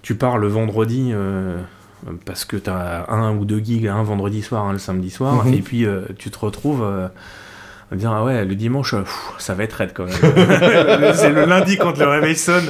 [0.00, 1.58] tu pars le vendredi euh,
[2.24, 5.44] parce que tu as un ou deux gigs un vendredi soir, un le samedi soir,
[5.46, 5.54] Mhm.
[5.54, 7.08] et puis euh, tu te retrouves euh,
[7.92, 10.14] à dire Ah ouais, le dimanche, euh, pff, ça va être raide quand même.
[11.14, 12.64] c'est le lundi quand le réveil sonne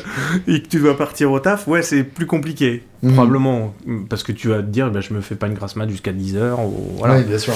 [0.49, 3.15] et que tu dois partir au taf, ouais, c'est plus compliqué, Mhm.
[3.15, 3.75] probablement,
[4.09, 6.13] parce que tu vas te dire bah, Je me fais pas une grasse mat jusqu'à
[6.13, 7.21] 10h, ou voilà.
[7.23, 7.55] bien sûr.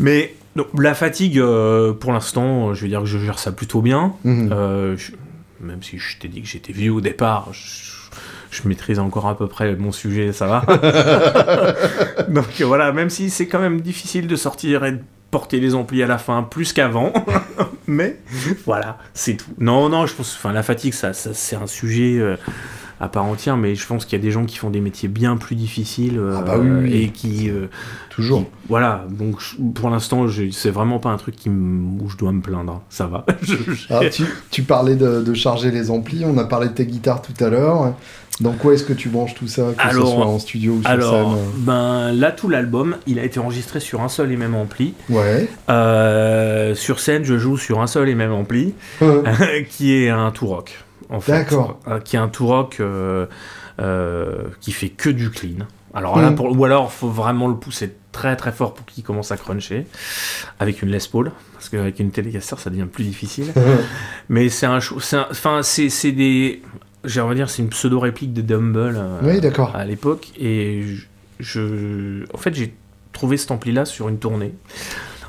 [0.00, 3.80] Mais donc, la fatigue, euh, pour l'instant, je veux dire que je gère ça plutôt
[3.82, 4.12] bien.
[4.24, 4.50] Mhm.
[4.52, 5.12] Euh, je-
[5.60, 8.01] même si je t'ai dit que j'étais vieux au départ, je,
[8.52, 10.60] je maîtrise encore à peu près mon sujet, ça va.
[12.28, 15.00] Donc euh, voilà, même si c'est quand même difficile de sortir et de
[15.30, 17.12] porter les amplis à la fin plus qu'avant,
[17.86, 18.18] mais
[18.66, 19.50] voilà, c'est tout.
[19.58, 22.36] Non, non, je pense, enfin la fatigue, ça, ça, c'est un sujet euh,
[23.00, 25.08] à part entière, mais je pense qu'il y a des gens qui font des métiers
[25.08, 27.50] bien plus difficiles ah bah oui, et qui
[28.10, 28.44] toujours.
[28.68, 29.40] voilà, donc
[29.74, 32.82] pour l'instant, c'est vraiment pas un truc qui où je dois me plaindre.
[32.90, 33.24] Ça va.
[33.90, 36.24] Ah, tu, tu, parlais de, de, charger les amplis.
[36.24, 37.94] On a parlé de tes guitares tout à l'heure.
[38.42, 40.82] Dans quoi est-ce que tu branches tout ça, que alors, ce soit en studio ou
[40.82, 44.36] sur alors, scène ben là tout l'album, il a été enregistré sur un seul et
[44.36, 44.94] même ampli.
[45.08, 45.48] Ouais.
[45.70, 48.74] Euh, sur scène, je joue sur un seul et même ampli,
[49.70, 51.78] qui est un Rock En fait, D'accord.
[51.88, 53.26] Euh, qui est un Tourock euh,
[53.80, 55.66] euh, qui fait que du clean.
[55.94, 59.30] Alors là, pour, ou alors faut vraiment le pousser très très fort pour qu'il commence
[59.30, 59.86] à cruncher
[60.58, 63.52] avec une Les Paul parce qu'avec une Telecaster ça devient plus difficile.
[64.30, 66.62] Mais c'est un, enfin c'est des
[67.04, 69.40] j'ai envie de dire, c'est une pseudo-réplique de Dumble euh,
[69.74, 70.28] à l'époque.
[70.38, 70.84] Et
[71.40, 72.74] je, en fait, j'ai
[73.12, 74.54] trouvé cet ampli-là sur une tournée.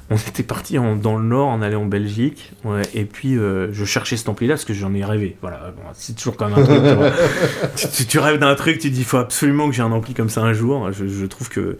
[0.10, 2.52] On était parti dans le nord, on allait en Belgique,
[2.94, 5.38] et puis euh, je cherchais cet ampli-là parce que j'en ai rêvé.
[5.42, 8.08] Voilà, c'est toujours comme un truc.
[8.08, 10.42] tu, rêves d'un truc, tu dis, il faut absolument que j'ai un ampli comme ça
[10.42, 10.92] un jour.
[10.92, 11.78] Je, trouve que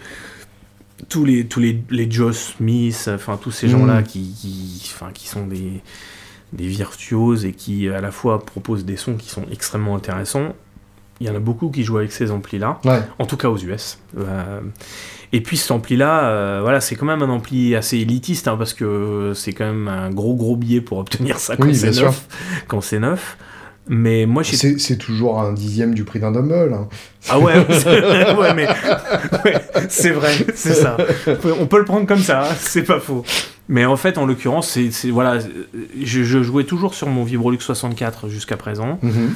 [1.10, 4.04] tous les tous les, les Joe Smith, enfin tous ces gens-là mm.
[4.04, 5.82] qui, qui, enfin, qui sont des
[6.54, 10.54] des virtuoses et qui à la fois proposent des sons qui sont extrêmement intéressants.
[11.20, 12.80] Il y en a beaucoup qui jouent avec ces amplis-là,
[13.20, 14.00] en tout cas aux US.
[14.18, 14.62] Euh,
[15.32, 18.74] et puis cet ampli-là, euh, voilà, c'est quand même un ampli assez élitiste, hein, parce
[18.74, 22.28] que c'est quand même un gros gros billet pour obtenir ça quand c'est neuf.
[22.68, 23.38] Quand c'est neuf.
[23.88, 26.74] Mais moi, c'est toujours un dixième du prix d'un Dumble.
[26.74, 26.88] Hein.
[27.30, 28.68] Ah ouais, ouais mais
[29.90, 30.98] c'est vrai, c'est ça.
[31.60, 33.24] On peut le prendre comme ça, hein, c'est pas faux.
[33.70, 35.40] Mais en fait, en l'occurrence, c'est voilà,
[36.02, 39.00] je, jouais toujours sur mon Vibrolux 64 jusqu'à présent.
[39.02, 39.36] Mhm.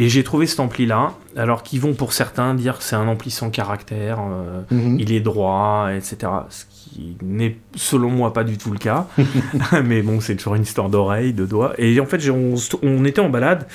[0.00, 3.32] Et j'ai trouvé cet ampli-là, alors qu'ils vont pour certains dire que c'est un ampli
[3.32, 4.96] sans caractère, euh, mhm.
[5.00, 6.30] il est droit, etc.
[6.50, 6.64] Ce
[6.98, 9.06] qui n'est selon moi pas du tout le cas.
[9.84, 11.74] Mais bon, c'est toujours une histoire d'oreille, de doigts.
[11.78, 13.66] Et en fait, on, on, était en balade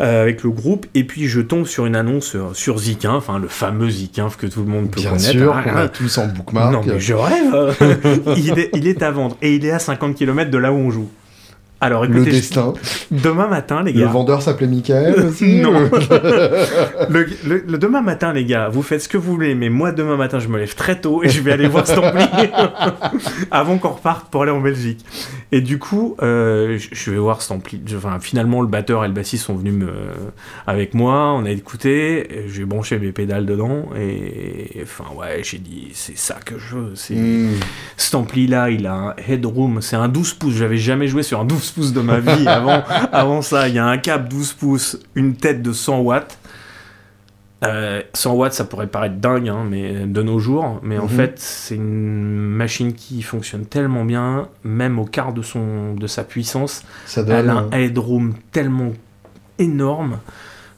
[0.00, 3.48] euh, avec le groupe, et puis je tombe sur une annonce sur Zikinf, enfin le
[3.48, 5.30] fameux Zikinf que tout le monde peut Bien connaître.
[5.32, 6.72] Sûr, qu'on a tous en bookmark.
[6.72, 7.76] Non, mais je rêve
[8.36, 10.76] il, est, il est à vendre, et il est à 50 km de là où
[10.76, 11.08] on joue.
[11.82, 12.74] Alors écoutez, le destin.
[13.10, 14.04] Demain matin, les gars.
[14.04, 15.72] Le vendeur s'appelait Michael aussi Non.
[17.10, 20.38] le, demain matin, les gars, vous faites ce que vous voulez, mais moi, demain matin,
[20.38, 22.24] je me lève très tôt et je vais aller voir ampli
[23.50, 25.04] avant qu'on reparte pour aller en Belgique.
[25.50, 27.82] Et du coup, euh, je vais voir cet ampli.
[27.96, 29.90] Enfin, finalement, le batteur et le bassiste sont venus me...
[30.68, 31.32] avec moi.
[31.32, 32.46] On a écouté.
[32.46, 33.88] J'ai branché mes pédales dedans.
[33.98, 36.92] Et enfin, ouais, j'ai dit, c'est ça que je veux.
[36.94, 37.16] C'est...
[37.16, 37.58] Hmm.
[37.96, 39.82] Cet ampli-là, il a un headroom.
[39.82, 40.54] C'est un 12 pouces.
[40.54, 42.46] J'avais jamais joué sur un 12 pouces de ma vie.
[42.46, 46.38] Avant, avant ça, il y a un câble 12 pouces, une tête de 100 watts.
[47.62, 50.80] 100 euh, watts, ça pourrait paraître dingue, hein, mais de nos jours.
[50.82, 51.10] Mais en mhm.
[51.10, 56.24] fait, c'est une machine qui fonctionne tellement bien, même au quart de, son, de sa
[56.24, 56.82] puissance.
[57.06, 58.92] Ça donne Elle a un headroom tellement
[59.58, 60.18] énorme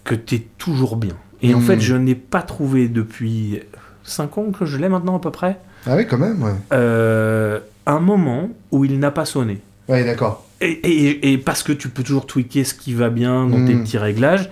[0.05, 1.15] que tu es toujours bien.
[1.41, 1.81] Et en fait, mhm.
[1.81, 3.61] je n'ai pas trouvé depuis
[4.05, 5.59] 5 ans que je l'ai maintenant à peu près.
[5.87, 6.53] Ah oui, quand même, ouais.
[6.73, 9.61] Euh, un moment où il n'a pas sonné.
[9.89, 10.47] Ouais, d'accord.
[10.65, 13.83] Et, parce que tu peux toujours tweaker ce qui va bien dans tes hmm.
[13.83, 14.49] petits réglages.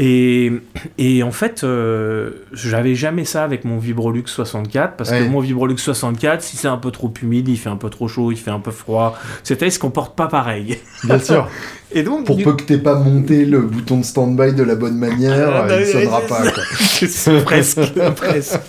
[0.00, 0.52] Et,
[0.96, 5.76] et en fait, euh, j'avais jamais ça avec mon Vibrolux 64, parce que mon Vibrolux
[5.76, 8.52] 64, si c'est un peu trop humide, il fait un peu trop chaud, il fait
[8.52, 10.78] un peu froid, c'est il se comporte pas pareil.
[11.02, 11.48] Bien sûr.
[11.92, 14.96] et donc, Pour peu que t'aies pas monté le bouton de stand-by de la bonne
[14.96, 16.42] manière, ah, il sonnera pas.
[17.44, 17.80] presque,
[18.14, 18.60] presque.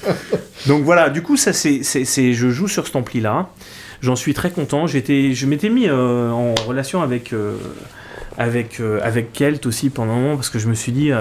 [0.65, 3.49] Donc voilà, du coup, ça c'est, je joue sur cet ampli-là.
[4.01, 4.87] J'en suis très content.
[4.87, 7.57] J'étais, je m'étais mis euh, en relation avec euh,
[8.37, 11.11] avec, euh, avec Kelt aussi pendant un moment parce que je me suis dit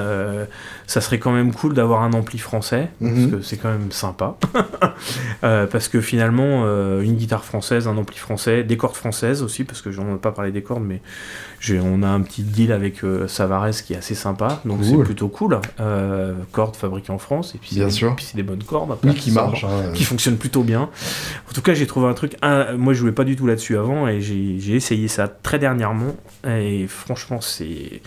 [0.86, 3.30] ça serait quand même cool d'avoir un ampli français parce mhm.
[3.30, 4.36] que c'est quand même sympa
[5.40, 6.64] parce que finalement
[7.00, 10.30] une guitare française un ampli français des cordes françaises aussi parce que j'en ai pas
[10.30, 11.00] parlé des cordes mais
[11.82, 15.28] on a un petit deal avec euh, Savares qui est assez sympa, donc c'est plutôt
[15.28, 15.60] cool.
[15.80, 18.96] Euh, cordes fabriquées en France, et puis c'est des bonnes cordes.
[19.04, 19.64] oui, qui marchent.
[19.64, 19.92] Hein.
[19.94, 20.90] qui fonctionnent plutôt bien.
[21.50, 22.36] En tout cas, j'ai trouvé un truc.
[22.42, 26.14] moi, je jouais pas du tout là-dessus avant, et j'ai essayé ça très dernièrement,
[26.46, 28.02] et franchement, c'est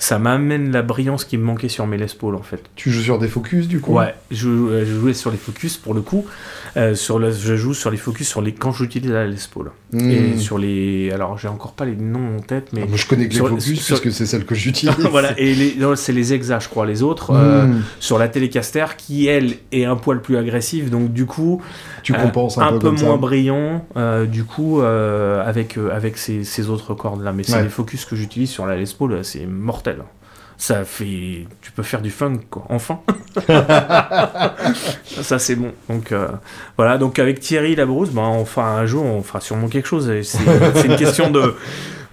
[0.00, 2.62] ça m'amène la brillance qui me manquait sur mes Les Paul en fait.
[2.74, 3.92] Tu joues sur des focus du coup?
[3.92, 6.24] Ouais, je, euh, je, jouais sur les focus pour le coup.
[6.78, 9.72] Euh, sur le, je joue sur les focus sur les quand j'utilise la Les Paul.
[9.92, 10.10] Hmm.
[10.10, 11.10] Et sur les.
[11.12, 12.80] Alors j'ai encore pas les noms en tête, mais.
[12.84, 14.96] Ah, moi je connais que les focus parce que c'est celle que j'utilise.
[15.10, 15.54] voilà, et
[15.96, 17.32] c'est les Exa, je crois, les autres.
[17.34, 17.82] Euh, hmm.
[18.00, 21.60] sur la Telecaster qui elle est un poil plus agressive, donc du coup.
[22.02, 23.84] Tu compenses un, un peu, moins brillant,
[24.26, 27.34] du coup, avec, avec ces, ces autres cordes là.
[27.34, 29.89] Mais c'est les focus que j'utilise sur la Les Paul, c'est mortel.
[30.60, 31.46] Ça fait.
[31.62, 32.66] Tu peux faire du funk, quoi.
[32.68, 33.00] Enfin
[35.22, 35.72] Ça, c'est bon.
[35.88, 36.28] Donc, euh,
[36.76, 36.98] voilà.
[36.98, 40.12] Donc, avec Thierry Labrousse, ben, enfin, un jour, on fera sûrement quelque chose.
[40.22, 41.54] C'est une question de.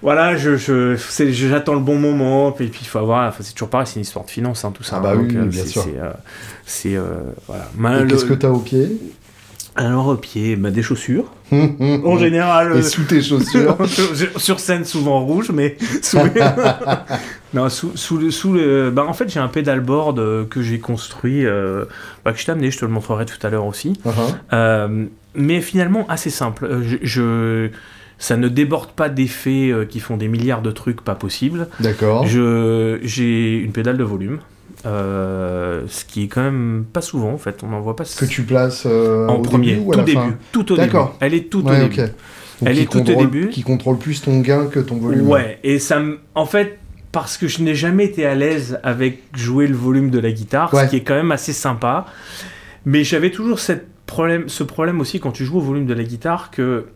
[0.02, 0.96] voilà, je, je,
[1.30, 4.24] j'attends le bon moment, et puis il faut avoir, c'est toujours pareil, c'est une histoire
[4.24, 4.96] de finance, hein, tout ça.
[4.96, 5.84] Ah bah hein, oui, donc, euh, bien c'est, sûr.
[6.64, 8.06] C'est, euh, voilà.
[8.06, 8.98] Qu'est-ce que t'as au pied?
[9.78, 11.32] Alors, au pied, bah, des chaussures.
[11.52, 12.18] Hum, hum, En hum.
[12.18, 12.72] général.
[12.72, 13.76] Et euh, sous tes chaussures
[14.36, 16.18] sur- scène souvent rouge mais sous
[17.54, 20.78] non sous, sous le sous le bah en fait j'ai un pédalboard euh, que j'ai
[20.78, 21.86] construit euh,
[22.24, 24.34] bah, que je t'ai amené je te le montrerai tout à l'heure aussi Uh-huh.
[24.52, 27.68] Euh, mais finalement assez simple je, je-
[28.18, 32.26] ça ne déborde pas d'effets qui font des milliards de trucs pas possibles D'accord.
[32.26, 34.40] je j'ai une pédale de volume
[34.86, 38.24] euh, ce qui est quand même pas souvent en fait on n'en voit pas Que
[38.24, 40.76] tu places euh, en au premier début ou à tout la début fin tout au
[40.76, 41.16] début D'accord.
[41.20, 42.10] elle est tout Ouais, au début Donc,
[42.64, 43.48] Elle est tout au début.
[43.50, 45.28] Qui contrôle plus ton gain que ton volume.
[45.28, 46.02] Ouais, et ça.
[46.34, 46.78] En fait,
[47.12, 50.74] parce que je n'ai jamais été à l'aise avec jouer le volume de la guitare,
[50.74, 50.84] Ouais.
[50.84, 52.06] ce qui est quand même assez sympa.
[52.84, 56.02] Mais j'avais toujours cette problème, ce problème aussi quand tu joues au volume de la
[56.02, 56.86] guitare que,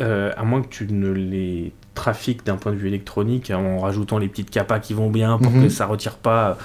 [0.00, 4.16] euh, à moins que tu ne les trafiques d'un point de vue électronique en rajoutant
[4.18, 5.64] les petites capas qui vont bien pour Mhm.
[5.64, 6.56] que ça retire pas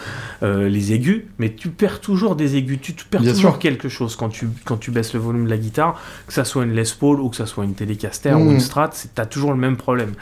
[0.43, 3.59] euh, les aigus, mais tu perds toujours des aigus, tu, tu perds Bien toujours sûr.
[3.59, 6.63] quelque chose quand tu, quand tu baisses le volume de la guitare, que ça soit
[6.63, 8.47] une Les Paul ou que ça soit une Telecaster Mhm.
[8.47, 10.13] ou une Strat, tu as toujours le même problème.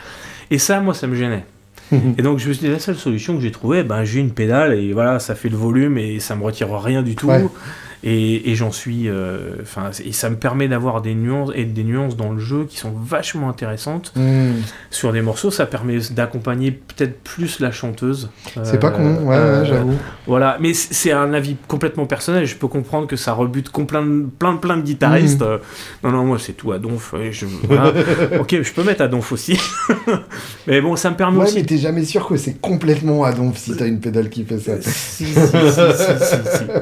[0.52, 1.46] Et ça, moi, ça me gênait.
[2.18, 4.32] Et donc je me suis dit, la seule solution que j'ai trouvée, ben, j'ai une
[4.32, 7.28] pédale et voilà, ça fait le volume et ça me retire rien du tout.
[7.28, 7.46] Ouais.
[8.06, 9.08] Et, et j'en suis.
[9.08, 12.66] euh, Enfin, et ça me permet d'avoir des nuances et des nuances dans le jeu
[12.70, 14.12] qui sont vachement intéressantes.
[14.16, 14.52] Hmm.
[14.92, 18.30] Sur des morceaux, ça permet d'accompagner peut-être plus la chanteuse.
[18.64, 19.94] C'est pas Euh, con, ouais, euh, ouais, j'avoue.
[20.28, 22.46] Voilà, mais c'est un avis complètement personnel.
[22.46, 25.42] Je peux comprendre que ça rebute plein de, plein, de- plein de guitaristes.
[25.42, 25.60] Euh,
[26.04, 27.14] non, non, moi c'est tout à donf.
[27.22, 27.94] et je- voilà.
[28.40, 29.58] ok, je peux mettre à donf aussi.
[30.68, 31.56] mais bon, ça me permet Ouais, aussi.
[31.56, 34.60] mais t'es jamais sûr que c'est complètement à donf si t'as une pédale qui fait
[34.60, 34.74] ça.
[34.82, 35.46] Si, si, si, si,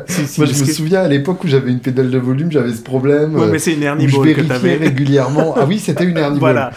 [0.08, 2.74] si, si, si, Moi, je me souviens l'époque où j'avais une pédale de volume, j'avais
[2.74, 3.36] ce problème.
[3.36, 4.76] Ouais, euh, mais c'est une où Ernie je Ball que t'avais.
[4.82, 5.54] régulièrement.
[5.58, 6.54] Ah oui, c'était une Ernie Ball.
[6.54, 6.72] Voilà.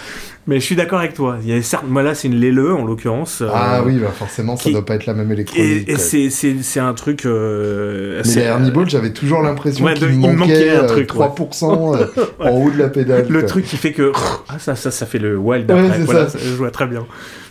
[0.46, 1.38] Mais je suis d'accord avec toi.
[1.42, 3.40] Il y a certes, moi là c'est une Lele en l'occurrence.
[3.40, 5.88] euh, Ah oui, bah forcément, ça qui- doit pas être la même électronique.
[5.88, 7.24] Et, et c'est- un truc.
[7.24, 11.14] euh, Mais les Ernie Ball, j'avais toujours l'impression Ouais, qu'il manquait, manquait un euh, truc,
[11.14, 11.26] ouais.
[11.26, 12.06] 3% euh,
[12.40, 13.24] en haut de la pédale.
[13.30, 13.48] Le quoi.
[13.48, 14.12] truc qui fait que
[14.50, 15.98] ah, ça, ça, ça fait le wild Ouais, après.
[16.00, 17.06] voilà, ça, je vois très bien.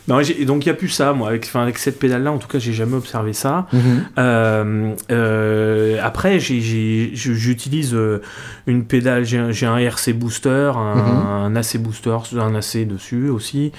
[0.07, 1.29] Donc il n'y a plus ça, moi.
[1.29, 3.67] Avec, cette pédale-là, en tout cas, j'ai jamais observé ça.
[3.71, 3.81] Mhm.
[4.17, 8.21] Euh, euh, après, j'utilise euh,
[8.67, 9.23] une pédale.
[9.25, 11.27] J'ai un, RC booster, un, Mhm.
[11.27, 13.71] un AC booster, un AC dessus aussi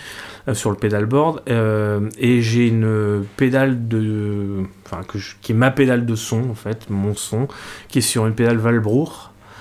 [0.48, 5.00] euh, sur le pedalboard, euh, et j'ai une pédale de, enfin
[5.42, 7.48] qui est ma pédale de son en fait, mon son,
[7.88, 9.10] qui est sur une pédale Valbrook,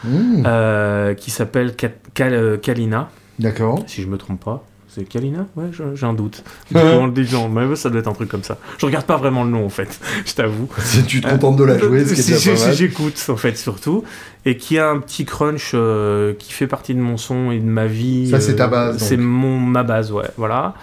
[0.06, 1.16] Mhm.
[1.16, 3.10] qui s'appelle Ka- Kal- Kalina,
[3.40, 3.84] D'accord.
[3.88, 4.66] si je me trompe pas.
[4.96, 5.66] C'est Kalina Ouais,
[5.96, 6.44] j'ai un doute.
[6.72, 8.58] Comment le genre, mais ça doit être un truc comme ça.
[8.78, 10.70] Je regarde pas vraiment le nom en fait, je t'avoue.
[10.80, 12.20] Si tu te contentes de la jouer, ce qui
[12.52, 12.74] est Si.
[12.76, 14.04] J'écoute en fait surtout
[14.46, 17.66] et qui a un petit crunch euh, qui fait partie de mon son et de
[17.66, 18.30] ma vie.
[18.30, 19.08] Ça, c'est euh, ta base, donc.
[19.08, 20.76] C'est mon ma base, ouais, voilà.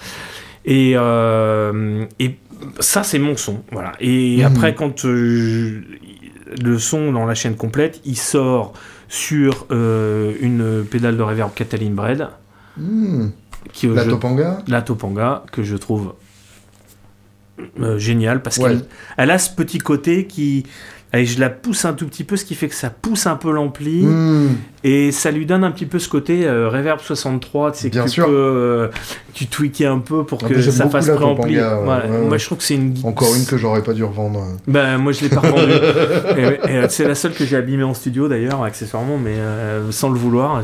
[0.64, 2.36] Et, euh, et
[2.80, 3.92] ça c'est mon son, voilà.
[4.00, 4.44] Et Mhm.
[4.46, 5.82] après quand euh,
[6.60, 8.72] le son dans la chaîne complète, il sort
[9.08, 12.28] sur euh, une pédale de reverb Cataline Bread
[12.76, 13.32] Mhm.
[13.72, 16.14] Qui La je- Topanga la Topanga que je trouve
[17.80, 18.70] euh, géniale parce Ouais.
[18.70, 18.84] qu'elle
[19.18, 20.64] elle a ce petit côté qui
[21.12, 23.36] allez, je la pousse un tout petit peu ce qui fait que ça pousse un
[23.36, 24.56] peu l'ampli Mhm.
[24.84, 28.02] et ça lui donne un petit peu ce côté euh, reverb 63 tu sais que
[28.04, 28.26] tu sûr.
[28.26, 28.88] peux euh,
[29.34, 32.64] tu tweaker un peu pour Ah, que ça fasse préampli ouais, moi je trouve que
[32.64, 34.40] c'est une Encore une que j'aurais pas dû revendre.
[34.66, 35.72] ben, moi je l'ai pas revendue.
[36.36, 39.90] Et- et, euh, c'est la seule que j'ai abîmée en studio d'ailleurs, accessoirement, mais euh,
[39.92, 40.62] sans le vouloir.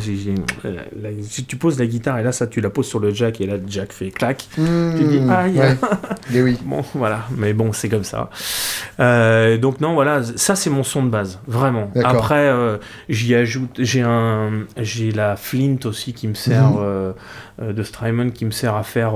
[0.64, 3.40] La- si tu poses la guitare et là, ça tu la poses sur le jack
[3.40, 4.46] et là, le jack fait clac.
[4.54, 4.60] Tu
[5.04, 5.58] dis, aïe.
[5.58, 5.76] Ouais.
[6.32, 6.58] Mais oui.
[6.64, 8.30] Bon, voilà, mais bon, c'est comme ça.
[8.98, 11.90] Donc non, voilà, ça c'est mon son de base, vraiment.
[12.04, 14.50] Après, euh, j'y ajoute, j'ai un,
[14.80, 16.76] j'ai la Flint aussi qui me sert Mhm.
[16.80, 17.12] euh,
[17.62, 19.14] euh, de Strymon qui me sert à faire.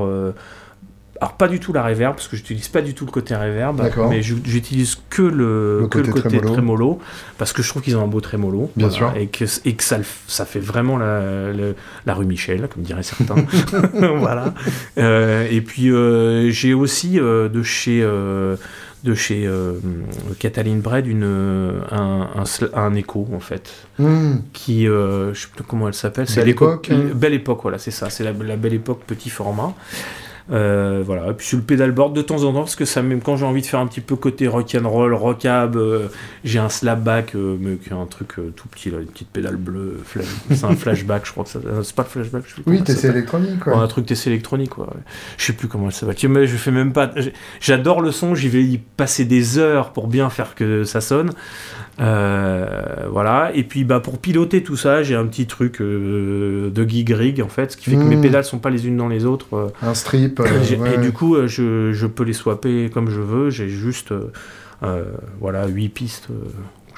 [1.22, 3.78] alors pas du tout la reverb parce que j'utilise pas du tout le côté reverb,
[4.08, 6.54] mais j'u- j'utilise que le, Le que le côté côté trémolo.
[6.54, 6.98] trémolo
[7.36, 9.12] parce que je trouve qu'ils ont un beau trémolo, Bien sûr.
[9.14, 11.74] et que et que ça le fait vraiment la, le-
[12.06, 13.34] la rue Michel comme diraient certains,
[14.16, 14.54] voilà.
[14.96, 15.90] Et puis
[16.52, 18.02] j'ai aussi de chez
[19.04, 19.74] de chez euh,
[20.38, 24.42] Cataline Bread une un, un, sl- un écho en fait Mhm.
[24.52, 27.10] qui je sais plus comment elle s'appelle c'est Belle Époque, hein.
[27.14, 29.74] belle époque voilà c'est ça c'est la, la belle époque petit format
[30.50, 33.20] Euh, voilà et puis sur le pedalboard de temps en temps parce que ça même
[33.20, 36.08] quand j'ai envie de faire un petit peu côté rock and roll rockab euh,
[36.44, 39.56] j'ai un slapback euh, mais qui est un truc tout petit là une petite pédale
[39.56, 39.98] bleue
[40.50, 42.82] c'est un flashback je crois que ça c'est pas le flashback je sais plus Oui,
[42.86, 43.10] ça s'appelle.
[43.18, 43.82] électronique, Ouais, quoi.
[43.82, 44.86] un truc TC électronique, quoi.
[44.86, 45.00] ouais.
[45.38, 46.16] Je sais plus comment elle s'appelle.
[46.30, 47.10] Mais je fais même pas.
[47.60, 51.30] J'adore le son, j'y vais y passer des heures pour bien faire que ça sonne.
[51.98, 53.50] Voilà.
[53.54, 57.48] Et puis, bah, pour piloter tout ça, j'ai un petit truc de gig rig, en
[57.48, 59.72] fait, ce qui fait que mes pédales sont pas les unes dans les autres.
[59.82, 60.39] Un strip.
[60.44, 63.50] Et du coup, je, je, peux les swapper comme je veux.
[63.50, 64.12] J'ai juste
[65.40, 66.28] voilà, 8 pistes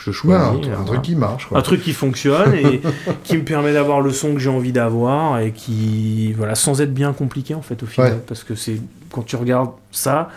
[0.04, 0.68] je choisis.
[0.68, 1.48] un, truc qui marche.
[1.54, 2.80] Un truc qui fonctionne et
[3.24, 6.92] qui me permet d'avoir le son que j'ai envie d'avoir et qui, voilà, sans être
[6.92, 8.20] bien compliqué en fait au final.
[8.26, 10.30] Parce que c'est quand tu regardes ça,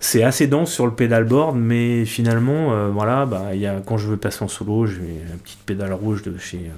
[0.00, 4.08] c'est assez dense sur le pédalboard, mais finalement, euh, voilà, bah, y a, quand je
[4.08, 6.70] veux passer en solo, j'ai une petite pédale rouge de chez euh,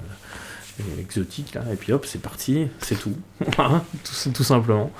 [0.99, 3.15] Exotique, là, et puis hop, c'est parti, c'est tout.
[3.45, 4.31] tout.
[4.33, 4.43] tout.
[4.43, 4.91] simplement.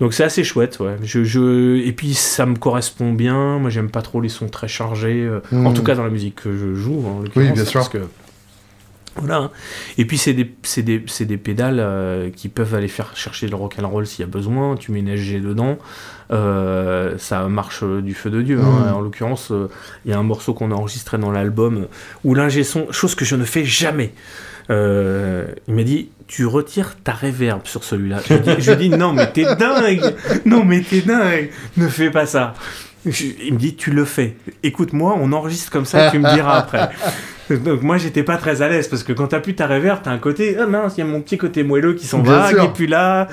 [0.00, 0.96] Donc c'est assez chouette, ouais.
[1.02, 1.76] Je, je...
[1.86, 5.40] Et puis ça me correspond bien, moi j'aime pas trop les sons très chargés, euh,
[5.52, 5.74] en hmm.
[5.74, 7.80] tout cas dans la musique que je joue, en oui, bien sûr.
[7.80, 8.00] Parce que
[9.16, 9.36] voilà.
[9.36, 9.50] Hein.
[9.98, 13.76] Et puis c'est des, des, des, pédales euh, qui peuvent aller faire chercher le rock
[13.80, 14.76] and roll s'il y a besoin.
[14.76, 15.78] Tu mets une SG dedans,
[16.32, 18.60] euh, ça marche du feu de dieu.
[18.60, 18.90] Hein.
[18.90, 18.94] Mmh.
[18.94, 19.68] En l'occurrence, euh,
[20.04, 21.86] il y a un morceau qu'on a enregistré dans l'album
[22.24, 24.12] où l'ingé son, chose que je ne fais jamais.
[24.68, 28.20] Il m'a dit tu retires ta réverb sur celui-là.
[28.58, 30.14] Je, lui dis non mais t'es dingue,
[30.46, 32.54] non mais t'es dingue, ne fais pas ça.
[33.04, 34.36] il me dit tu le fais.
[34.62, 36.90] Écoute-moi, on enregistre comme ça, tu me diras après.
[37.50, 40.10] Donc moi j'étais pas très à l'aise parce que quand t'as plus ta reverb, t'as
[40.10, 42.58] un côté ah mince, il y a mon petit côté moelleux qui s'en va, qui
[42.58, 43.28] est plus là.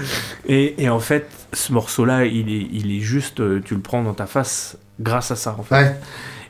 [0.47, 4.03] Et, et en fait, ce morceau-là, il est, il est juste, euh, tu le prends
[4.03, 5.95] dans ta face grâce à ça en fait.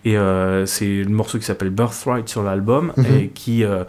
[0.04, 3.06] Et euh, c'est le morceau qui s'appelle Birthright sur l'album mhm.
[3.06, 3.84] et qui euh,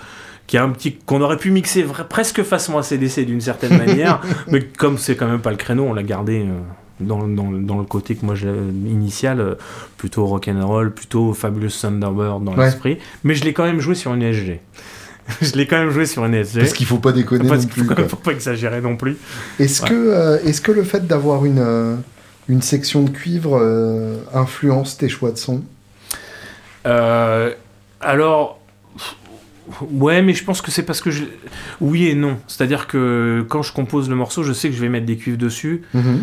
[0.52, 4.60] qui a un petit qu'on aurait pu mixer presque façon ACDC d'une certaine manière, mais
[4.60, 6.44] comme c'est quand même pas le créneau, on l'a gardé
[7.00, 9.54] dans, dans, dans, le côté que moi j'ai initial, euh,
[9.96, 12.98] plutôt rock'n'roll, plutôt Fabulous Thunderbird dans l'esprit.
[13.24, 14.60] Mais je l'ai quand même joué sur une SG.
[15.40, 16.60] je l'ai quand même joué sur une SG.
[16.60, 17.84] Parce qu'il faut pas déconner Parce non plus.
[17.84, 19.16] Faut, faut pas exagérer non plus.
[19.58, 21.96] Est-ce que, euh, est-ce que le fait d'avoir une, euh,
[22.50, 23.58] une section de cuivre
[24.34, 25.62] influence tes choix de son?
[26.84, 28.58] Alors.
[29.92, 31.24] Ouais, mais je pense que c'est parce que je.
[31.80, 32.38] Oui et non.
[32.48, 35.38] C'est-à-dire que quand je compose le morceau, je sais que je vais mettre des cuivres
[35.38, 35.82] dessus.
[35.94, 36.18] Mm-hmm.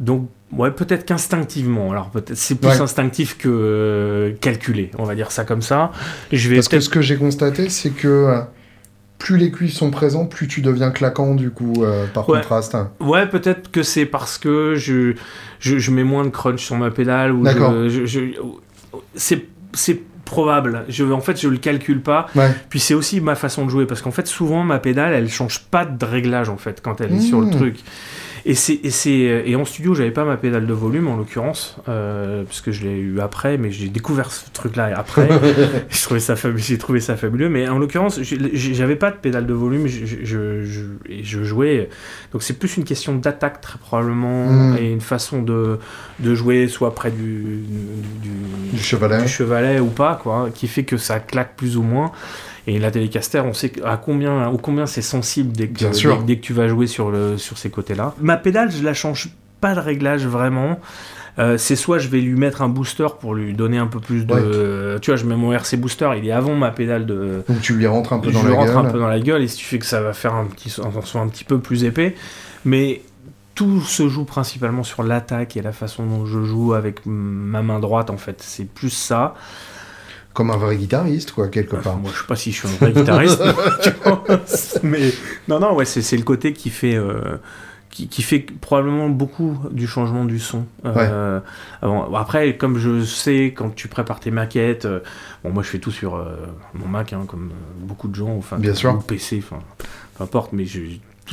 [0.00, 1.92] Donc, ouais, peut-être qu'instinctivement.
[1.92, 5.92] Alors, peut-être c'est plus instinctif que euh, calculé, on va dire ça comme ça.
[6.32, 8.40] Je vais Parce que ce que j'ai constaté, c'est que euh,
[9.18, 12.76] plus les cuivres sont présents, plus tu deviens claquant, du coup, euh, par contraste.
[12.98, 15.14] Ouais, peut-être que c'est parce que je,
[15.60, 17.32] je, mets moins de crunch sur ma pédale.
[17.32, 17.72] Ou D'accord.
[19.14, 20.00] c'est, c'est
[20.32, 20.84] probable.
[20.88, 22.26] Je, en fait, je le calcule pas.
[22.70, 25.60] Puis c'est aussi ma façon de jouer parce qu'en fait, souvent ma pédale, elle change
[25.70, 27.56] pas de réglage en fait quand elle est sur le mmh.
[27.56, 27.76] truc.
[28.44, 31.76] Et, c'est, et, c'est, et en studio, j'avais pas ma pédale de volume en l'occurrence,
[31.88, 35.28] euh, puisque je l'ai eu après, mais j'ai découvert ce truc-là après.
[35.88, 39.52] je trouvais ça j'ai trouvé ça fabuleux, mais en l'occurrence, j'avais pas de pédale de
[39.52, 40.82] volume, je, je, je,
[41.22, 41.88] je, jouais.
[42.32, 44.76] Donc c'est plus une question d'attaque, très probablement, hmm.
[44.78, 45.78] et une façon de,
[46.18, 49.22] de jouer soit près du, du, du, chevalet.
[49.22, 52.10] du chevalet ou pas, quoi, qui fait que ça claque plus ou moins.
[52.66, 56.40] Et la Telecaster, on sait à combien, au combien c'est sensible dès que, dès, que
[56.40, 58.14] tu vas jouer sur, le, sur ces côtés-là.
[58.20, 59.30] Ma pédale, je la change
[59.60, 60.78] pas de réglage vraiment.
[61.38, 64.26] Euh, c'est soit je vais lui mettre un booster pour lui donner un peu plus
[64.26, 64.98] de.
[65.00, 67.42] Tu vois, je mets mon RC booster, il est avant ma pédale de.
[67.48, 68.58] Donc tu lui rentres un peu dans la gueule.
[68.58, 70.44] rentre un peu dans la gueule et si tu fais que ça va faire un
[70.44, 72.14] petit son un petit peu plus épais.
[72.64, 73.00] Mais
[73.54, 77.80] tout se joue principalement sur l'attaque et la façon dont je joue avec ma main
[77.80, 78.42] droite en fait.
[78.42, 79.34] C'est plus ça
[80.32, 81.96] comme un vrai guitariste, quoi, quelque part.
[81.96, 83.42] Moi, je sais pas si je suis un vrai guitariste,
[84.82, 85.12] mais
[85.48, 86.96] non, non, ouais, c'est le côté qui fait.
[86.96, 87.38] Euh,
[87.90, 90.64] qui, qui, fait probablement beaucoup du changement du son.
[90.86, 91.40] Euh,
[92.16, 95.00] après, comme je sais, quand tu prépares tes maquettes, euh,
[95.44, 96.12] bon, moi je fais tout sur
[96.72, 97.50] mon Mac, hein, comme
[97.80, 98.98] beaucoup de gens, enfin, Bien sûr.
[99.02, 99.62] PC, enfin,
[100.16, 100.80] peu importe, mais je,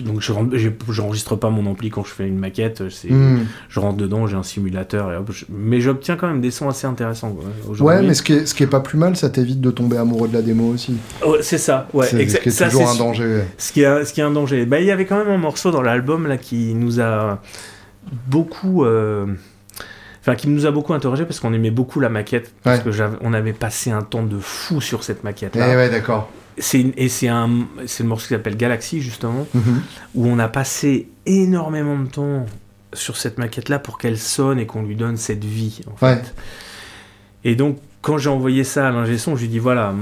[0.03, 3.45] donc je j'enregistre pas mon ampli quand je fais une maquette c'est hmm.
[3.69, 5.17] je rentre dedans j'ai un simulateur et
[5.49, 7.35] mais j'obtiens quand même des sons assez intéressants
[7.79, 9.97] ouais mais ce qui est ce qui est pas plus mal ça t'évite de tomber
[9.97, 10.97] amoureux de la démo aussi
[11.41, 14.21] c'est ça ouais c'est ce qui est toujours un danger ce qui est ce qui
[14.21, 16.73] est un danger bah il y avait quand même un morceau dans l'album là qui
[16.73, 17.41] nous a
[18.27, 19.25] beaucoup euh,
[20.21, 22.53] Enfin, qui nous a beaucoup interrogé parce qu'on aimait beaucoup la maquette.
[22.63, 22.89] Parce que
[23.21, 25.71] on avait passé un temps de fou sur cette maquette-là.
[25.71, 26.29] Eh ouais, d'accord
[26.73, 27.49] et c'est un
[27.85, 29.47] c'est le morceau qui s'appelle Galaxy justement
[30.15, 32.45] où on a passé énormément de temps
[32.93, 36.33] sur cette maquette là pour qu'elle sonne et qu'on lui donne cette vie en fait.
[37.43, 39.93] Et donc quand j'ai envoyé ça à l'ingé son, je lui dis voilà,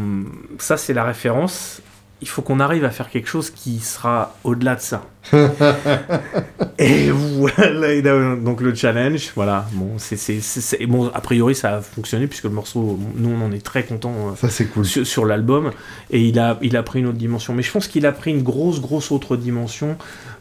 [0.60, 1.82] ça c'est la référence
[2.22, 5.04] il faut qu'on arrive à faire quelque chose qui sera au-delà de ça.
[6.80, 9.68] et voilà, donc le challenge, voilà.
[9.74, 13.64] Bon, c'est, bon, a priori ça a fonctionné puisque le morceau, nous on en est
[13.64, 14.14] très content.
[14.14, 14.86] Euh, ça c'est cool.
[14.86, 15.72] Sur, l'album
[16.10, 17.54] et il a, il a pris une autre dimension.
[17.54, 19.98] Mais je pense qu'il a pris une grosse, grosse autre dimension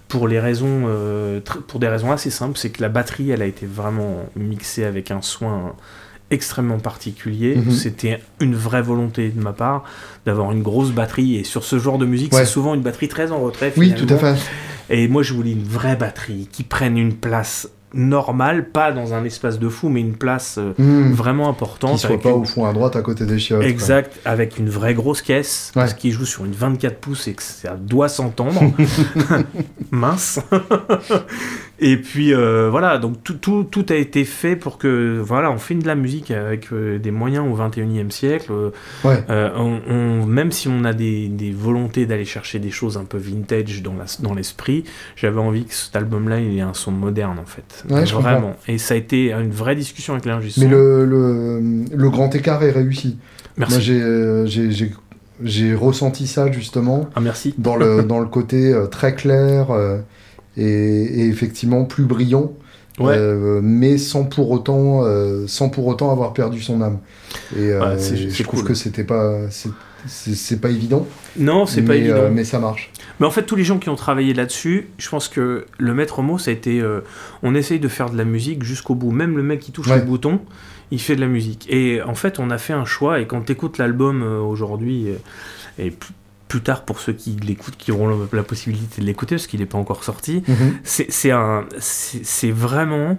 [0.09, 3.47] pour les raisons, euh, pour des raisons assez simples, c'est que la batterie, elle a
[3.47, 5.74] été vraiment mixée avec un soin
[6.31, 7.57] extrêmement particulier.
[7.57, 7.70] Mhm.
[7.70, 9.85] C'était une vraie volonté de ma part
[10.24, 11.36] d'avoir une grosse batterie.
[11.36, 13.73] Et sur ce genre de musique, c'est souvent une batterie très en retrait.
[13.77, 14.36] Oui, tout à fait.
[14.89, 19.24] Et moi, je voulais une vraie batterie qui prenne une place normal, pas dans un
[19.24, 21.12] espace de fou, mais une place euh, hmm.
[21.12, 21.94] vraiment importante.
[21.94, 23.65] Qui soit pas au fond à droite à côté des chiottes.
[23.65, 27.43] Exact, avec une vraie grosse caisse, parce qu'il joue sur une 24 pouces et que
[27.43, 28.61] ça doit s'entendre.
[29.90, 30.40] Mince.
[31.78, 35.59] et puis euh, voilà, donc tout, tout, tout, a été fait pour que, voilà, on
[35.59, 38.53] fait de la musique avec euh, des moyens au 21e siècle.
[39.05, 43.82] on, même si on a des, des volontés d'aller chercher des choses un peu vintage
[43.82, 47.85] dans l'esprit, dans j'avais envie que cet album-là, il ait un son moderne en fait
[47.89, 48.57] vraiment.
[48.69, 51.61] Et ça a été une vraie discussion avec l'ingé Mais le, le,
[51.93, 53.19] le, grand écart est réussi.
[53.57, 53.93] Merci.
[53.93, 54.47] Moi, euh,
[55.43, 57.09] j'ai ressenti ça justement.
[57.15, 57.55] Ah, merci.
[57.59, 59.98] Dans le, dans le côté euh, très clair euh,
[60.57, 62.53] et, effectivement plus brillant.
[63.62, 65.03] mais sans pour autant
[65.47, 66.99] sans pour autant avoir perdu son âme
[67.57, 69.49] et je trouve que c'était pas
[70.07, 71.07] c'est pas évident
[71.37, 73.97] non c'est pas évident mais ça marche mais en fait, tous les gens qui ont
[73.97, 77.01] travaillé là-dessus, je pense que le maître mot, ça a été euh,
[77.43, 79.11] on essaye de faire de la musique jusqu'au bout.
[79.11, 80.41] Même le mec qui touche le bouton,
[80.91, 81.66] il fait de la musique.
[81.70, 83.20] Et en fait, on a fait un choix.
[83.20, 85.16] Et quand tu écoutes l'album euh, aujourd'hui, euh,
[85.78, 85.93] et
[86.48, 89.66] plus, tard pour ceux qui l'écoutent, qui auront la possibilité de l'écouter, parce qu'il n'est
[89.66, 90.78] pas encore sorti, mhm.
[90.85, 93.18] c'est vraiment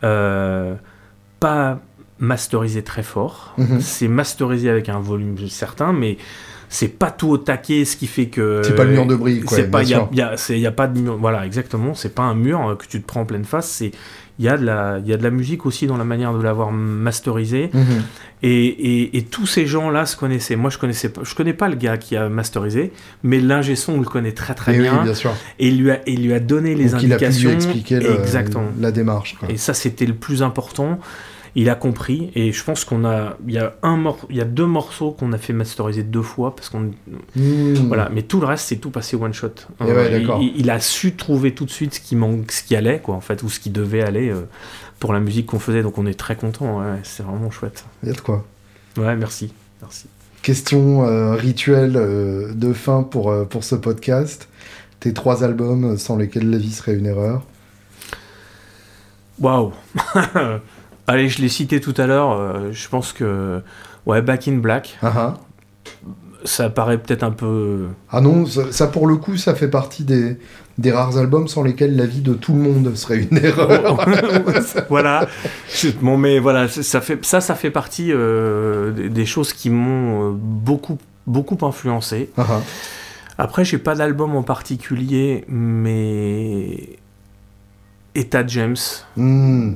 [0.00, 1.80] pas
[2.18, 3.54] masterisé très fort.
[3.58, 3.80] Mhm.
[3.80, 6.16] C'est masterisé avec un volume certain, mais
[6.68, 8.62] c'est pas tout au taquet, ce qui fait que.
[8.64, 9.56] C'est pas le mur de briques, quoi.
[9.56, 10.08] C'est pas, il y a,
[10.50, 11.16] y a, pas de mur.
[11.16, 11.94] Voilà, exactement.
[11.94, 13.68] C'est pas un mur euh, que tu te prends en pleine face.
[13.68, 13.92] C'est
[14.38, 16.34] il y, a de la, il y a de la musique aussi dans la manière
[16.34, 17.70] de l'avoir masterisé.
[17.72, 18.02] Mhm.
[18.42, 20.56] Et, et, tous ces gens-là se connaissaient.
[20.56, 22.92] Moi, je connaissais pas, je connais pas le gars qui a masterisé,
[23.22, 24.98] mais l'ingé son, on le connaît très très et bien.
[24.98, 25.32] Oui, bien sûr.
[25.58, 27.50] Et il lui a, il lui a donné les indications.
[27.50, 28.68] Il a pu lui expliquer Exactement.
[28.78, 29.36] la démarche.
[29.48, 31.00] Et ça, c'était le plus important
[31.58, 34.44] il a compris et je pense qu'on a il y a un il y a
[34.44, 36.90] deux morceaux qu'on a fait masteriser deux fois parce qu'on
[37.34, 37.88] hmm.
[37.88, 38.10] voilà.
[38.12, 39.48] Mais tout le reste c'est tout passé one shot.
[39.80, 43.00] Eh euh, il, a su trouver tout de suite ce qui manque ce qui allait
[43.00, 44.46] quoi en fait ou ce qui devait aller euh,
[45.00, 45.82] pour la musique qu'on faisait.
[45.82, 47.86] Donc on est très content c'est vraiment chouette.
[48.02, 48.44] Il y a de quoi.
[48.98, 49.50] Ouais merci.
[49.80, 50.08] Merci.
[50.42, 51.94] Question euh, rituelle
[52.54, 54.46] de fin pour pour ce podcast.
[55.00, 57.44] Tes trois albums sans lesquels la vie serait une erreur.
[59.40, 59.72] Waouh
[61.06, 62.32] Allez, je l'ai cité tout à l'heure.
[62.32, 63.62] Euh, je pense que.
[64.06, 64.98] Ouais, Back in Black.
[65.02, 65.34] Ah, ah.
[66.44, 67.86] Ça paraît peut-être un peu.
[68.10, 70.38] Ah non, ça, pour le coup, ça fait partie des,
[70.78, 74.06] des rares albums sans lesquels la vie de tout le monde serait une erreur.
[74.88, 75.26] voilà.
[76.02, 80.32] Bon, mais voilà, ça, fait, ça, ça fait partie euh, des choses qui m'ont euh,
[80.36, 82.30] beaucoup, beaucoup influencé.
[82.36, 82.60] Ah, ah.
[83.38, 86.98] Après, j'ai pas d'album en particulier, mais.
[88.14, 88.76] Etta James.
[89.16, 89.74] Hmm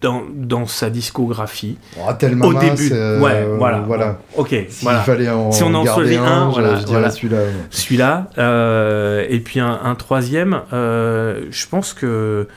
[0.00, 1.76] dans, dans sa discographie.
[1.98, 2.90] Oh, tellement au début.
[2.92, 3.78] ouais, voilà.
[3.86, 4.18] voilà.
[4.36, 5.00] Ok, voilà.
[5.00, 7.10] Fallait en si on en choisit un, voilà, voilà.
[7.10, 7.38] celui-là.
[7.70, 8.30] Celui-là.
[8.38, 12.48] Euh, et puis un, un troisième, euh, je pense que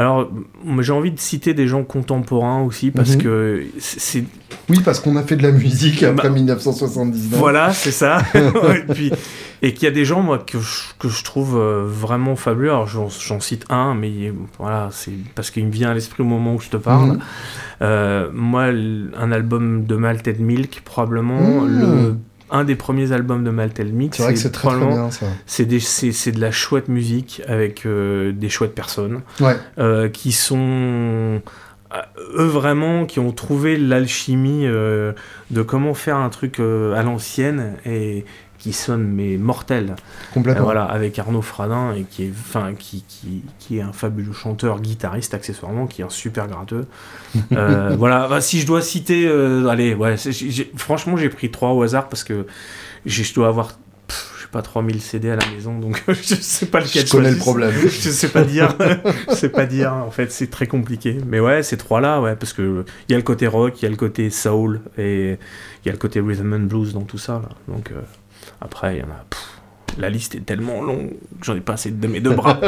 [0.00, 0.30] alors,
[0.78, 3.22] j'ai envie de citer des gens contemporains aussi parce mhm.
[3.22, 4.24] que c'est.
[4.70, 7.38] Oui, parce qu'on a fait de la musique après 1979.
[7.38, 8.22] Voilà, c'est ça.
[8.34, 9.12] et puis,
[9.60, 12.70] et qu'il y a des gens, moi, que je, que je trouve euh, vraiment fabuleux.
[12.70, 16.54] Alors, j'en cite un, mais voilà, c'est parce qu'il me vient à l'esprit au moment
[16.54, 17.10] où je te parle.
[17.10, 17.20] Mhm.
[17.82, 21.78] Euh, moi, un album de Malted Milk, probablement mhm.
[21.78, 22.16] le
[22.50, 24.16] un des premiers albums de Maltel Mix.
[24.16, 25.26] C'est vrai que c'est très, très, bien ça.
[25.46, 29.56] C'est de la chouette musique avec euh, des chouettes personnes ouais.
[29.78, 31.40] euh, qui sont
[31.92, 32.00] euh,
[32.38, 38.24] eux vraiment qui ont trouvé l'alchimie de comment faire un truc à l'ancienne et
[38.60, 39.96] qui sonne mais mortel.
[40.32, 40.64] Complètement.
[40.64, 44.80] voilà, avec Arnaud Fradin et qui est, enfin, qui, qui, qui, est un fabuleux chanteur,
[44.80, 46.86] guitariste accessoirement, qui est un super gratteux.
[47.52, 50.16] Euh, voilà, bah, si je dois citer, euh, allez, ouais,
[50.76, 52.46] franchement j'ai pris trois au hasard parce que
[53.06, 53.72] je dois avoir
[54.08, 57.30] je sais pas 3000 CD à la maison donc je sais pas lequel je connais
[57.30, 58.74] le problème je sais pas dire
[59.28, 62.34] je sais pas dire en fait c'est très compliqué mais ouais ces trois là ouais
[62.36, 65.38] parce que il y a le côté rock il y a le côté soul et
[65.84, 68.00] il y a le côté rhythm and blues dans tout ça là donc euh,
[68.60, 69.24] après, il y en a.
[69.98, 71.10] la liste est tellement longue
[71.40, 72.60] que j'en ai pas assez de mes deux bras.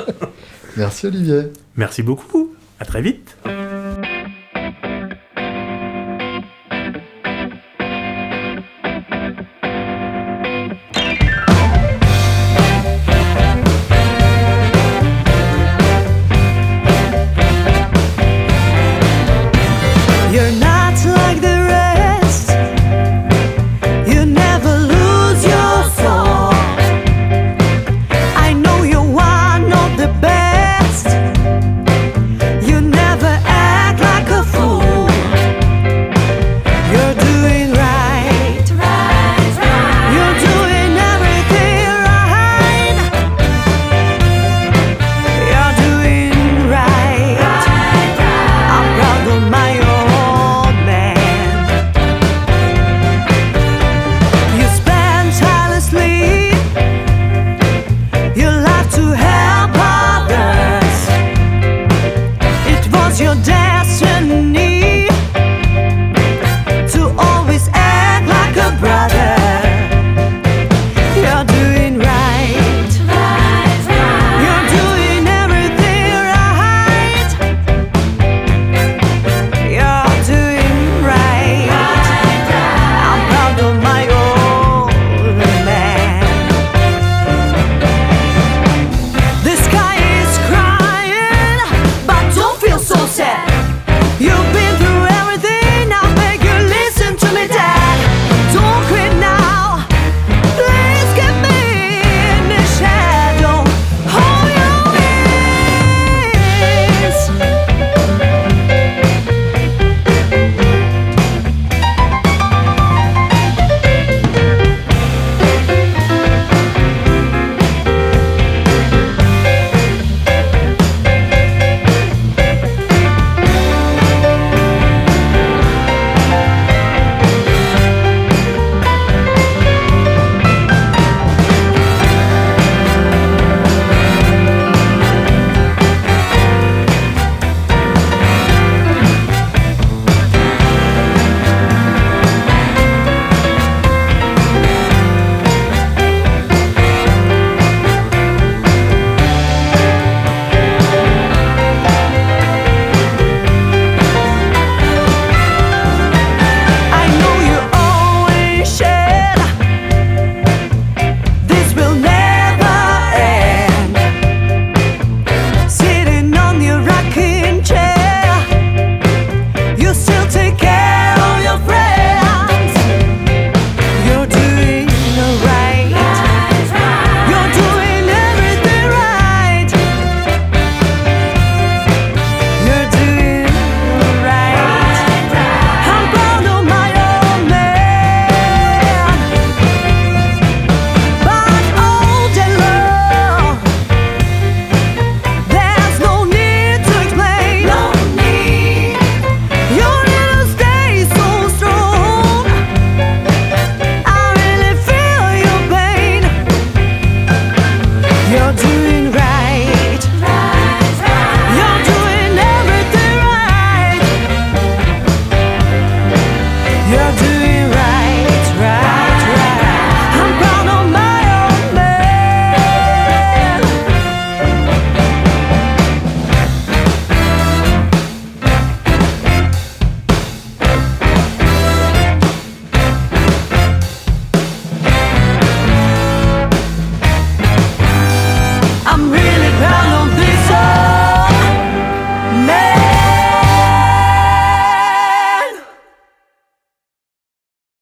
[0.76, 1.52] Merci Olivier.
[1.76, 2.54] Merci beaucoup.
[2.78, 3.36] À très vite.